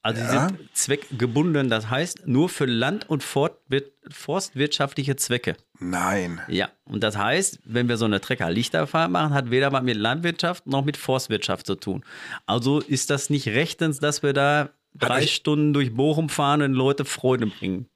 Also 0.03 0.21
die 0.21 0.27
Ja. 0.27 0.49
sind 0.49 0.59
zweckgebunden. 0.73 1.71
Das 1.71 1.89
heißt, 1.89 2.27
nur 2.27 2.49
für 2.49 2.65
Land- 2.67 3.09
und 3.09 3.23
forstwirtschaftliche 3.23 5.17
Zwecke. 5.17 5.57
Nein. 5.79 6.41
Ja, 6.49 6.71
und 6.85 7.03
das 7.05 7.17
heißt, 7.17 7.61
wenn 7.65 7.89
wir 7.89 7.97
so 7.97 8.05
eine 8.05 8.21
Trecker-Lichterfahrt 8.21 9.11
machen, 9.11 9.33
hat 9.33 9.51
weder 9.51 9.73
was 9.73 9.83
mit 9.83 9.97
Landwirtschaft 9.97 10.67
noch 10.67 10.85
mit 10.85 10.97
Forstwirtschaft 10.97 11.67
zu 11.67 11.77
tun. 11.77 12.05
Also 12.47 12.81
ist 12.81 13.11
das 13.11 13.31
nicht 13.31 13.47
rechtens, 13.49 14.01
dass 14.01 14.23
wir 14.23 14.33
da 14.33 14.71
drei 14.95 15.27
Stunden 15.27 15.73
durch 15.73 15.95
Bochum 15.95 16.29
fahren 16.29 16.63
und 16.63 16.73
Leute 16.75 17.05
Freude 17.05 17.47
bringen. 17.47 17.89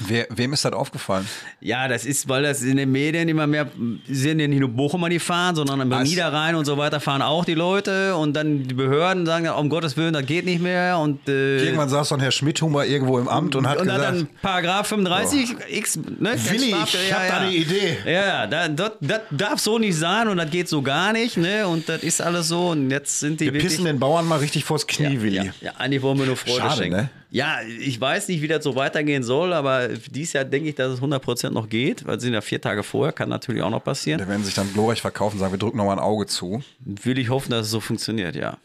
Wer, 0.00 0.26
wem 0.30 0.54
ist 0.54 0.64
das 0.64 0.72
aufgefallen? 0.72 1.28
Ja, 1.60 1.86
das 1.86 2.06
ist, 2.06 2.26
weil 2.26 2.42
das 2.44 2.62
in 2.62 2.78
den 2.78 2.90
Medien 2.90 3.28
immer 3.28 3.46
mehr, 3.46 3.68
sind 4.08 4.40
ja 4.40 4.48
nicht 4.48 4.58
nur 4.58 4.70
Bochumer, 4.70 5.10
die 5.10 5.18
fahren, 5.18 5.54
sondern 5.54 5.82
im 5.82 5.90
Was? 5.90 6.08
Niederrhein 6.08 6.54
und 6.54 6.64
so 6.64 6.78
weiter 6.78 6.98
fahren 6.98 7.20
auch 7.20 7.44
die 7.44 7.52
Leute 7.54 8.16
und 8.16 8.32
dann 8.32 8.62
die 8.66 8.74
Behörden 8.74 9.26
sagen, 9.26 9.48
um 9.50 9.68
Gottes 9.68 9.96
Willen, 9.98 10.14
das 10.14 10.24
geht 10.24 10.46
nicht 10.46 10.62
mehr 10.62 10.98
und 10.98 11.28
äh, 11.28 11.62
Irgendwann 11.64 11.90
saß 11.90 12.08
dann 12.08 12.20
Herr 12.20 12.32
Schmidhumer 12.32 12.86
irgendwo 12.86 13.18
im 13.18 13.28
Amt 13.28 13.54
und 13.54 13.68
hat 13.68 13.78
und 13.78 13.86
dann, 13.86 13.96
gesagt, 13.98 14.16
dann 14.16 14.28
Paragraph 14.40 14.86
35 14.88 15.56
X, 15.68 15.96
ne? 15.96 16.34
Willi, 16.48 16.74
ich 16.84 17.12
hab 17.12 17.28
da 17.28 17.36
eine 17.40 17.52
Idee. 17.52 17.98
Ja, 18.06 18.46
ja, 18.46 18.68
das, 18.68 18.92
das 19.00 19.20
darf 19.30 19.60
so 19.60 19.78
nicht 19.78 19.96
sein 19.96 20.26
und 20.28 20.38
das 20.38 20.50
geht 20.50 20.68
so 20.68 20.80
gar 20.80 21.12
nicht, 21.12 21.36
ne? 21.36 21.68
Und 21.68 21.86
das 21.88 22.02
ist 22.02 22.22
alles 22.22 22.48
so 22.48 22.70
und 22.70 22.90
jetzt 22.90 23.20
sind 23.20 23.40
die 23.40 23.52
wir 23.52 23.60
pissen 23.60 23.84
den 23.84 23.98
Bauern 23.98 24.26
mal 24.26 24.38
richtig 24.38 24.64
vors 24.64 24.86
Knie, 24.86 25.20
Willi. 25.20 25.36
ja, 25.36 25.44
ja, 25.60 25.72
eigentlich 25.76 26.00
wollen 26.02 26.18
wir 26.18 26.26
nur 26.26 26.36
Freude 26.36 26.60
Schade, 26.60 26.76
schenken. 26.82 26.96
ne? 26.96 27.10
Ja, 27.32 27.60
ich 27.62 27.98
weiß 27.98 28.28
nicht, 28.28 28.42
wie 28.42 28.46
das 28.46 28.62
so 28.62 28.76
weitergehen 28.76 29.22
soll, 29.22 29.54
aber 29.54 29.88
dieses 29.88 30.34
Jahr 30.34 30.44
denke 30.44 30.68
ich, 30.68 30.74
dass 30.74 30.92
es 30.92 31.00
100% 31.00 31.48
noch 31.48 31.66
geht, 31.66 32.06
weil 32.06 32.18
es 32.18 32.22
sind 32.22 32.34
ja 32.34 32.42
vier 32.42 32.60
Tage 32.60 32.82
vorher, 32.82 33.14
kann 33.14 33.30
natürlich 33.30 33.62
auch 33.62 33.70
noch 33.70 33.82
passieren. 33.82 34.18
Da 34.18 34.28
werden 34.28 34.44
sich 34.44 34.52
dann 34.52 34.70
glorreich 34.70 35.00
verkaufen 35.00 35.36
und 35.36 35.40
sagen, 35.40 35.52
wir 35.52 35.58
drücken 35.58 35.78
noch 35.78 35.86
mal 35.86 35.94
ein 35.94 35.98
Auge 35.98 36.26
zu. 36.26 36.62
Will 36.80 37.18
ich 37.18 37.30
hoffen, 37.30 37.50
dass 37.50 37.64
es 37.64 37.70
so 37.70 37.80
funktioniert, 37.80 38.36
ja. 38.36 38.58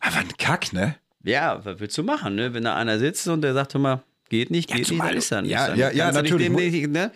Aber 0.00 0.16
ein 0.16 0.36
Kack, 0.38 0.72
ne? 0.72 0.96
Ja, 1.22 1.64
was 1.64 1.78
willst 1.78 1.96
du 1.98 2.02
machen, 2.02 2.34
ne? 2.34 2.52
Wenn 2.52 2.64
da 2.64 2.74
einer 2.74 2.98
sitzt 2.98 3.28
und 3.28 3.42
der 3.42 3.54
sagt, 3.54 3.76
mal, 3.76 4.02
geht 4.30 4.50
nicht, 4.50 4.70
geht 4.70 4.88
nicht, 4.90 5.02
dann 5.02 5.16
ist 5.16 5.30
er 5.32 5.42
nicht. 5.42 5.50
ja, 5.50 5.74
ja, 5.74 5.90
ja, 5.90 6.12
natürlich. 6.12 6.48
Nicht, 6.48 6.88
ne? 6.88 7.10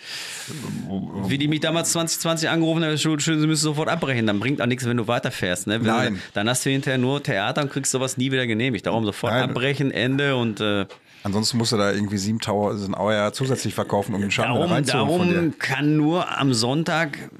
Wie 1.26 1.38
die 1.38 1.48
mich 1.48 1.60
damals 1.60 1.92
2020 1.92 2.50
angerufen 2.50 2.84
haben, 2.84 2.98
schön, 2.98 3.18
schön, 3.20 3.40
sie 3.40 3.46
müssen 3.46 3.62
sofort 3.62 3.88
abbrechen. 3.88 4.26
Dann 4.26 4.40
bringt 4.40 4.60
auch 4.60 4.66
nichts, 4.66 4.84
wenn 4.84 4.96
du 4.96 5.06
weiterfährst. 5.08 5.68
Ne? 5.68 5.80
Wenn 5.80 5.86
Nein. 5.86 6.14
Du, 6.14 6.20
dann 6.34 6.48
hast 6.48 6.66
du 6.66 6.70
hinterher 6.70 6.98
nur 6.98 7.22
Theater 7.22 7.62
und 7.62 7.70
kriegst 7.70 7.92
sowas 7.92 8.18
nie 8.18 8.32
wieder 8.32 8.46
genehmigt. 8.46 8.84
Darum 8.84 9.04
sofort 9.04 9.32
Nein. 9.32 9.50
abbrechen, 9.50 9.90
Ende 9.90 10.36
und 10.36 10.60
äh, 10.60 10.86
Ansonsten 11.22 11.56
musst 11.56 11.72
du 11.72 11.78
da 11.78 11.90
irgendwie 11.90 12.18
7000 12.18 12.98
Euro 12.98 13.30
zusätzlich 13.30 13.72
verkaufen, 13.72 14.14
um 14.14 14.20
den 14.20 14.30
Schaden 14.30 14.56
darum, 14.56 14.70
reinzuholen 14.70 15.08
von 15.08 15.28
dir. 15.28 15.34
darum 15.34 15.58
kann 15.58 15.96
nur 15.96 16.36
am 16.38 16.52
Sonntag 16.52 17.30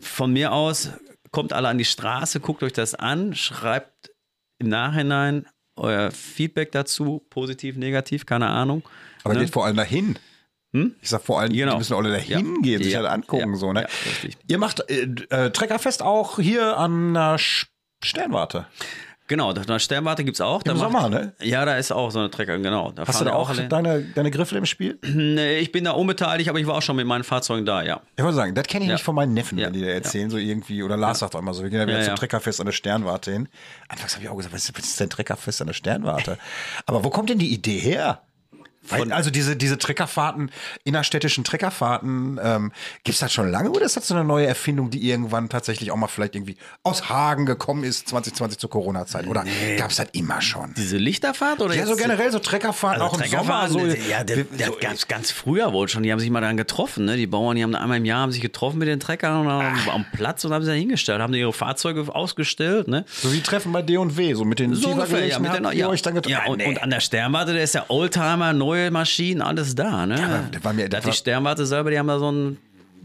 von 0.00 0.32
mir 0.32 0.52
aus, 0.52 0.90
kommt 1.30 1.52
alle 1.52 1.68
an 1.68 1.78
die 1.78 1.84
Straße, 1.84 2.40
guckt 2.40 2.64
euch 2.64 2.72
das 2.72 2.96
an, 2.96 3.36
schreibt 3.36 4.10
im 4.58 4.68
Nachhinein 4.68 5.46
euer 5.76 6.10
Feedback 6.10 6.72
dazu, 6.72 7.24
positiv, 7.30 7.76
negativ, 7.76 8.26
keine 8.26 8.48
Ahnung. 8.48 8.82
Aber 9.24 9.34
ne? 9.34 9.40
geht 9.40 9.50
vor 9.52 9.64
allem 9.66 9.76
dahin. 9.76 10.18
Ich 11.00 11.08
sag 11.08 11.22
vor 11.22 11.40
allem, 11.40 11.52
Genau. 11.52 11.72
die 11.72 11.78
müssen 11.78 11.94
alle 11.94 12.10
dahin 12.10 12.54
Ja. 12.56 12.60
gehen, 12.62 12.82
sich 12.82 12.92
Ja. 12.92 13.00
halt 13.00 13.08
angucken. 13.10 13.52
Ja. 13.52 13.56
So, 13.58 13.72
ne? 13.72 13.82
Ja. 13.82 14.28
Ihr 14.48 14.58
macht 14.58 14.88
äh, 14.90 15.08
äh, 15.30 15.50
Treckerfest 15.50 16.02
auch 16.02 16.38
hier 16.38 16.76
an 16.76 17.14
der 17.14 17.38
Sternwarte. 18.04 18.66
Genau, 19.28 19.52
da 19.52 19.78
Sternwarte 19.78 20.24
gibt 20.24 20.36
es 20.36 20.40
auch. 20.40 20.62
Da 20.62 20.72
Im 20.72 20.78
macht- 20.78 20.90
Sommer, 20.90 21.08
ne? 21.10 21.34
Ja, 21.42 21.66
da 21.66 21.76
ist 21.76 21.92
auch 21.92 22.10
so 22.10 22.18
eine 22.18 22.30
Trecker, 22.30 22.56
genau. 22.58 22.92
Da 22.92 23.06
Hast 23.06 23.20
du 23.20 23.26
da 23.26 23.34
auch 23.34 23.50
alle- 23.50 23.68
deine, 23.68 24.00
deine 24.14 24.30
Griffel 24.30 24.56
im 24.56 24.64
Spiel? 24.64 24.98
Nee, 25.04 25.58
ich 25.58 25.70
bin 25.70 25.84
da 25.84 25.90
unbeteiligt, 25.90 26.48
aber 26.48 26.58
ich 26.60 26.66
war 26.66 26.74
auch 26.76 26.82
schon 26.82 26.96
mit 26.96 27.06
meinen 27.06 27.24
Fahrzeugen 27.24 27.66
da, 27.66 27.82
ja. 27.82 28.00
Ich 28.16 28.22
wollte 28.24 28.36
sagen, 28.36 28.54
das 28.54 28.64
kenne 28.66 28.84
ich 28.84 28.88
Ja. 28.88 28.94
nicht 28.94 29.04
von 29.04 29.14
meinen 29.14 29.34
Neffen, 29.34 29.58
Ja. 29.58 29.66
wenn 29.66 29.74
die 29.74 29.82
da 29.82 29.88
erzählen, 29.88 30.30
so 30.30 30.38
irgendwie. 30.38 30.82
Oder 30.82 30.96
Lars 30.96 31.18
sagt 31.18 31.34
auch 31.34 31.40
immer 31.40 31.52
so, 31.52 31.62
wir 31.62 31.68
gehen 31.68 31.78
ja 31.80 31.86
wieder 31.86 31.98
Ja, 31.98 32.04
zum 32.04 32.12
ja. 32.12 32.16
Treckerfest 32.16 32.58
an 32.60 32.66
der 32.66 32.72
Sternwarte 32.72 33.32
hin. 33.32 33.48
Anfangs 33.88 34.14
habe 34.14 34.24
ich 34.24 34.30
auch 34.30 34.36
gesagt, 34.36 34.54
was 34.54 34.64
ist, 34.64 34.78
was 34.78 34.84
ist 34.86 34.98
denn 35.00 35.10
Treckerfest 35.10 35.60
an 35.60 35.66
der 35.66 35.74
Sternwarte? 35.74 36.38
Aber 36.86 37.04
wo 37.04 37.10
kommt 37.10 37.28
denn 37.28 37.38
die 37.38 37.52
Idee 37.52 37.78
her? 37.78 38.22
Weil, 38.90 39.12
also 39.12 39.30
diese, 39.30 39.56
diese 39.56 39.78
Treckerfahrten, 39.78 40.50
innerstädtischen 40.84 41.44
Treckerfahrten, 41.44 42.40
ähm, 42.42 42.72
gibt 43.04 43.14
es 43.14 43.20
das 43.20 43.32
schon 43.32 43.50
lange 43.50 43.70
oder 43.70 43.84
ist 43.84 43.96
das 43.96 44.06
so 44.08 44.14
eine 44.14 44.24
neue 44.24 44.46
Erfindung, 44.46 44.90
die 44.90 45.08
irgendwann 45.08 45.48
tatsächlich 45.48 45.90
auch 45.90 45.96
mal 45.96 46.08
vielleicht 46.08 46.34
irgendwie 46.34 46.56
aus 46.82 47.08
Hagen 47.08 47.46
gekommen 47.46 47.84
ist, 47.84 48.08
2020 48.08 48.58
zur 48.58 48.70
Corona-Zeit? 48.70 49.26
Oder 49.26 49.44
gab 49.76 49.90
es 49.90 49.96
das 49.96 50.08
immer 50.12 50.40
schon? 50.40 50.74
Diese 50.76 50.96
Lichterfahrt 50.96 51.60
oder 51.60 51.74
Ja, 51.74 51.86
so 51.86 51.96
generell 51.96 52.30
so 52.32 52.38
Treckerfahrten, 52.38 53.02
Also 53.02 53.16
auch 53.16 53.20
im 53.20 53.28
Sommer. 53.30 53.68
So, 53.68 53.86
ja, 53.86 54.24
das, 54.24 54.38
das 54.56 54.78
gab 54.80 54.92
es 54.94 55.08
ganz 55.08 55.30
früher 55.30 55.72
wohl 55.72 55.88
schon. 55.88 56.02
Die 56.02 56.12
haben 56.12 56.20
sich 56.20 56.30
mal 56.30 56.40
daran 56.40 56.56
getroffen. 56.56 57.04
Ne? 57.04 57.16
Die 57.16 57.26
Bauern, 57.26 57.56
die 57.56 57.62
haben 57.62 57.74
einmal 57.74 57.98
im 57.98 58.04
Jahr 58.04 58.20
haben 58.22 58.32
sich 58.32 58.40
getroffen 58.40 58.78
mit 58.78 58.88
den 58.88 59.00
Treckern 59.00 59.40
und 59.46 59.48
haben 59.52 59.76
am 59.90 60.06
Platz 60.12 60.44
und 60.44 60.52
haben 60.52 60.62
sie 60.64 60.70
da 60.70 60.74
hingestellt, 60.76 61.20
haben 61.20 61.34
ihre 61.34 61.52
Fahrzeuge 61.52 62.06
ausgestellt. 62.14 62.88
Ne? 62.88 63.04
so 63.08 63.32
wie 63.32 63.40
Treffen 63.40 63.72
bei 63.72 63.82
D&W, 63.82 64.34
so 64.34 64.44
mit 64.44 64.58
den 64.58 64.74
So 64.74 64.90
ungefähr, 64.90 65.26
ja, 65.26 65.38
mit 65.38 65.52
den, 65.54 65.64
ja, 65.72 65.88
euch 65.88 66.02
dann 66.02 66.14
getroffen. 66.14 66.32
ja, 66.32 66.50
und, 66.50 66.58
Nee. 66.58 66.66
und 66.68 66.82
an 66.82 66.90
der 66.90 67.00
Sternwarte, 67.00 67.54
da 67.54 67.60
ist 67.60 67.74
der 67.74 67.90
Oldtimer, 67.90 68.52
neue 68.78 68.90
Maschinen, 68.90 69.42
alles 69.42 69.74
da. 69.74 70.06
Ne? 70.06 70.14
aber 70.24 70.48
das 70.52 70.64
war 70.64 70.72
mir- 70.72 70.88
da 70.88 70.88
das 70.88 70.98
hat 70.98 71.04
die 71.04 71.06
war- 71.08 71.12
Sternwarte 71.14 71.66
selber, 71.66 71.90
die 71.90 71.98
haben 71.98 72.08
da 72.08 72.18
so 72.18 72.30
ein, 72.30 72.56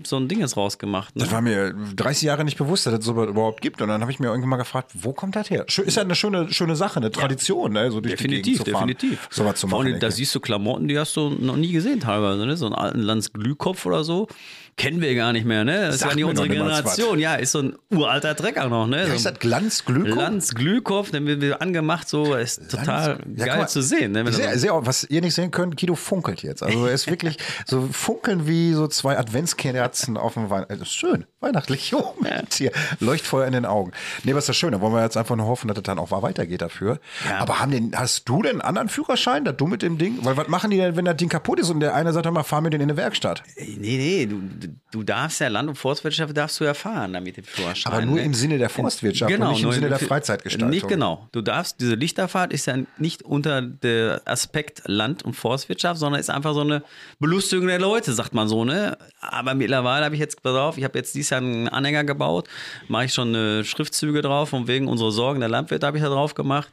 so 0.06 0.18
ein 0.18 0.28
Ding 0.28 0.40
jetzt 0.40 0.58
rausgemacht. 0.58 1.16
Ne? 1.16 1.22
Das 1.24 1.32
war 1.32 1.42
mir 1.42 1.74
30 1.96 2.24
Jahre 2.24 2.44
nicht 2.44 2.58
bewusst, 2.58 2.86
dass 2.88 2.94
es 2.96 3.06
sowas 3.06 3.30
überhaupt 3.30 3.62
gibt. 3.62 3.82
Und 3.82 3.88
dann 3.90 4.02
habe 4.02 4.12
ich 4.12 4.20
mir 4.20 4.28
irgendwann 4.28 4.50
mal 4.50 4.58
gefragt, 4.58 4.92
wo 4.96 5.14
kommt 5.14 5.36
das 5.36 5.50
her? 5.50 5.66
Ist 5.68 5.96
ja 5.96 6.02
eine 6.02 6.16
schöne, 6.16 6.52
schöne 6.52 6.76
Sache, 6.76 6.98
eine 6.98 7.12
Tradition, 7.12 7.74
ne? 7.74 7.90
so 7.92 8.02
durch 8.02 8.16
die 8.16 8.24
Definitiv, 8.28 8.44
Gegend 8.60 8.66
zu 8.68 8.72
fahren. 8.74 8.88
definitiv. 8.88 9.28
Sowas 9.32 9.56
zu 9.60 9.68
Vor 9.68 9.80
machen. 9.80 9.92
allem, 9.92 10.00
da 10.02 10.12
siehst 10.12 10.34
du 10.36 10.40
Klamotten, 10.40 10.88
die 10.88 10.98
hast 11.00 11.16
du 11.16 11.30
noch 11.30 11.56
nie 11.58 11.72
gesehen 11.72 12.00
teilweise, 12.02 12.46
ne? 12.46 12.58
So 12.58 12.66
einen 12.66 12.76
alten 12.76 13.00
Landsglühkopf 13.00 13.86
oder 13.86 14.04
so. 14.04 14.28
Kennen 14.76 15.02
wir 15.02 15.14
gar 15.16 15.34
nicht 15.34 15.46
mehr, 15.46 15.64
ne? 15.64 15.82
Das 15.86 15.96
ist 15.96 16.02
Sag 16.02 16.10
ja 16.12 16.16
nicht 16.16 16.26
unsere 16.26 16.50
Generation. 16.50 17.20
Ja, 17.20 17.36
ist 17.36 17.52
so 17.52 17.60
ein 17.60 17.76
uralter 17.92 18.36
Trecker 18.36 18.68
noch, 18.70 18.88
ne? 18.88 19.04
Wie 19.04 19.08
so 19.08 19.14
heißt 19.14 19.28
ein 19.28 19.34
das 19.34 19.40
Glanzglück? 19.40 20.08
Landsglühkopf, 20.08 21.12
den 21.12 21.26
wird 21.26 21.62
angemacht, 21.62 22.10
so 22.10 22.34
ist 22.34 22.70
total 22.70 23.20
geil 23.38 23.68
zu 23.68 23.82
sehen. 23.82 24.14
Ne? 24.14 24.32
Sehr, 24.32 24.58
sehr, 24.58 24.86
was 24.86 25.04
ihr 25.04 25.22
nicht 25.22 25.36
sehen 25.36 25.52
könnt, 25.52 25.80
Guido 25.80 25.96
funkelt 25.96 26.42
jetzt. 26.42 26.64
Also 26.64 26.86
er 26.88 26.94
ist 26.94 27.10
wirklich 27.10 27.38
so 27.66 27.88
funkeln 27.92 28.48
wie 28.48 28.74
so 28.74 28.88
zwei 28.88 29.18
Adventskerzen 29.18 30.18
auf 30.18 30.34
dem. 30.34 30.50
Das 30.50 30.80
ist 30.80 30.94
schön, 30.94 31.26
weihnachtlich. 31.40 31.94
Oh, 31.94 32.16
Mensch, 32.20 32.56
hier 32.56 32.72
Leuchtfeuer 33.00 33.46
in 33.46 33.54
den 33.54 33.66
Augen. 33.66 33.92
Nee, 34.24 34.34
was 34.34 34.44
ist 34.44 34.50
das 34.50 34.58
Schöne? 34.58 34.82
Wollen 34.82 34.94
wir 34.94 35.04
jetzt 35.04 35.18
einfach 35.18 35.36
nur 35.36 35.48
hoffen, 35.48 35.68
dass 35.68 35.78
es 35.78 35.84
dann 35.84 36.00
auch 36.00 36.12
weitergeht 36.12 36.62
dafür. 36.62 37.00
Ja. 37.30 37.38
Aber 37.40 37.60
haben 37.60 37.72
den, 37.72 37.92
hast 37.96 38.28
du 38.28 38.42
denn 38.42 38.54
einen 38.54 38.62
anderen 38.62 38.90
Führerschein, 38.90 39.46
da 39.46 39.52
du 39.52 39.68
mit 39.68 39.82
dem 39.82 39.98
Ding? 39.98 40.20
Weil 40.24 40.38
was 40.38 40.48
machen 40.48 40.72
die 40.72 40.78
denn, 40.78 40.96
wenn 40.96 41.06
das 41.06 41.18
Ding 41.18 41.30
kaputt 41.30 41.60
ist 41.60 41.70
und 41.70 41.80
der 41.80 41.94
eine 41.94 42.14
sagt, 42.14 42.30
mal, 42.32 42.44
fahr 42.44 42.62
mir 42.62 42.70
den 42.70 42.82
in 42.82 42.90
eine 42.90 42.98
Werkstatt? 42.98 43.44
Nee, 43.58 43.76
nee, 43.78 44.26
du, 44.26 44.42
du 44.91 45.04
darfst 45.04 45.41
ja 45.41 45.47
Land- 45.47 45.69
und 45.69 45.76
Forstwirtschaft 45.76 46.36
darfst 46.36 46.60
du 46.60 46.63
erfahren 46.63 47.13
damit 47.13 47.38
dem 47.38 47.43
Führerschein. 47.43 47.93
Aber 47.93 48.06
nur 48.06 48.15
ne? 48.15 48.23
im 48.23 48.34
Sinne 48.34 48.58
der 48.58 48.69
Forstwirtschaft 48.69 49.32
und 49.32 49.49
nicht 49.49 49.60
im 49.60 49.63
nur 49.63 49.73
Sinne 49.73 49.89
der 49.89 49.99
Freizeitgestaltung. 49.99 50.69
Nicht 50.69 50.88
genau. 50.88 51.28
Du 51.32 51.41
darfst, 51.41 51.80
diese 51.80 51.95
Lichterfahrt 51.95 52.54
ist 52.54 52.65
ja 52.65 52.78
nicht 52.97 53.23
unter 53.23 53.62
der 53.62 54.21
Aspekt 54.26 54.84
Land- 54.86 55.23
und 55.23 55.34
Forstwirtschaft, 55.34 55.99
sondern 55.99 56.19
ist 56.19 56.30
einfach 56.30 56.54
so 56.54 56.62
eine 56.62 56.84
Belustigung 57.19 57.67
der 57.67 57.80
Leute, 57.80 58.13
sagt 58.13 58.34
man 58.34 58.47
so, 58.47 58.65
ne? 58.65 58.97
Aber 59.19 59.56
mittlerweile 59.56 60.06
habe 60.06 60.15
ich 60.15 60.21
jetzt, 60.21 60.41
pass 60.43 60.56
auf, 60.56 60.78
ich 60.78 60.84
habe 60.84 60.97
jetzt 60.97 61.15
dieses 61.15 61.32
Jahr 61.32 61.41
einen 61.41 61.67
Anhänger 61.67 62.04
gebaut, 62.04 62.47
mache 62.88 63.06
ich 63.06 63.13
schon 63.13 63.34
äh, 63.36 63.63
Schriftzüge 63.63 64.21
drauf 64.21 64.54
und 64.54 64.67
wegen 64.67 64.88
unserer 64.88 65.12
Sorgen 65.12 65.39
der 65.39 65.49
Landwirte 65.49 65.86
habe 65.86 65.97
ich 65.97 66.04
da 66.04 66.10
drauf 66.10 66.36
gemacht, 66.36 66.69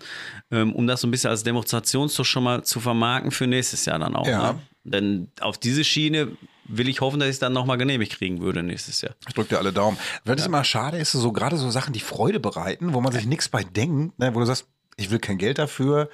ähm, 0.51 0.75
um 0.75 0.87
das 0.87 1.01
so 1.01 1.07
ein 1.07 1.11
bisschen 1.11 1.31
als 1.31 1.43
Demonstrationszug 1.43 2.27
schon 2.27 2.45
mal 2.45 2.65
zu 2.65 2.81
vermarkten 2.81 3.31
für 3.31 3.47
nächstes 3.47 3.85
Jahr 3.85 3.99
dann 3.99 4.15
auch. 4.15 4.27
Ja. 4.27 4.53
Ne? 4.53 4.61
Denn 4.85 5.29
auf 5.41 5.59
diese 5.59 5.85
Schiene 5.85 6.37
will 6.71 6.89
ich 6.89 7.01
hoffen, 7.01 7.21
dass 7.21 7.29
ich 7.29 7.35
es 7.35 7.39
dann 7.39 7.53
nochmal 7.53 7.79
genehmigt 7.79 8.13
kriegen 8.13 8.41
würde 8.41 8.63
nächstes 8.63 9.01
Jahr. 9.01 9.15
Ich 9.29 9.35
drücke 9.35 9.51
dir 9.51 9.59
alle 9.59 9.73
Daumen. 9.73 9.99
Wenn 10.25 10.39
es 10.39 10.47
immer 10.47 10.65
schade 10.65 10.99
ist, 10.99 11.13
so 11.13 11.33
gerade 11.33 11.57
so 11.57 11.71
Sachen, 11.71 11.93
die 11.93 12.01
Freude 12.01 12.41
bereiten, 12.41 12.93
wo 12.95 13.01
man 13.01 13.13
sich 13.13 13.27
nichts 13.27 13.49
bei 13.49 13.65
denkt, 13.65 14.19
ne, 14.19 14.35
wo 14.35 14.41
du 14.41 14.47
sagst, 14.47 14.67
ich 14.97 15.11
will 15.11 15.19
kein 15.19 15.39
Geld 15.39 15.59
dafür. 15.59 16.11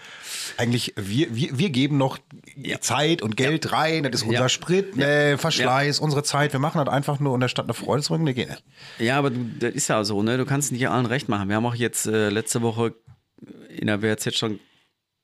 Eigentlich, 0.58 0.94
wir, 0.96 1.34
wir, 1.34 1.58
wir 1.58 1.70
geben 1.70 1.96
noch 1.98 2.18
Zeit 2.80 3.20
und 3.20 3.36
Geld 3.36 3.72
rein, 3.72 4.04
das 4.04 4.22
ist 4.22 4.22
unser 4.22 4.42
Ja. 4.42 4.48
Sprit, 4.48 4.96
ne, 4.96 5.36
Verschleiß, 5.38 5.98
unsere 5.98 6.22
Zeit. 6.22 6.52
Wir 6.52 6.60
machen 6.60 6.78
das 6.84 6.92
einfach 6.94 7.18
nur, 7.18 7.32
um 7.32 7.40
der 7.40 7.48
Stadt 7.48 7.66
eine 7.66 7.74
Freude 7.74 8.02
zu 8.02 8.12
bringen. 8.12 8.24
Nee, 8.24 8.34
geht 8.34 8.48
nicht. 8.48 8.62
Ja, 8.98 9.18
aber 9.18 9.30
du, 9.30 9.44
das 9.58 9.74
ist 9.74 9.88
ja 9.88 10.04
so, 10.04 10.22
ne? 10.22 10.38
Du 10.38 10.44
kannst 10.44 10.70
nicht 10.70 10.88
allen 10.88 11.06
recht 11.06 11.28
machen. 11.28 11.48
Wir 11.48 11.56
haben 11.56 11.66
auch 11.66 11.74
jetzt 11.74 12.06
äh, 12.06 12.28
letzte 12.28 12.62
Woche 12.62 12.94
in 13.76 13.88
der 13.88 14.02
WRZ 14.02 14.34
schon 14.36 14.60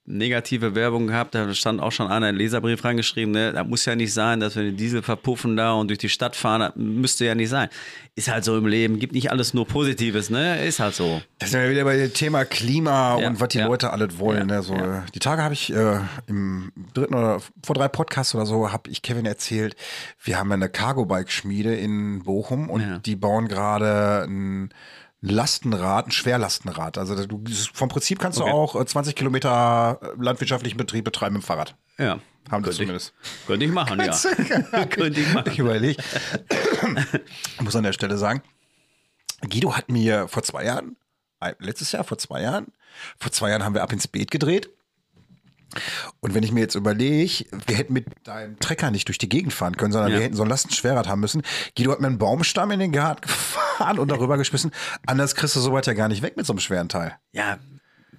negative 0.04 0.74
Werbung 0.74 1.06
gehabt. 1.06 1.34
Da 1.34 1.52
stand 1.54 1.80
auch 1.80 1.92
schon 1.92 2.08
einer 2.08 2.26
einen 2.26 2.36
Leserbrief 2.36 2.84
reingeschrieben, 2.84 3.32
ne? 3.32 3.52
Da 3.52 3.62
muss 3.64 3.84
ja 3.84 3.94
nicht 3.94 4.12
sein, 4.12 4.40
dass 4.40 4.56
wir 4.56 4.64
den 4.64 4.76
Diesel 4.76 5.02
verpuffen 5.02 5.56
da 5.56 5.72
und 5.74 5.88
durch 5.88 5.98
die 5.98 6.08
Stadt 6.08 6.34
fahren. 6.34 6.72
Müsste 6.74 7.24
ja 7.24 7.34
nicht 7.34 7.48
sein. 7.50 7.68
Ist 8.14 8.28
halt 8.28 8.44
so 8.44 8.56
im 8.58 8.66
Leben. 8.66 8.98
Gibt 8.98 9.12
nicht 9.12 9.30
alles 9.30 9.54
nur 9.54 9.66
Positives, 9.66 10.28
ne? 10.28 10.64
Ist 10.64 10.80
halt 10.80 10.94
so. 10.94 11.22
Das 11.38 11.50
sind 11.52 11.62
wir 11.62 11.70
wieder 11.70 11.84
bei 11.84 11.96
dem 11.96 12.12
Thema 12.12 12.44
Klima 12.44 13.18
Ja, 13.20 13.28
und 13.28 13.40
was 13.40 13.48
die 13.50 13.58
ja. 13.58 13.66
Leute 13.66 13.90
alles 13.92 14.18
wollen. 14.18 14.48
Ja, 14.48 14.56
ne? 14.56 14.62
so, 14.62 14.74
ja. 14.74 15.04
Die 15.14 15.18
Tage 15.20 15.42
habe 15.42 15.54
ich 15.54 15.72
äh, 15.72 15.98
im 16.26 16.72
dritten 16.94 17.14
oder 17.14 17.40
vor 17.64 17.74
drei 17.74 17.88
Podcasts 17.88 18.34
oder 18.34 18.44
so, 18.44 18.72
habe 18.72 18.90
ich 18.90 19.02
Kevin 19.02 19.24
erzählt, 19.26 19.76
wir 20.22 20.38
haben 20.38 20.50
eine 20.50 20.68
Cargo-Bike-Schmiede 20.68 21.74
in 21.74 22.22
Bochum 22.24 22.68
und 22.70 22.80
Ja. 22.82 22.98
die 22.98 23.16
bauen 23.16 23.46
gerade 23.48 24.24
ein 24.28 24.70
Lastenrad, 25.22 26.08
ein 26.08 26.10
Schwerlastenrad. 26.10 26.98
Also 26.98 27.26
du, 27.26 27.42
vom 27.72 27.88
Prinzip 27.88 28.18
kannst 28.18 28.40
Okay. 28.40 28.50
du 28.50 28.56
auch 28.56 28.74
äh, 28.78 28.84
20 28.84 29.14
Kilometer 29.14 29.98
äh, 30.02 30.22
landwirtschaftlichen 30.22 30.76
Betrieb 30.76 31.04
betreiben 31.04 31.34
mit 31.34 31.42
dem 31.42 31.46
Fahrrad. 31.46 31.76
Ja. 31.96 32.18
Haben 32.50 32.64
Könnte 32.64 32.76
zumindest. 32.76 33.14
Ich, 33.22 33.46
könnte 33.46 33.64
ich 33.66 33.72
machen, 33.72 34.00
ja. 34.00 34.06
könnte 34.90 35.20
ich 35.20 35.32
machen. 35.32 35.50
Ich 35.52 35.58
überlege. 35.60 36.02
ich 37.54 37.60
muss 37.60 37.76
an 37.76 37.84
der 37.84 37.92
Stelle 37.92 38.18
sagen, 38.18 38.42
Guido 39.48 39.76
hat 39.76 39.88
mir 39.88 40.26
vor 40.26 40.42
zwei 40.42 40.64
Jahren, 40.64 40.96
äh, 41.40 41.54
letztes 41.60 41.92
Jahr, 41.92 42.02
vor 42.02 42.18
zwei 42.18 42.42
Jahren, 42.42 42.72
vor 43.16 43.30
zwei 43.30 43.50
Jahren 43.50 43.64
haben 43.64 43.74
wir 43.74 43.82
ab 43.84 43.92
ins 43.92 44.08
Beet 44.08 44.30
gedreht. 44.32 44.70
Und 46.20 46.34
wenn 46.34 46.42
ich 46.42 46.52
mir 46.52 46.60
jetzt 46.60 46.74
überlege, 46.74 47.44
wir 47.66 47.76
hätten 47.76 47.92
mit 47.92 48.06
deinem 48.24 48.58
Trecker 48.58 48.90
nicht 48.90 49.08
durch 49.08 49.18
die 49.18 49.28
Gegend 49.28 49.52
fahren 49.52 49.76
können, 49.76 49.92
sondern 49.92 50.10
Ja. 50.12 50.18
wir 50.18 50.24
hätten 50.24 50.36
so 50.36 50.42
ein 50.42 50.48
Lastenschwerrad 50.48 51.08
haben 51.08 51.20
müssen. 51.20 51.42
Guido 51.76 51.92
hat 51.92 52.00
mir 52.00 52.06
einen 52.08 52.18
Baumstamm 52.18 52.70
in 52.70 52.80
den 52.80 52.92
Garten 52.92 53.22
gefahren 53.26 53.98
und 53.98 54.10
darüber 54.10 54.36
geschmissen. 54.38 54.70
Anders 55.06 55.34
kriegst 55.34 55.56
du 55.56 55.60
so 55.60 55.72
weit 55.72 55.86
ja 55.86 55.92
gar 55.94 56.08
nicht 56.08 56.22
weg 56.22 56.36
mit 56.36 56.46
so 56.46 56.52
einem 56.52 56.60
schweren 56.60 56.88
Teil. 56.88 57.16
Ja, 57.32 57.58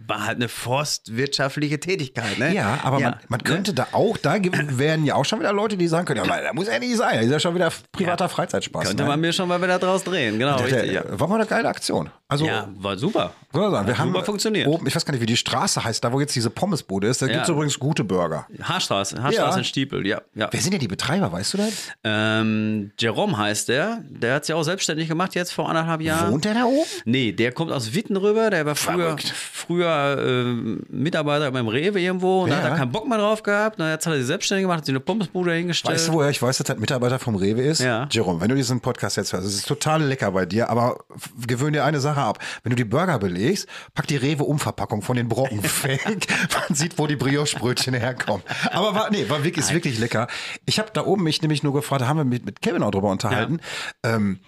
war 0.05 0.25
halt 0.25 0.35
eine 0.35 0.49
forstwirtschaftliche 0.49 1.79
Tätigkeit, 1.79 2.37
ne? 2.37 2.53
Ja, 2.53 2.79
aber 2.83 2.99
man, 2.99 3.15
man 3.29 3.37
ne? 3.39 3.43
könnte 3.45 3.73
da 3.73 3.87
auch, 3.93 4.17
da 4.17 4.35
wären 4.41 5.05
ja 5.05 5.15
auch 5.15 5.23
schon 5.23 5.39
wieder 5.39 5.53
Leute, 5.53 5.77
die 5.77 5.87
sagen 5.87 6.05
können, 6.05 6.25
ja, 6.25 6.31
aber 6.31 6.41
da 6.41 6.51
muss 6.53 6.67
ja 6.67 6.77
nicht 6.77 6.97
sein. 6.97 7.15
Das 7.17 7.25
ist 7.25 7.31
ja 7.31 7.39
schon 7.39 7.55
wieder 7.55 7.71
privater 7.93 8.27
Freizeitspaß. 8.27 8.85
Könnte 8.87 9.03
ne? 9.03 9.09
man 9.09 9.21
mir 9.21 9.31
schon 9.31 9.47
mal 9.47 9.61
wieder 9.61 9.79
draus 9.79 10.03
drehen, 10.03 10.39
genau. 10.39 10.57
Der- 10.57 10.65
richtig, 10.65 10.91
ja. 10.91 11.03
War 11.19 11.27
mal 11.29 11.35
eine 11.35 11.45
geile 11.45 11.69
Aktion. 11.69 12.09
Also, 12.33 12.45
ja, 12.45 12.67
war 12.77 12.97
super. 12.97 13.31
sagen, 13.53 13.87
wir 13.87 13.97
haben 13.97 14.11
super 14.13 14.25
funktioniert. 14.25 14.67
oben, 14.67 14.85
ich 14.87 14.95
weiß 14.95 15.05
gar 15.05 15.11
nicht, 15.13 15.21
wie 15.21 15.25
die 15.27 15.37
Straße 15.37 15.83
heißt, 15.83 16.03
da 16.03 16.11
wo 16.11 16.19
jetzt 16.19 16.35
diese 16.35 16.49
Pommesbude 16.49 17.07
ist, 17.07 17.21
da 17.21 17.27
Ja. 17.27 17.33
gibt's 17.33 17.49
übrigens 17.49 17.79
gute 17.79 18.03
Burger. 18.03 18.47
Haarstraße, 18.61 19.21
Haarstraße 19.21 19.51
Ja. 19.51 19.57
in 19.57 19.63
Stiepel, 19.63 20.05
ja. 20.05 20.21
ja. 20.35 20.49
Wer 20.51 20.59
sind 20.61 20.71
denn 20.73 20.79
die 20.79 20.87
Betreiber, 20.87 21.31
weißt 21.31 21.53
du 21.53 21.57
das? 21.59 21.73
Ähm, 22.03 22.91
Jerome 22.99 23.37
heißt 23.37 23.69
der. 23.69 23.99
Der 24.09 24.35
hat 24.35 24.45
sich 24.45 24.55
auch 24.55 24.63
selbstständig 24.63 25.07
gemacht 25.07 25.35
jetzt 25.35 25.53
vor 25.53 25.69
anderthalb 25.69 26.01
Jahren. 26.01 26.31
Wohnt 26.33 26.45
der 26.45 26.53
da 26.55 26.65
oben? 26.65 26.87
Nee, 27.05 27.31
der 27.31 27.51
kommt 27.51 27.71
aus 27.71 27.93
Witten 27.93 28.17
rüber. 28.17 28.49
Der 28.49 28.65
war 28.65 28.75
früher, 28.75 29.05
Verrückt. 29.17 29.33
früher 29.35 30.17
ähm, 30.25 30.81
Mitarbeiter 30.89 31.51
beim 31.51 31.67
Rewe 31.67 31.99
irgendwo 31.99 32.43
und 32.43 32.49
da 32.49 32.57
hat 32.57 32.63
Ja. 32.63 32.69
er 32.71 32.77
keinen 32.77 32.91
Bock 32.91 33.07
mehr 33.07 33.17
drauf 33.17 33.43
gehabt. 33.43 33.75
Na, 33.79 33.91
jetzt 33.91 34.05
hat 34.05 34.13
er 34.13 34.17
sich 34.17 34.27
selbstständig 34.27 34.63
gemacht, 34.63 34.79
hat 34.79 34.85
sich 34.85 34.93
eine 34.93 34.99
Pommesbude 34.99 35.53
hingestellt. 35.53 35.95
Weißt 35.95 36.07
du, 36.07 36.13
woher 36.13 36.29
ich 36.29 36.41
weiß, 36.41 36.57
dass 36.57 36.67
das 36.67 36.77
Mitarbeiter 36.77 37.19
vom 37.19 37.35
Rewe 37.35 37.61
ist? 37.61 37.81
Ja. 37.81 38.07
Jerome, 38.11 38.41
wenn 38.41 38.49
du 38.49 38.55
diesen 38.55 38.79
Podcast 38.81 39.17
jetzt 39.17 39.33
hörst, 39.33 39.45
es 39.47 39.55
ist 39.55 39.67
total 39.67 40.01
lecker 40.03 40.31
bei 40.31 40.45
dir, 40.45 40.69
aber 40.69 40.97
gewöhn 41.45 41.73
dir 41.73 41.83
eine 41.83 41.99
Sache 41.99 42.21
ab. 42.23 42.39
Wenn 42.63 42.71
du 42.71 42.75
die 42.75 42.83
Burger 42.85 43.19
belegst, 43.19 43.67
pack 43.93 44.07
die 44.07 44.17
Rewe-Umverpackung 44.17 45.01
von 45.01 45.15
den 45.15 45.27
Brocken 45.29 45.63
weg. 45.83 46.27
Man 46.53 46.75
sieht, 46.75 46.97
wo 46.97 47.07
die 47.07 47.15
Brioche-Brötchen 47.15 47.93
herkommen. 47.93 48.43
Aber 48.71 48.95
war, 48.95 49.09
nee, 49.11 49.29
war 49.29 49.43
wirklich, 49.43 49.65
ist 49.65 49.73
wirklich 49.73 49.99
lecker. 49.99 50.27
Ich 50.65 50.79
habe 50.79 50.89
da 50.93 51.05
oben 51.05 51.23
mich 51.23 51.41
nämlich 51.41 51.63
nur 51.63 51.73
gefragt, 51.73 52.01
da 52.01 52.07
haben 52.07 52.17
wir 52.17 52.23
mit, 52.25 52.45
mit 52.45 52.61
Kevin 52.61 52.83
auch 52.83 52.91
drüber 52.91 53.09
unterhalten. 53.09 53.59
Ähm, 54.03 54.39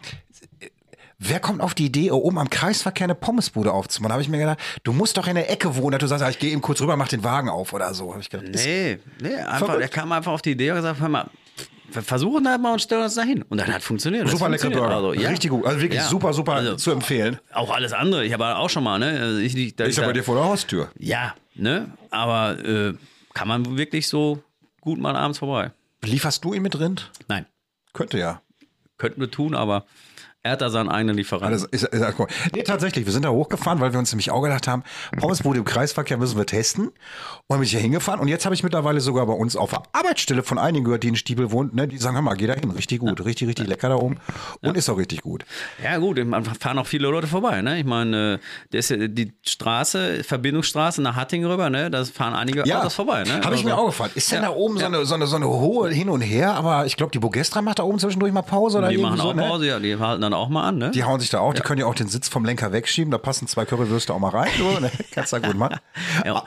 Wer 1.18 1.40
kommt 1.40 1.62
auf 1.62 1.74
die 1.74 1.86
Idee, 1.86 2.12
oben 2.12 2.38
am 2.38 2.50
Kreisverkehr 2.50 3.06
eine 3.06 3.16
Pommesbude 3.16 3.72
aufzumachen? 3.72 4.10
Da 4.10 4.14
habe 4.16 4.22
ich 4.22 4.28
mir 4.28 4.38
gedacht, 4.38 4.60
du 4.84 4.92
musst 4.92 5.16
doch 5.16 5.28
in 5.28 5.36
der 5.36 5.50
Ecke 5.50 5.78
wohnen, 5.78 5.92
dass 5.94 6.02
du 6.02 6.08
sagst, 6.08 6.24
ah, 6.26 6.30
ich 6.30 6.40
gehe 6.40 6.52
eben 6.52 6.62
kurz 6.62 6.82
rüber, 6.82 6.98
mach 6.98 7.08
den 7.08 7.24
Wagen 7.24 7.48
auf 7.48 7.72
oder 7.72 7.94
so. 7.94 8.14
Hab 8.14 8.20
ich 8.20 8.30
gedacht, 8.30 8.50
Nee, 8.54 9.00
nee, 9.22 9.34
einfach, 9.34 9.60
Verrückt. 9.60 9.80
der 9.82 9.88
kam 9.88 10.12
einfach 10.12 10.34
auf 10.34 10.42
die 10.42 10.52
Idee 10.52 10.72
und 10.72 10.76
gesagt, 10.78 11.00
hör 11.00 11.08
mal, 11.08 11.28
wir 11.96 12.02
versuchen 12.04 12.44
das 12.44 12.60
mal 12.60 12.74
und 12.74 12.82
stellen 12.82 13.04
uns 13.04 13.16
da 13.16 13.24
hin. 13.24 13.44
Und 13.50 13.58
dann 13.60 13.74
hat 13.74 13.82
funktioniert. 13.82 14.28
Super 14.30 14.50
lecker. 14.50 14.70
Burger. 14.70 14.96
Also, 14.96 15.14
ja. 15.14 15.30
Richtig 15.30 15.50
gut. 15.52 15.66
Also 15.66 15.80
wirklich 15.82 16.00
Ja. 16.02 16.08
super, 16.08 16.34
super 16.34 16.54
Also, 16.54 16.76
zu 16.76 16.92
empfehlen. 16.92 17.40
Auch 17.54 17.74
alles 17.74 17.94
andere. 17.94 18.26
Ich 18.26 18.34
habe 18.34 18.56
auch 18.58 18.70
schon 18.70 18.84
mal, 18.84 19.00
ne? 19.00 19.20
Also 19.20 19.40
ich, 19.40 19.56
ich, 19.56 19.80
Ist 19.80 19.96
ja 19.98 20.04
da- 20.04 20.08
bei 20.08 20.14
dir 20.14 20.24
vor 20.24 20.36
der 20.36 20.44
Haustür. 20.46 20.90
Ja, 21.00 21.34
ne? 21.56 21.92
Aber 22.12 22.60
äh, 22.64 22.94
kann 23.34 23.48
man 23.48 23.78
wirklich 23.78 24.08
so 24.08 24.44
gut 24.82 25.00
mal 25.00 25.16
abends 25.16 25.40
vorbei? 25.40 25.72
Lieferst 26.04 26.44
du 26.46 26.54
ihn 26.54 26.62
mit 26.62 26.80
Rind? 26.80 27.12
Nein. 27.28 27.46
Könnte 27.94 28.18
ja. 28.20 28.42
Könnten 28.98 29.20
wir 29.22 29.32
tun, 29.32 29.56
aber 29.56 29.86
er 30.46 30.52
hat 30.52 30.62
da 30.62 30.70
seinen 30.70 30.90
eigenen 30.90 31.16
Lieferanten. 31.18 31.48
Alles 31.48 31.64
ist, 31.64 31.86
ist, 31.86 31.94
ist, 32.04 32.16
nee, 32.56 32.62
tatsächlich, 32.62 33.08
wir 33.08 33.12
sind 33.12 33.26
da 33.26 33.30
hochgefahren, 33.30 33.80
weil 33.80 33.94
wir 33.94 34.00
uns 34.00 34.12
nämlich 34.12 34.30
auch 34.30 34.44
gedacht 34.44 34.68
haben, 34.68 34.84
Pommesbude 35.20 35.58
im 35.58 35.66
Kreisverkehr 35.66 36.18
müssen 36.18 36.38
wir 36.38 36.46
testen. 36.46 36.92
Und 37.48 37.58
bin 37.58 37.64
ich 37.64 37.72
hier 37.72 37.80
hingefahren. 37.80 38.20
Und 38.20 38.28
jetzt 38.28 38.46
habe 38.46 38.54
ich 38.54 38.62
mittlerweile 38.64 39.00
sogar 39.02 39.26
bei 39.26 39.34
uns 39.34 39.56
auf 39.56 39.72
der 39.72 39.82
Arbeitsstelle 39.94 40.44
von 40.44 40.60
einigen 40.60 40.86
gehört, 40.86 41.02
die 41.02 41.08
in 41.08 41.16
Stiebel 41.16 41.52
wohnen, 41.52 41.72
ne, 41.74 41.88
die 41.88 41.98
sagen, 41.98 42.16
hör 42.16 42.22
mal, 42.22 42.36
geh 42.36 42.46
da 42.46 42.54
hin, 42.54 42.70
richtig 42.70 43.00
gut, 43.00 43.26
richtig, 43.26 43.48
richtig 43.48 43.68
lecker 43.68 43.90
da 43.90 43.96
oben. 43.96 44.18
Und 44.62 44.78
ist 44.78 44.88
auch 44.88 44.98
richtig 45.00 45.22
gut. 45.24 45.46
Ja, 45.84 45.98
gut, 45.98 46.24
man 46.24 46.46
fahren 46.46 46.78
auch 46.78 46.86
viele 46.88 47.08
Leute 47.10 47.26
vorbei. 47.26 47.64
Ne? 47.64 47.80
Ich 47.80 47.86
meine, 47.86 48.34
äh, 48.36 48.38
der 48.72 48.80
ist 48.82 48.90
ja 48.92 48.98
die 49.08 49.34
Straße, 49.48 50.24
Verbindungsstraße 50.24 51.02
nach 51.02 51.16
Hattingen 51.16 51.50
rüber, 51.50 51.72
ne? 51.72 51.90
da 51.90 52.06
fahren 52.06 52.36
einige 52.36 52.64
Autos 52.78 52.94
vorbei. 52.94 53.24
Ne? 53.24 53.42
Habe 53.44 53.56
ich 53.56 53.64
mir 53.64 53.72
Also- 53.72 53.82
auch 53.84 53.88
gefragt. 53.88 54.16
Ist 54.16 54.32
denn 54.32 54.44
Ja, 54.44 54.50
da 54.50 54.56
oben 54.56 54.76
so, 54.76 54.82
ja. 54.82 54.88
eine, 54.88 55.06
so, 55.06 55.16
eine, 55.16 55.26
so 55.26 55.36
eine 55.38 55.48
hohe 55.50 55.90
Hin 55.90 56.10
und 56.10 56.22
Her? 56.22 56.54
Aber 56.54 56.86
ich 56.86 56.98
glaube, 56.98 57.12
die 57.12 57.20
Bogestra 57.20 57.64
macht 57.64 57.80
da 57.80 57.84
oben 57.84 57.98
zwischendurch 57.98 58.32
mal 58.32 58.44
Pause 58.44 58.78
oder 58.78 58.90
Die 58.90 58.98
machen 59.00 59.18
so, 59.18 59.24
auch 59.30 59.34
ne? 59.34 59.42
Pause, 59.42 59.66
ja, 59.68 59.80
die 59.80 59.98
halten 59.98 60.22
dann 60.22 60.35
auch 60.36 60.50
mal 60.50 60.68
an. 60.68 60.78
Ne? 60.78 60.92
Die 60.92 61.04
hauen 61.04 61.20
sich 61.20 61.30
da 61.30 61.40
auch, 61.40 61.54
die 61.54 61.62
können 61.62 61.80
ja 61.80 61.86
auch 61.86 61.96
den 61.96 62.08
Sitz 62.08 62.28
vom 62.28 62.46
Lenker 62.46 62.72
wegschieben, 62.72 63.12
da 63.12 63.18
passen 63.18 63.48
zwei 63.48 63.66
Currywürste 63.66 64.14
auch 64.14 64.20
mal 64.20 64.30
rein. 64.30 64.50
So, 64.58 64.80
ne? 64.80 64.92
Kannst 65.12 65.34
du 65.34 65.40
da 65.40 65.48
gut 65.48 65.58
machen. 65.58 65.80
Ja. 66.26 66.44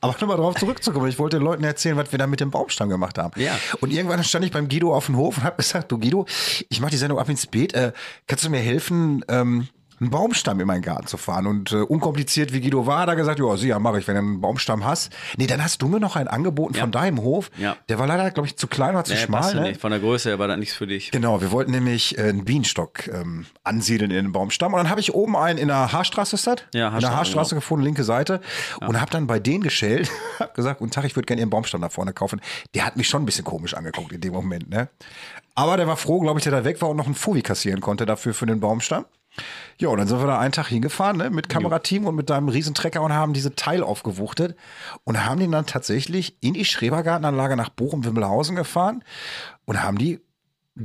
Aber 0.00 0.12
nochmal 0.20 0.36
darauf 0.36 0.54
zurückzukommen, 0.54 1.08
ich 1.08 1.18
wollte 1.18 1.38
den 1.38 1.44
Leuten 1.44 1.64
erzählen, 1.64 1.96
was 1.96 2.10
wir 2.12 2.18
da 2.18 2.26
mit 2.26 2.40
dem 2.40 2.50
Baumstamm 2.50 2.88
gemacht 2.88 3.18
haben. 3.18 3.38
Ja. 3.40 3.58
Und 3.80 3.92
irgendwann 3.92 4.22
stand 4.24 4.44
ich 4.44 4.50
beim 4.50 4.68
Guido 4.68 4.94
auf 4.94 5.06
dem 5.06 5.16
Hof 5.16 5.38
und 5.38 5.44
habe 5.44 5.56
gesagt, 5.56 5.92
du 5.92 5.98
Guido, 5.98 6.26
ich 6.68 6.80
mache 6.80 6.90
die 6.90 6.96
Sendung 6.96 7.18
ab 7.18 7.28
ins 7.28 7.46
Beet, 7.46 7.74
äh, 7.74 7.92
kannst 8.26 8.44
du 8.44 8.50
mir 8.50 8.60
helfen, 8.60 9.24
ähm, 9.28 9.68
einen 10.00 10.10
Baumstamm 10.10 10.60
in 10.60 10.66
meinen 10.66 10.82
Garten 10.82 11.06
zu 11.06 11.16
fahren. 11.16 11.46
Und 11.46 11.72
äh, 11.72 11.76
unkompliziert 11.76 12.52
wie 12.52 12.60
Guido 12.60 12.86
war, 12.86 13.06
er 13.06 13.16
gesagt, 13.16 13.38
ja, 13.38 13.56
sicher, 13.56 13.78
mache 13.78 13.98
ich, 13.98 14.08
wenn 14.08 14.14
du 14.14 14.20
einen 14.20 14.40
Baumstamm 14.40 14.84
hast. 14.84 15.12
Nee, 15.36 15.46
dann 15.46 15.62
hast 15.62 15.82
du 15.82 15.88
mir 15.88 16.00
noch 16.00 16.16
einen 16.16 16.28
angeboten 16.28 16.74
von 16.74 16.90
deinem 16.90 17.20
Hof. 17.22 17.50
Ja. 17.58 17.76
Der 17.88 17.98
war 17.98 18.06
leider, 18.06 18.30
glaube 18.30 18.46
ich, 18.46 18.56
zu 18.56 18.66
klein 18.66 18.94
oder 18.94 19.04
zu 19.04 19.12
Nee, 19.12 19.20
schmal. 19.20 19.54
Ne? 19.54 19.62
nicht. 19.62 19.80
Von 19.80 19.90
der 19.90 20.00
Größe 20.00 20.30
her 20.30 20.38
war 20.38 20.48
das 20.48 20.58
nichts 20.58 20.74
für 20.74 20.86
dich. 20.86 21.10
Genau, 21.10 21.40
wir 21.40 21.50
wollten 21.50 21.70
nämlich 21.70 22.16
äh, 22.18 22.22
einen 22.22 22.44
Bienenstock 22.44 23.08
ähm, 23.08 23.46
ansiedeln 23.62 24.10
in 24.10 24.24
den 24.24 24.32
Baumstamm. 24.32 24.72
Und 24.72 24.78
dann 24.78 24.90
habe 24.90 25.00
ich 25.00 25.14
oben 25.14 25.36
einen 25.36 25.58
in 25.58 25.68
der 25.68 25.92
Haarstraße, 25.92 26.36
ist 26.36 26.46
das? 26.46 26.56
Ja, 26.72 26.88
in 26.88 26.92
der 26.92 26.92
Haarstraße, 26.92 27.16
Haarstraße 27.16 27.50
genau. 27.50 27.60
gefunden, 27.60 27.84
linke 27.84 28.04
Seite. 28.04 28.40
Und 28.80 29.00
habe 29.00 29.10
dann 29.10 29.26
bei 29.26 29.38
denen 29.38 29.62
geschellt, 29.62 30.10
habe 30.38 30.52
gesagt, 30.54 30.78
guten 30.78 30.90
Tag, 30.90 31.04
ich 31.04 31.14
würde 31.14 31.26
gerne 31.26 31.42
Ihren 31.42 31.50
Baumstamm 31.50 31.82
da 31.82 31.90
vorne 31.90 32.12
kaufen. 32.12 32.40
Der 32.74 32.86
hat 32.86 32.96
mich 32.96 33.08
schon 33.08 33.22
ein 33.22 33.26
bisschen 33.26 33.44
komisch 33.44 33.74
angeguckt 33.74 34.12
in 34.12 34.20
dem 34.20 34.32
Moment. 34.32 34.70
Ne? 34.70 34.88
Aber 35.54 35.76
der 35.76 35.86
war 35.86 35.96
froh, 35.96 36.20
glaube 36.20 36.38
ich, 36.38 36.44
der 36.44 36.52
da 36.52 36.64
weg 36.64 36.80
war 36.80 36.88
und 36.88 36.96
noch 36.96 37.06
einen 37.06 37.14
Fuvi 37.14 37.42
kassieren 37.42 37.80
konnte 37.80 38.06
dafür 38.06 38.32
für 38.32 38.46
den 38.46 38.60
Baumstamm. 38.60 39.04
Ja, 39.78 39.88
und 39.88 39.98
dann 39.98 40.08
sind 40.08 40.20
wir 40.20 40.26
da 40.26 40.38
einen 40.38 40.52
Tag 40.52 40.66
hingefahren 40.68 41.16
ne, 41.16 41.30
mit 41.30 41.48
Kamerateam 41.48 42.06
und 42.06 42.14
mit 42.14 42.30
deinem 42.30 42.48
Riesentrecker 42.48 43.00
und 43.02 43.12
haben 43.12 43.32
diese 43.32 43.54
Teil 43.54 43.82
aufgewuchtet 43.82 44.56
und 45.04 45.24
haben 45.24 45.40
den 45.40 45.52
dann 45.52 45.66
tatsächlich 45.66 46.36
in 46.40 46.54
die 46.54 46.64
Schrebergartenanlage 46.64 47.56
nach 47.56 47.70
Bochum-Wimmelhausen 47.70 48.56
gefahren 48.56 49.02
und 49.64 49.82
haben 49.82 49.98
die 49.98 50.20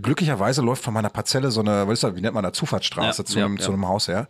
glücklicherweise 0.01 0.61
läuft 0.61 0.83
von 0.83 0.93
meiner 0.93 1.09
Parzelle 1.09 1.51
so 1.51 1.61
eine, 1.61 1.87
was 1.87 1.93
ist 1.93 2.03
das, 2.03 2.15
wie 2.15 2.21
nennt 2.21 2.33
man 2.33 2.43
das, 2.43 2.53
Zufahrtsstraße 2.53 3.21
Ja, 3.21 3.25
zu, 3.25 3.39
ja, 3.39 3.45
einem, 3.45 3.57
ja. 3.57 3.63
zu 3.63 3.71
einem 3.71 3.87
Haus 3.87 4.07
her. 4.07 4.27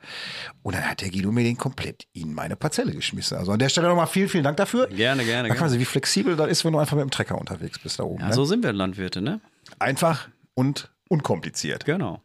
Und 0.63 0.75
dann 0.75 0.83
hat 0.83 1.01
der 1.01 1.09
Guido 1.09 1.31
mir 1.31 1.43
den 1.43 1.57
komplett 1.57 2.07
in 2.13 2.33
meine 2.33 2.55
Parzelle 2.55 2.91
geschmissen. 2.91 3.37
Also 3.37 3.51
an 3.51 3.59
der 3.59 3.69
Stelle 3.69 3.87
nochmal 3.87 4.07
vielen, 4.07 4.29
vielen 4.29 4.43
Dank 4.43 4.57
dafür. 4.57 4.87
Gerne, 4.87 5.23
gerne, 5.23 5.47
Da 5.47 5.55
kann 5.55 5.63
man 5.63 5.69
gerne. 5.69 5.69
sehen, 5.71 5.79
wie 5.79 5.85
flexibel 5.85 6.35
das 6.35 6.49
ist, 6.49 6.65
wenn 6.65 6.73
du 6.73 6.79
einfach 6.79 6.95
mit 6.95 7.03
dem 7.03 7.11
Trecker 7.11 7.37
unterwegs 7.37 7.79
bist 7.79 7.99
da 7.99 8.03
oben. 8.03 8.21
Ja, 8.21 8.29
ne? 8.29 8.33
so 8.33 8.45
sind 8.45 8.63
wir 8.63 8.73
Landwirte, 8.73 9.21
ne? 9.21 9.39
Einfach 9.79 10.27
und 10.53 10.91
unkompliziert. 11.09 11.85
Genau. 11.85 12.21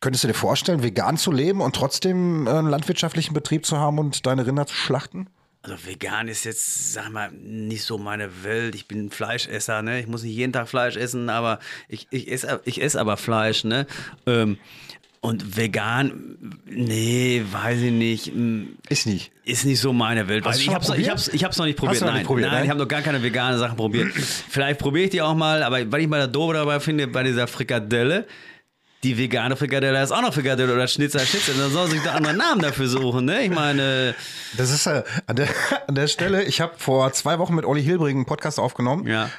Könntest 0.00 0.22
du 0.24 0.28
dir 0.28 0.34
vorstellen, 0.34 0.82
vegan 0.82 1.16
zu 1.16 1.32
leben 1.32 1.60
und 1.60 1.74
trotzdem 1.74 2.46
äh, 2.46 2.50
einen 2.50 2.68
landwirtschaftlichen 2.70 3.34
Betrieb 3.34 3.66
zu 3.66 3.78
haben 3.78 3.98
und 3.98 4.26
deine 4.26 4.46
Rinder 4.46 4.66
zu 4.66 4.74
schlachten? 4.74 5.28
Also 5.62 5.76
vegan 5.86 6.28
ist 6.28 6.44
jetzt, 6.44 6.92
sag 6.92 7.10
mal, 7.10 7.30
nicht 7.32 7.82
so 7.82 7.98
meine 7.98 8.44
Welt. 8.44 8.76
Ich 8.76 8.86
bin 8.86 9.10
Fleischesser, 9.10 9.82
ne? 9.82 9.98
Ich 10.00 10.06
muss 10.06 10.22
nicht 10.22 10.34
jeden 10.36 10.52
Tag 10.52 10.68
Fleisch 10.68 10.96
essen, 10.96 11.28
aber 11.28 11.58
ich, 11.88 12.06
ich 12.10 12.30
esse 12.30 12.60
ich 12.64 12.80
ess 12.80 12.94
aber 12.94 13.16
Fleisch, 13.16 13.64
ne? 13.64 13.86
Ähm, 14.26 14.56
und 15.20 15.56
vegan, 15.56 16.36
nee, 16.64 17.42
weiß 17.50 17.80
ich 17.82 17.90
nicht. 17.90 18.32
mm, 18.36 18.66
Ist 18.88 19.06
nicht. 19.06 19.32
Ist 19.44 19.64
nicht 19.64 19.80
so 19.80 19.92
meine 19.92 20.28
Welt. 20.28 20.44
Hast 20.44 20.60
ich 20.60 20.72
hab's, 20.72 20.86
noch- 20.86 20.94
ich, 20.94 21.06
probiert? 21.08 21.10
hab's, 21.10 21.26
ich 21.34 21.42
hab's 21.42 21.58
noch 21.58 21.64
nicht 21.66 21.76
probiert. 21.76 22.02
Nein, 22.02 22.14
nicht 22.14 22.26
probiert, 22.26 22.46
nein, 22.46 22.54
nein? 22.58 22.64
ich 22.64 22.70
habe 22.70 22.78
noch 22.80 22.86
gar 22.88 23.02
keine 23.02 23.20
veganen 23.20 23.58
Sachen 23.58 23.76
probiert. 23.76 24.12
Vielleicht 24.14 24.78
probiere 24.78 25.06
ich 25.06 25.10
die 25.10 25.20
auch 25.20 25.34
mal, 25.34 25.64
aber 25.64 25.90
weil 25.90 26.02
ich 26.02 26.08
mal 26.08 26.20
das 26.20 26.30
Doofe 26.30 26.52
dabei 26.54 26.78
finde, 26.78 27.08
bei 27.08 27.24
dieser 27.24 27.48
Frikadelle, 27.48 28.28
die 29.04 29.16
vegane 29.16 29.56
Frikadelle 29.56 30.02
ist 30.02 30.10
auch 30.10 30.22
noch 30.22 30.34
Frikadelle 30.34 30.74
oder 30.74 30.88
Schnitzel, 30.88 31.20
Schnitzel. 31.20 31.54
Dann 31.56 31.70
soll 31.70 31.88
sich 31.88 32.02
da 32.02 32.12
andere 32.14 32.34
Namen 32.34 32.60
dafür 32.60 32.88
suchen, 32.88 33.24
ne? 33.26 33.42
Ich 33.42 33.50
meine, 33.50 34.14
Das 34.56 34.70
ist 34.70 34.86
äh, 34.86 35.02
an, 35.26 35.36
der, 35.36 35.48
an 35.86 35.94
der 35.94 36.08
Stelle, 36.08 36.42
ich 36.44 36.60
habe 36.60 36.72
vor 36.78 37.12
zwei 37.12 37.38
Wochen 37.38 37.54
mit 37.54 37.64
Olli 37.64 37.82
Hilbring 37.82 38.16
einen 38.16 38.26
Podcast 38.26 38.58
aufgenommen. 38.58 39.06
ja. 39.06 39.30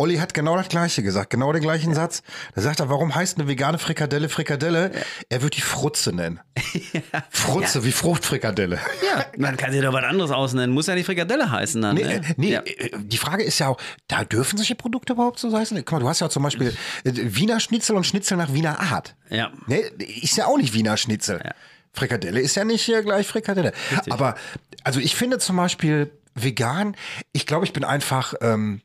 Olli 0.00 0.16
hat 0.18 0.32
genau 0.32 0.56
das 0.56 0.68
Gleiche 0.68 1.02
gesagt, 1.02 1.30
genau 1.30 1.52
den 1.52 1.60
gleichen 1.60 1.92
Satz. 1.92 2.22
Da 2.54 2.60
sagt 2.62 2.78
er, 2.78 2.88
warum 2.88 3.14
heißt 3.16 3.36
eine 3.38 3.48
vegane 3.48 3.78
Frikadelle 3.78 4.28
Frikadelle? 4.28 4.92
Er 5.28 5.42
wird 5.42 5.56
die 5.56 5.60
Frutze 5.60 6.12
nennen. 6.12 6.38
Frutze, 7.30 7.84
wie 7.84 7.90
Fruchtfrikadelle. 7.90 8.78
Ja, 9.04 9.24
man 9.36 9.56
kann 9.56 9.72
sich 9.72 9.82
doch 9.82 9.92
was 9.92 10.04
anderes 10.04 10.30
ausnennen. 10.30 10.70
Muss 10.72 10.86
ja 10.86 10.94
nicht 10.94 11.06
Frikadelle 11.06 11.50
heißen 11.50 11.82
dann. 11.82 11.96
Nee, 11.96 12.04
ne? 12.04 12.14
äh, 12.14 12.34
nee 12.36 12.52
Ja. 12.52 12.60
äh, 12.64 12.90
die 12.96 13.16
Frage 13.18 13.42
ist 13.42 13.58
ja 13.58 13.68
auch, 13.68 13.78
da 14.06 14.24
dürfen 14.24 14.56
solche 14.56 14.76
Produkte 14.76 15.14
überhaupt 15.14 15.40
so 15.40 15.52
heißen? 15.56 15.76
Guck 15.78 15.92
mal, 15.92 15.98
du 15.98 16.08
hast 16.08 16.20
ja 16.20 16.28
zum 16.30 16.44
Beispiel 16.44 16.68
äh, 17.04 17.12
Wiener 17.14 17.58
Schnitzel 17.58 17.96
und 17.96 18.04
Schnitzel 18.04 18.36
nach 18.36 18.52
Wiener 18.52 18.78
Art. 18.78 19.16
Ja. 19.30 19.50
Ne, 19.66 19.78
ist 20.22 20.36
ja 20.36 20.46
auch 20.46 20.58
nicht 20.58 20.74
Wiener 20.74 20.96
Schnitzel. 20.96 21.40
Ja. 21.44 21.52
Frikadelle 21.92 22.40
ist 22.40 22.54
ja 22.54 22.64
nicht 22.64 22.82
hier 22.84 23.02
gleich 23.02 23.26
Frikadelle. 23.26 23.72
Aber, 24.10 24.36
also 24.84 25.00
ich 25.00 25.16
finde 25.16 25.38
zum 25.38 25.56
Beispiel 25.56 26.12
vegan, 26.36 26.94
ich 27.32 27.46
glaube, 27.46 27.64
ich 27.64 27.72
bin 27.72 27.82
einfach 27.82 28.34
ähm, 28.40 28.80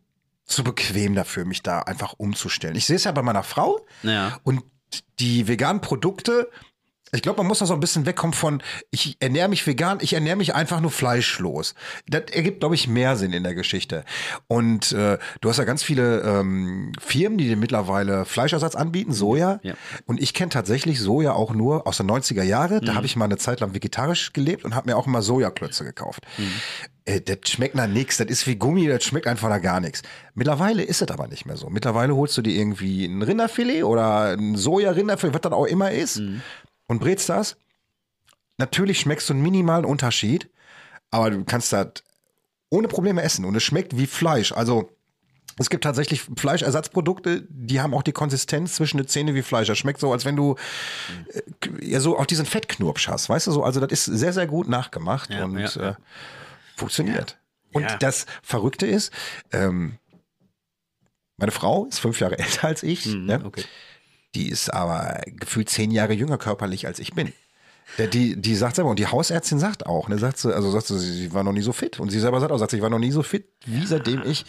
zu 0.54 0.64
bequem 0.64 1.16
dafür, 1.16 1.46
mich 1.46 1.62
da 1.64 1.80
einfach 1.80 2.14
umzustellen. 2.18 2.76
Ich 2.76 2.86
sehe 2.86 2.96
es 2.96 3.04
ja 3.04 3.12
bei 3.12 3.22
meiner 3.22 3.44
Frau 3.44 3.86
Ja. 4.04 4.40
und 4.44 4.64
die 5.20 5.48
veganen 5.48 5.82
Produkte, 5.82 6.50
Ich 7.14 7.22
glaube, 7.22 7.38
man 7.38 7.48
muss 7.48 7.62
noch 7.62 7.68
so 7.68 7.74
ein 7.74 7.80
bisschen 7.80 8.06
wegkommen 8.06 8.34
von, 8.34 8.62
ich 8.90 9.18
ernähre 9.20 9.48
mich 9.48 9.66
vegan, 9.66 10.00
ich 10.02 10.14
ernähre 10.14 10.36
mich 10.36 10.56
einfach 10.56 10.82
nur 10.82 10.92
fleischlos. 10.92 11.76
Das 12.08 12.24
ergibt, 12.32 12.60
glaube 12.60 12.76
ich, 12.76 12.88
mehr 12.88 13.16
Sinn 13.16 13.34
in 13.34 13.44
der 13.44 13.54
Geschichte. 13.54 14.04
Und 14.48 14.92
äh, 14.94 15.20
du 15.42 15.50
hast 15.50 15.58
ja 15.58 15.64
ganz 15.64 15.84
viele 15.84 16.22
ähm, 16.22 16.92
Firmen, 17.00 17.38
die 17.38 17.48
dir 17.48 17.58
mittlerweile 17.58 18.26
Fleischersatz 18.26 18.76
anbieten, 18.76 19.14
Soja. 19.14 19.60
Ja. 19.62 19.76
Und 20.06 20.22
ich 20.22 20.34
kenne 20.34 20.50
tatsächlich 20.50 21.00
Soja 21.00 21.34
auch 21.34 21.54
nur 21.54 21.86
aus 21.86 21.98
den 21.98 22.10
90er 22.10 22.44
Jahre. 22.44 22.82
Da 22.82 22.96
habe 22.96 23.06
ich 23.06 23.16
mal 23.16 23.26
eine 23.26 23.38
Zeit 23.38 23.60
lang 23.60 23.76
vegetarisch 23.76 24.34
gelebt 24.34 24.66
und 24.66 24.74
habe 24.74 24.90
mir 24.90 24.98
auch 24.98 25.08
immer 25.08 25.22
Sojaklötze 25.22 25.84
gekauft. 25.84 26.24
Äh, 27.06 27.22
das 27.22 27.50
schmeckt 27.50 27.76
nach 27.76 27.88
nichts, 27.88 28.18
das 28.18 28.28
ist 28.28 28.48
wie 28.48 28.56
Gummi, 28.56 28.88
das 28.88 29.04
schmeckt 29.04 29.28
einfach 29.28 29.50
nach 29.50 29.62
gar 29.62 29.80
nichts. 29.80 30.02
Mittlerweile 30.36 30.84
ist 30.84 31.02
es 31.02 31.10
aber 31.10 31.28
nicht 31.28 31.46
mehr 31.46 31.58
so. 31.58 31.70
Mittlerweile 31.70 32.16
holst 32.16 32.38
du 32.38 32.42
dir 32.42 32.56
irgendwie 32.56 33.06
ein 33.06 33.22
Rinderfilet 33.22 33.84
oder 33.84 34.34
ein 34.34 34.56
Soja-Rinderfilet, 34.56 35.34
was 35.34 35.42
das 35.42 35.52
auch 35.52 35.66
immer 35.66 35.92
ist, 35.92 36.22
und 36.94 37.00
brätst 37.00 37.28
das. 37.30 37.58
Natürlich 38.60 39.00
schmeckst 39.00 39.28
du 39.30 39.34
einen 39.34 39.42
minimalen 39.42 39.84
Unterschied, 39.84 40.50
aber 41.10 41.32
du 41.32 41.44
kannst 41.44 41.74
das 41.74 41.88
ohne 42.70 42.88
Probleme 42.88 43.22
essen 43.24 43.46
und 43.46 43.56
es 43.56 43.64
schmeckt 43.64 43.98
wie 43.98 44.06
Fleisch. 44.06 44.52
Also 44.52 44.92
es 45.58 45.70
gibt 45.70 45.84
tatsächlich 45.84 46.22
Fleischersatzprodukte, 46.38 47.46
die 47.50 47.82
haben 47.82 47.94
auch 47.96 48.04
die 48.04 48.12
Konsistenz 48.12 48.76
zwischen 48.76 48.98
den 48.98 49.08
Zähnen 49.08 49.34
wie 49.36 49.42
Fleisch. 49.42 49.68
Das 49.68 49.78
schmeckt 49.78 50.00
so, 50.00 50.12
als 50.12 50.24
wenn 50.26 50.36
du 50.36 50.56
äh, 51.34 51.42
ja 51.82 52.00
so 52.00 52.18
auch 52.18 52.26
diesen 52.28 52.46
Fettknurpsch 52.46 53.08
hast, 53.08 53.28
weißt 53.30 53.48
du 53.48 53.52
so. 53.52 53.64
Also 53.64 53.80
das 53.80 53.92
ist 53.92 54.06
sehr, 54.06 54.34
sehr 54.34 54.48
gut 54.48 54.68
nachgemacht 54.68 55.30
Ja, 55.32 55.46
und 55.46 55.58
ja. 55.58 55.90
Äh, 55.90 55.96
funktioniert. 56.76 57.38
Und 57.72 57.84
Ja. 57.84 57.98
das 57.98 58.26
Verrückte 58.44 58.86
ist, 58.86 59.12
ähm, 59.52 59.98
meine 61.38 61.52
Frau 61.52 61.86
ist 61.86 62.00
fünf 62.00 62.20
Jahre 62.20 62.38
älter 62.40 62.68
als 62.68 62.84
ich. 62.84 63.06
ne? 63.08 63.40
Mhm, 63.40 63.46
okay. 63.46 63.64
Die 64.36 64.50
ist 64.50 64.74
aber 64.74 65.22
gefühlt 65.28 65.70
zehn 65.70 65.92
Jahre 65.92 66.14
jünger 66.14 66.38
körperlich 66.38 66.88
als 66.88 67.00
ich 67.00 67.14
bin. 67.14 67.32
Die, 67.98 68.36
die 68.40 68.56
sagt 68.56 68.76
selber, 68.76 68.90
und 68.90 69.00
die 69.00 69.08
Hausärztin 69.08 69.60
sagt 69.60 69.86
auch, 69.86 70.08
ne, 70.10 70.18
sagt 70.18 70.38
sie, 70.38 70.54
also 70.54 70.72
sagt 70.72 70.88
sie, 70.88 71.00
sie 71.00 71.34
war 71.34 71.44
noch 71.44 71.54
nie 71.54 71.62
so 71.62 71.74
fit. 71.74 72.00
Und 72.00 72.10
sie 72.10 72.20
selber 72.20 72.40
sagt 72.40 72.52
auch, 72.52 72.58
sagt 72.58 72.72
sie, 72.72 72.78
ich 72.78 72.84
war 72.84 72.90
noch 72.90 73.00
nie 73.00 73.12
so 73.12 73.24
fit, 73.24 73.46
wie 73.66 73.86
seitdem 73.86 74.24
ich. 74.26 74.46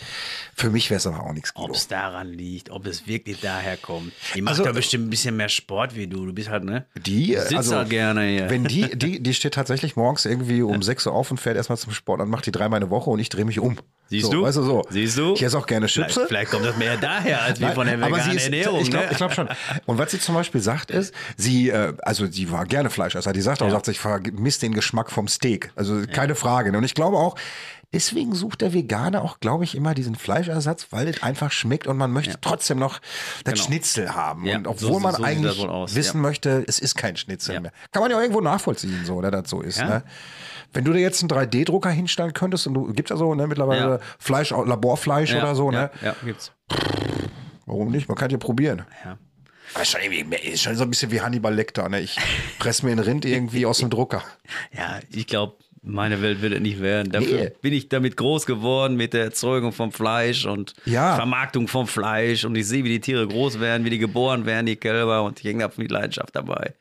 Für 0.56 0.70
mich 0.70 0.90
wäre 0.90 0.98
es 0.98 1.06
aber 1.06 1.20
auch 1.22 1.32
nichts 1.32 1.52
Ob 1.54 1.74
es 1.74 1.88
daran 1.88 2.28
liegt, 2.32 2.70
ob 2.70 2.86
es 2.86 3.06
wirklich 3.06 3.40
daher 3.40 3.76
kommt. 3.76 4.12
Die 4.34 4.42
macht 4.42 4.52
Also- 4.52 4.64
ja 4.64 4.72
bestimmt 4.72 5.06
ein 5.06 5.10
bisschen 5.10 5.36
mehr 5.36 5.48
Sport 5.48 5.94
wie 5.94 6.06
du. 6.06 6.26
Du 6.26 6.32
bist 6.32 6.48
halt, 6.48 6.64
ne? 6.64 6.86
Die, 6.96 7.34
Sitzt 7.34 7.54
also, 7.54 7.76
halt 7.76 7.90
gerne 7.90 8.22
hier. 8.22 8.50
wenn 8.50 8.64
die, 8.64 8.96
die, 8.96 9.20
die 9.22 9.34
steht 9.34 9.54
tatsächlich 9.54 9.96
morgens 9.96 10.24
irgendwie 10.24 10.62
um 10.62 10.82
6 10.82 11.06
Uhr 11.06 11.12
auf 11.12 11.30
und 11.30 11.38
fährt 11.38 11.56
erstmal 11.56 11.78
zum 11.78 11.92
Sport, 11.92 12.20
dann 12.20 12.30
macht 12.30 12.46
die 12.46 12.52
dreimal 12.52 12.78
eine 12.80 12.90
Woche 12.90 13.10
und 13.10 13.18
ich 13.18 13.28
drehe 13.28 13.44
mich 13.44 13.60
um. 13.60 13.76
Siehst 14.10 14.26
so, 14.26 14.32
du? 14.32 14.42
Weißt 14.42 14.58
du 14.58 14.62
so. 14.62 14.84
Siehst 14.90 15.16
du? 15.16 15.34
Ich 15.34 15.42
esse 15.42 15.56
auch 15.56 15.66
gerne 15.66 15.88
vielleicht, 15.88 16.12
Chipse. 16.12 16.28
vielleicht 16.28 16.50
kommt 16.50 16.66
das 16.66 16.76
mehr 16.76 16.96
daher, 16.98 17.42
als 17.42 17.58
wie 17.58 17.66
von 17.66 17.86
der 17.86 17.94
aber 17.96 18.08
veganen 18.08 18.30
sie 18.30 18.36
ist, 18.36 18.44
Ernährung. 18.44 18.80
Ich 18.80 18.90
glaube 18.90 19.06
ne? 19.06 19.14
glaub 19.16 19.32
schon. 19.32 19.48
Und 19.86 19.98
was 19.98 20.10
sie 20.10 20.20
zum 20.20 20.34
Beispiel 20.34 20.60
sagt 20.60 20.90
ist, 20.90 21.14
sie, 21.36 21.70
äh, 21.70 21.94
also 22.02 22.26
sie 22.26 22.50
war 22.50 22.66
gerne 22.66 22.90
Fleischesser. 23.24 23.32
Die 23.32 23.40
sagt 23.42 23.62
auch, 23.62 23.66
Ja. 23.66 23.72
sagt, 23.72 23.88
ich 23.88 23.98
vermisse 24.00 24.60
den 24.60 24.74
Geschmack 24.74 25.10
vom 25.10 25.28
Steak. 25.28 25.72
Also 25.76 26.02
keine 26.12 26.34
Frage. 26.34 26.70
ne? 26.72 26.78
Und 26.78 26.84
ich 26.84 26.94
glaube 26.94 27.16
auch, 27.16 27.34
deswegen 27.92 28.34
sucht 28.34 28.60
der 28.60 28.72
Veganer 28.74 29.22
auch, 29.22 29.38
glaube 29.40 29.64
ich, 29.64 29.74
immer 29.76 29.94
diesen 29.94 30.14
Fleischersatz, 30.16 30.88
weil 30.90 31.08
es 31.08 31.22
einfach 31.22 31.52
schmeckt 31.52 31.86
und 31.86 31.96
man 31.96 32.10
möchte 32.10 32.36
trotzdem 32.40 32.78
noch 32.78 33.00
das 33.44 33.54
Genau. 33.54 33.66
Schnitzel 33.66 34.14
haben. 34.14 34.44
Ja, 34.46 34.56
und 34.58 34.64
so- 34.78 34.88
obwohl 34.88 35.00
man 35.00 35.12
so 35.14 35.24
sieht 35.24 35.44
das 35.44 35.58
eigentlich 35.58 35.94
wissen 35.96 36.16
ja. 36.18 36.22
möchte, 36.22 36.64
es 36.66 36.78
ist 36.78 36.96
kein 36.96 37.16
Schnitzel 37.16 37.54
Ja. 37.54 37.60
mehr. 37.60 37.72
Kann 37.92 38.02
man 38.02 38.10
ja 38.10 38.16
auch 38.16 38.20
irgendwo 38.22 38.40
nachvollziehen, 38.40 39.02
so, 39.04 39.14
oder 39.14 39.30
das 39.30 39.48
so 39.48 39.60
ist. 39.60 39.78
Ja. 39.78 39.88
Ne? 39.88 40.02
Wenn 40.72 40.84
du 40.84 40.92
dir 40.92 41.00
jetzt 41.00 41.22
einen 41.22 41.28
3D-Drucker 41.30 41.90
hinstellen 41.90 42.32
könntest 42.32 42.66
und 42.66 42.74
du 42.74 42.92
gibt 42.92 43.10
ja 43.10 43.16
so 43.16 43.32
ne, 43.34 43.46
mittlerweile 43.46 43.80
Ja. 43.90 43.98
Fleisch, 44.18 44.50
Laborfleisch 44.50 45.32
ja, 45.32 45.38
oder 45.38 45.54
so, 45.54 45.70
ja, 45.70 45.82
ne? 45.82 45.90
Ja, 46.02 46.16
gibt's. 46.24 46.50
Warum 47.66 47.90
nicht? 47.92 48.08
Man 48.08 48.16
kann 48.18 48.30
ja 48.30 48.38
probieren. 48.38 48.82
Ja. 49.04 49.16
Aber 49.72 49.82
ist 49.82 49.90
schon, 49.90 50.00
irgendwie, 50.02 50.36
ist 50.36 50.62
schon 50.62 50.76
so 50.76 50.82
ein 50.84 50.90
bisschen 50.90 51.10
wie 51.10 51.20
Hannibal 51.20 51.54
Lecter. 51.54 51.88
Ne? 51.88 52.00
Ich 52.00 52.16
press 52.58 52.82
mir 52.82 52.90
einen 52.92 53.00
Rind 53.00 53.24
irgendwie 53.24 53.66
aus 53.66 53.78
dem 53.78 53.90
Drucker. 53.90 54.22
Ja, 54.76 55.00
ich 55.12 55.26
glaube, 55.26 55.54
meine 55.82 56.22
Welt 56.22 56.40
wird 56.42 56.52
es 56.54 56.60
nicht 56.60 56.80
werden. 56.80 57.12
Dafür 57.12 57.40
Nee. 57.44 57.50
bin 57.60 57.72
ich 57.74 57.88
damit 57.88 58.16
groß 58.16 58.46
geworden 58.46 58.96
mit 58.96 59.12
der 59.12 59.24
Erzeugung 59.24 59.72
von 59.72 59.92
Fleisch 59.92 60.46
und 60.46 60.74
Ja. 60.86 61.14
Vermarktung 61.16 61.68
von 61.68 61.86
Fleisch 61.86 62.44
und 62.44 62.54
ich 62.56 62.66
sehe, 62.66 62.84
wie 62.84 62.88
die 62.88 63.00
Tiere 63.00 63.26
groß 63.26 63.60
werden, 63.60 63.84
wie 63.84 63.90
die 63.90 63.98
geboren 63.98 64.46
werden, 64.46 64.66
die 64.66 64.76
Kälber 64.76 65.22
und 65.22 65.40
ich 65.40 65.44
hänge 65.46 65.66
da 65.66 65.72
mit 65.76 65.90
Leidenschaft 65.90 66.34
dabei. 66.36 66.72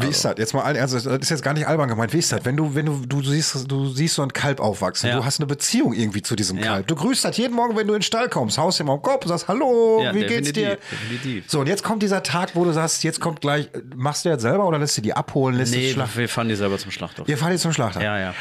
Wie 0.00 0.08
ist 0.08 0.24
das? 0.24 0.34
Jetzt 0.38 0.54
mal 0.54 0.62
allen 0.62 0.76
Ernst, 0.76 0.94
das 0.94 1.06
ist 1.06 1.30
jetzt 1.30 1.42
gar 1.42 1.54
nicht 1.54 1.66
albern 1.66 1.88
gemeint. 1.88 2.12
Wie 2.12 2.18
ist 2.18 2.30
das? 2.32 2.44
Wenn 2.44 2.56
du, 2.56 2.74
wenn 2.74 2.86
du, 2.86 3.04
du 3.06 3.22
siehst, 3.22 3.70
du 3.70 3.86
siehst 3.88 4.14
so 4.14 4.22
ein 4.22 4.32
Kalb 4.32 4.60
aufwachsen, 4.60 5.08
Ja. 5.08 5.16
du 5.16 5.24
hast 5.24 5.40
eine 5.40 5.46
Beziehung 5.46 5.92
irgendwie 5.94 6.22
zu 6.22 6.36
diesem 6.36 6.58
Ja. 6.58 6.64
Kalb. 6.64 6.86
Du 6.86 6.94
grüßt 6.94 7.24
das 7.24 7.36
jeden 7.36 7.54
Morgen, 7.54 7.76
wenn 7.76 7.86
du 7.86 7.94
in 7.94 7.98
den 7.98 8.02
Stall 8.02 8.28
kommst, 8.28 8.58
haust 8.58 8.80
ihm 8.80 8.90
am 8.90 9.02
Kopf 9.02 9.24
und 9.24 9.28
sagst, 9.28 9.48
hallo, 9.48 10.00
Ja, 10.02 10.14
wie 10.14 10.20
geht's 10.26 10.52
dir? 10.52 10.76
definitiv, 10.76 10.88
definitiv. 11.18 11.50
So, 11.50 11.60
und 11.60 11.66
jetzt 11.66 11.82
kommt 11.84 12.02
dieser 12.02 12.22
Tag, 12.22 12.50
wo 12.54 12.64
du 12.64 12.72
sagst, 12.72 13.02
jetzt 13.04 13.20
kommt 13.20 13.40
gleich, 13.40 13.68
machst 13.94 14.24
du 14.24 14.28
jetzt 14.28 14.42
selber 14.42 14.66
oder 14.66 14.78
lässt 14.78 14.96
du 14.96 15.02
die 15.02 15.12
abholen, 15.14 15.56
lässt 15.56 15.72
Nee, 15.74 15.94
wir 16.14 16.28
fahren 16.28 16.48
die 16.48 16.54
selber 16.56 16.78
zum 16.78 16.90
Schlachthof. 16.90 17.28
Ihr 17.28 17.38
fahrt 17.38 17.52
jetzt 17.52 17.62
zum 17.62 17.72
Schlachter. 17.72 18.02
Ja, 18.02 18.18
ja. 18.18 18.34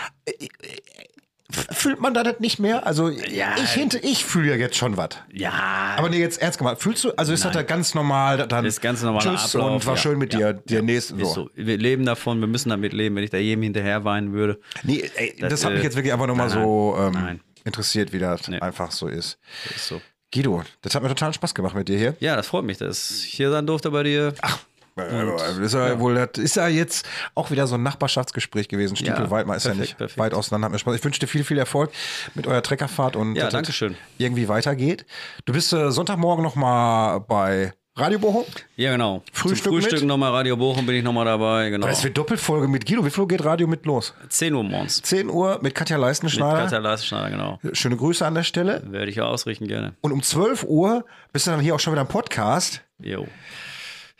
Fühlt 1.49 2.01
man 2.01 2.13
da 2.13 2.23
das 2.23 2.39
nicht 2.41 2.59
mehr? 2.59 2.85
Also 2.85 3.09
Ja. 3.09 3.55
ich, 3.57 3.69
hinter, 3.71 4.03
ich 4.03 4.25
fühle 4.25 4.49
ja 4.51 4.55
jetzt 4.57 4.75
schon 4.75 4.97
was. 4.97 5.09
Ja, 5.31 5.95
Aber 5.97 6.09
nee, 6.09 6.19
jetzt 6.19 6.41
ernst 6.41 6.57
gemacht. 6.57 6.81
Fühlst 6.81 7.05
du, 7.05 7.11
also 7.15 7.31
ist 7.31 7.45
das 7.45 7.53
da 7.53 7.63
ganz 7.63 7.93
normal, 7.93 8.37
dann 8.47 8.65
Das 8.65 8.73
ist 8.75 8.81
ganz 8.81 9.01
normaler 9.01 9.31
tschüss 9.37 9.55
Ablauf, 9.55 9.71
und 9.71 9.85
war 9.85 9.95
ja. 9.95 10.01
schön 10.01 10.17
mit 10.17 10.33
Ja. 10.33 10.51
dir, 10.51 10.61
der 10.65 10.81
nächste. 10.81 11.13
ist 11.15 11.19
So. 11.21 11.33
so. 11.33 11.49
Wir 11.55 11.77
leben 11.77 12.05
davon, 12.05 12.39
wir 12.41 12.47
müssen 12.47 12.69
damit 12.69 12.91
leben. 12.91 13.15
Wenn 13.15 13.23
ich 13.23 13.29
da 13.29 13.37
jedem 13.37 13.63
hinterher 13.63 14.03
weinen 14.03 14.33
würde, 14.33 14.59
Nee, 14.83 15.09
ey, 15.15 15.35
das, 15.39 15.49
Das, 15.51 15.65
hat 15.65 15.73
mich 15.73 15.83
jetzt 15.83 15.95
wirklich 15.95 16.11
einfach 16.11 16.27
nochmal 16.27 16.49
so 16.49 16.97
ähm, 16.99 17.39
interessiert, 17.63 18.11
wie 18.11 18.19
das 18.19 18.47
Nee. 18.49 18.59
einfach 18.59 18.91
so 18.91 19.07
ist. 19.07 19.37
das 19.67 19.77
ist 19.77 19.87
so. 19.87 20.01
Guido, 20.33 20.61
das 20.81 20.93
hat 20.93 21.01
mir 21.01 21.07
total 21.09 21.33
Spaß 21.33 21.55
gemacht 21.55 21.75
mit 21.75 21.87
dir 21.87 21.97
hier. 21.97 22.15
Ja, 22.19 22.35
das 22.35 22.47
freut 22.47 22.65
mich, 22.65 22.77
dass 22.77 23.23
ich 23.23 23.31
hier 23.31 23.49
sein 23.51 23.65
durfte 23.65 23.89
bei 23.91 24.03
dir. 24.03 24.33
Ach, 24.41 24.59
Äh, 24.97 25.63
ist 25.63 25.73
ja, 25.73 25.99
wohl, 25.99 26.15
das 26.15 26.43
ist 26.43 26.55
ja 26.55 26.67
jetzt 26.67 27.05
auch 27.35 27.51
wieder 27.51 27.67
so 27.67 27.75
ein 27.75 27.83
Nachbarschaftsgespräch 27.83 28.67
gewesen. 28.67 28.95
Stiepel 28.95 29.23
Ja, 29.25 29.31
Weidmar 29.31 29.57
ist 29.57 29.63
ja 29.65 29.69
perfekt, 29.71 29.89
nicht 29.89 29.97
perfekt. 29.97 30.19
weit 30.19 30.33
auseinander. 30.33 30.65
Hat 30.65 30.71
mir 30.73 30.79
Spaß. 30.79 30.95
Ich 30.95 31.03
wünsche 31.03 31.19
dir 31.19 31.27
viel, 31.27 31.43
viel 31.43 31.57
Erfolg 31.57 31.91
mit 32.35 32.47
eurer 32.47 32.61
Treckerfahrt 32.63 33.15
und 33.15 33.35
Ja, 33.35 33.43
dass 33.43 33.51
das 33.53 33.53
danke 33.53 33.71
schön. 33.73 33.95
irgendwie 34.17 34.47
weitergeht. 34.47 35.05
Du 35.45 35.53
bist 35.53 35.71
äh, 35.73 35.91
Sonntagmorgen 35.91 36.43
nochmal 36.43 37.19
bei 37.21 37.73
Radio 37.99 38.19
Bochum. 38.19 38.43
ja, 38.75 38.91
genau. 38.91 39.23
Frühstück 39.33 39.63
Zum 39.63 39.73
Frühstück 39.73 39.99
mit? 40.01 40.07
nochmal 40.07 40.31
Radio 40.31 40.55
Bochum 40.55 40.85
bin 40.85 40.95
ich 40.97 41.03
nochmal 41.03 41.25
dabei. 41.25 41.71
Genau. 41.71 41.87
Es 41.87 42.03
wird 42.03 42.15
Doppelfolge 42.15 42.67
mit 42.67 42.85
Guido. 42.85 43.03
Wie 43.03 43.09
viel 43.09 43.21
Uhr 43.21 43.27
geht 43.27 43.43
Radio 43.43 43.65
mit 43.65 43.87
los? 43.87 44.13
10 44.29 44.53
Uhr 44.53 44.63
morgens. 44.63 45.01
10 45.01 45.29
Uhr 45.31 45.57
mit 45.63 45.73
Katja 45.73 45.97
Mit 45.97 46.03
Leistenschneider. 46.05 46.61
Katja 46.61 46.77
Leistschneider, 46.77 47.31
genau. 47.31 47.59
Schöne 47.73 47.97
Grüße 47.97 48.23
an 48.23 48.35
der 48.35 48.43
Stelle. 48.43 48.83
Werde 48.85 49.09
ich 49.09 49.15
ja 49.15 49.23
ausrichten 49.25 49.67
gerne. 49.67 49.95
Und 50.01 50.11
um 50.11 50.21
12 50.21 50.65
Uhr 50.65 51.05
bist 51.33 51.47
du 51.47 51.51
dann 51.51 51.59
hier 51.59 51.73
auch 51.73 51.79
schon 51.79 51.91
wieder 51.93 52.01
im 52.01 52.07
Podcast. 52.07 52.83
Jo. 52.99 53.25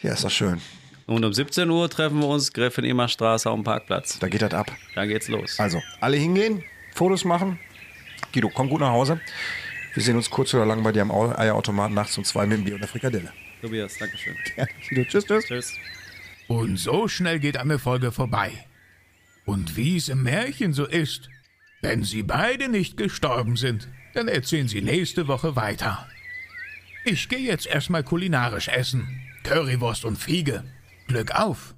Ja, 0.02 0.14
ist 0.14 0.24
doch 0.24 0.30
schön. 0.32 0.62
Und 1.06 1.24
um 1.24 1.34
17 1.34 1.70
Uhr 1.70 1.90
treffen 1.90 2.20
wir 2.20 2.28
uns 2.28 2.52
Gräfin 2.54 2.84
Emer 2.84 3.08
Straße 3.08 3.50
auf 3.50 3.56
dem 3.56 3.64
Parkplatz. 3.64 4.20
Da 4.20 4.28
geht 4.28 4.42
das 4.42 4.54
ab. 4.54 4.72
Da 4.94 5.06
geht's 5.06 5.28
los. 5.30 5.60
Also, 5.60 5.82
alle 6.02 6.18
hingehen, 6.18 6.64
Fotos 6.94 7.24
machen. 7.24 7.60
Guido, 8.34 8.50
komm 8.50 8.70
gut 8.70 8.82
nach 8.82 8.92
Hause. 8.92 9.20
Wir 9.94 10.04
sehen 10.04 10.18
uns 10.18 10.30
kurz 10.30 10.54
oder 10.54 10.66
lang 10.66 10.84
bei 10.84 10.92
dir 10.92 11.02
am 11.02 11.12
Au- 11.12 11.36
Eierautomaten 11.36 11.96
nachts 11.96 12.18
um 12.18 12.24
zwei 12.24 12.46
mit 12.46 12.58
dem 12.60 12.66
Bier 12.66 12.76
und 12.76 12.82
der 12.82 12.90
Frikadelle. 12.90 13.32
Tobias, 13.62 13.98
Dankeschön. 13.98 14.36
Guido, 14.90 15.04
tschüss, 15.06 15.26
tschüss. 15.26 15.46
Tschüss. 15.46 15.74
Und 16.48 16.78
so 16.78 17.08
schnell 17.08 17.40
geht 17.40 17.58
eine 17.58 17.80
Folge 17.80 18.12
vorbei. 18.12 18.52
Und 19.46 19.78
wie 19.78 19.96
es 19.98 20.10
im 20.10 20.24
Märchen 20.24 20.74
so 20.74 20.86
ist, 20.86 21.30
wenn 21.82 22.04
sie 22.04 22.24
beide 22.24 22.68
nicht 22.70 22.98
gestorben 22.98 23.56
sind, 23.56 23.88
dann 24.14 24.28
erzählen 24.28 24.68
sie 24.68 24.82
nächste 24.82 25.28
Woche 25.28 25.56
weiter. 25.56 26.08
Ich 27.06 27.30
gehe 27.30 27.40
jetzt 27.40 27.66
erstmal 27.66 28.04
kulinarisch 28.04 28.68
essen. 28.68 29.22
Currywurst 29.48 30.04
und 30.04 30.18
Fiege. 30.18 30.66
Glück 31.08 31.32
auf! 31.32 31.77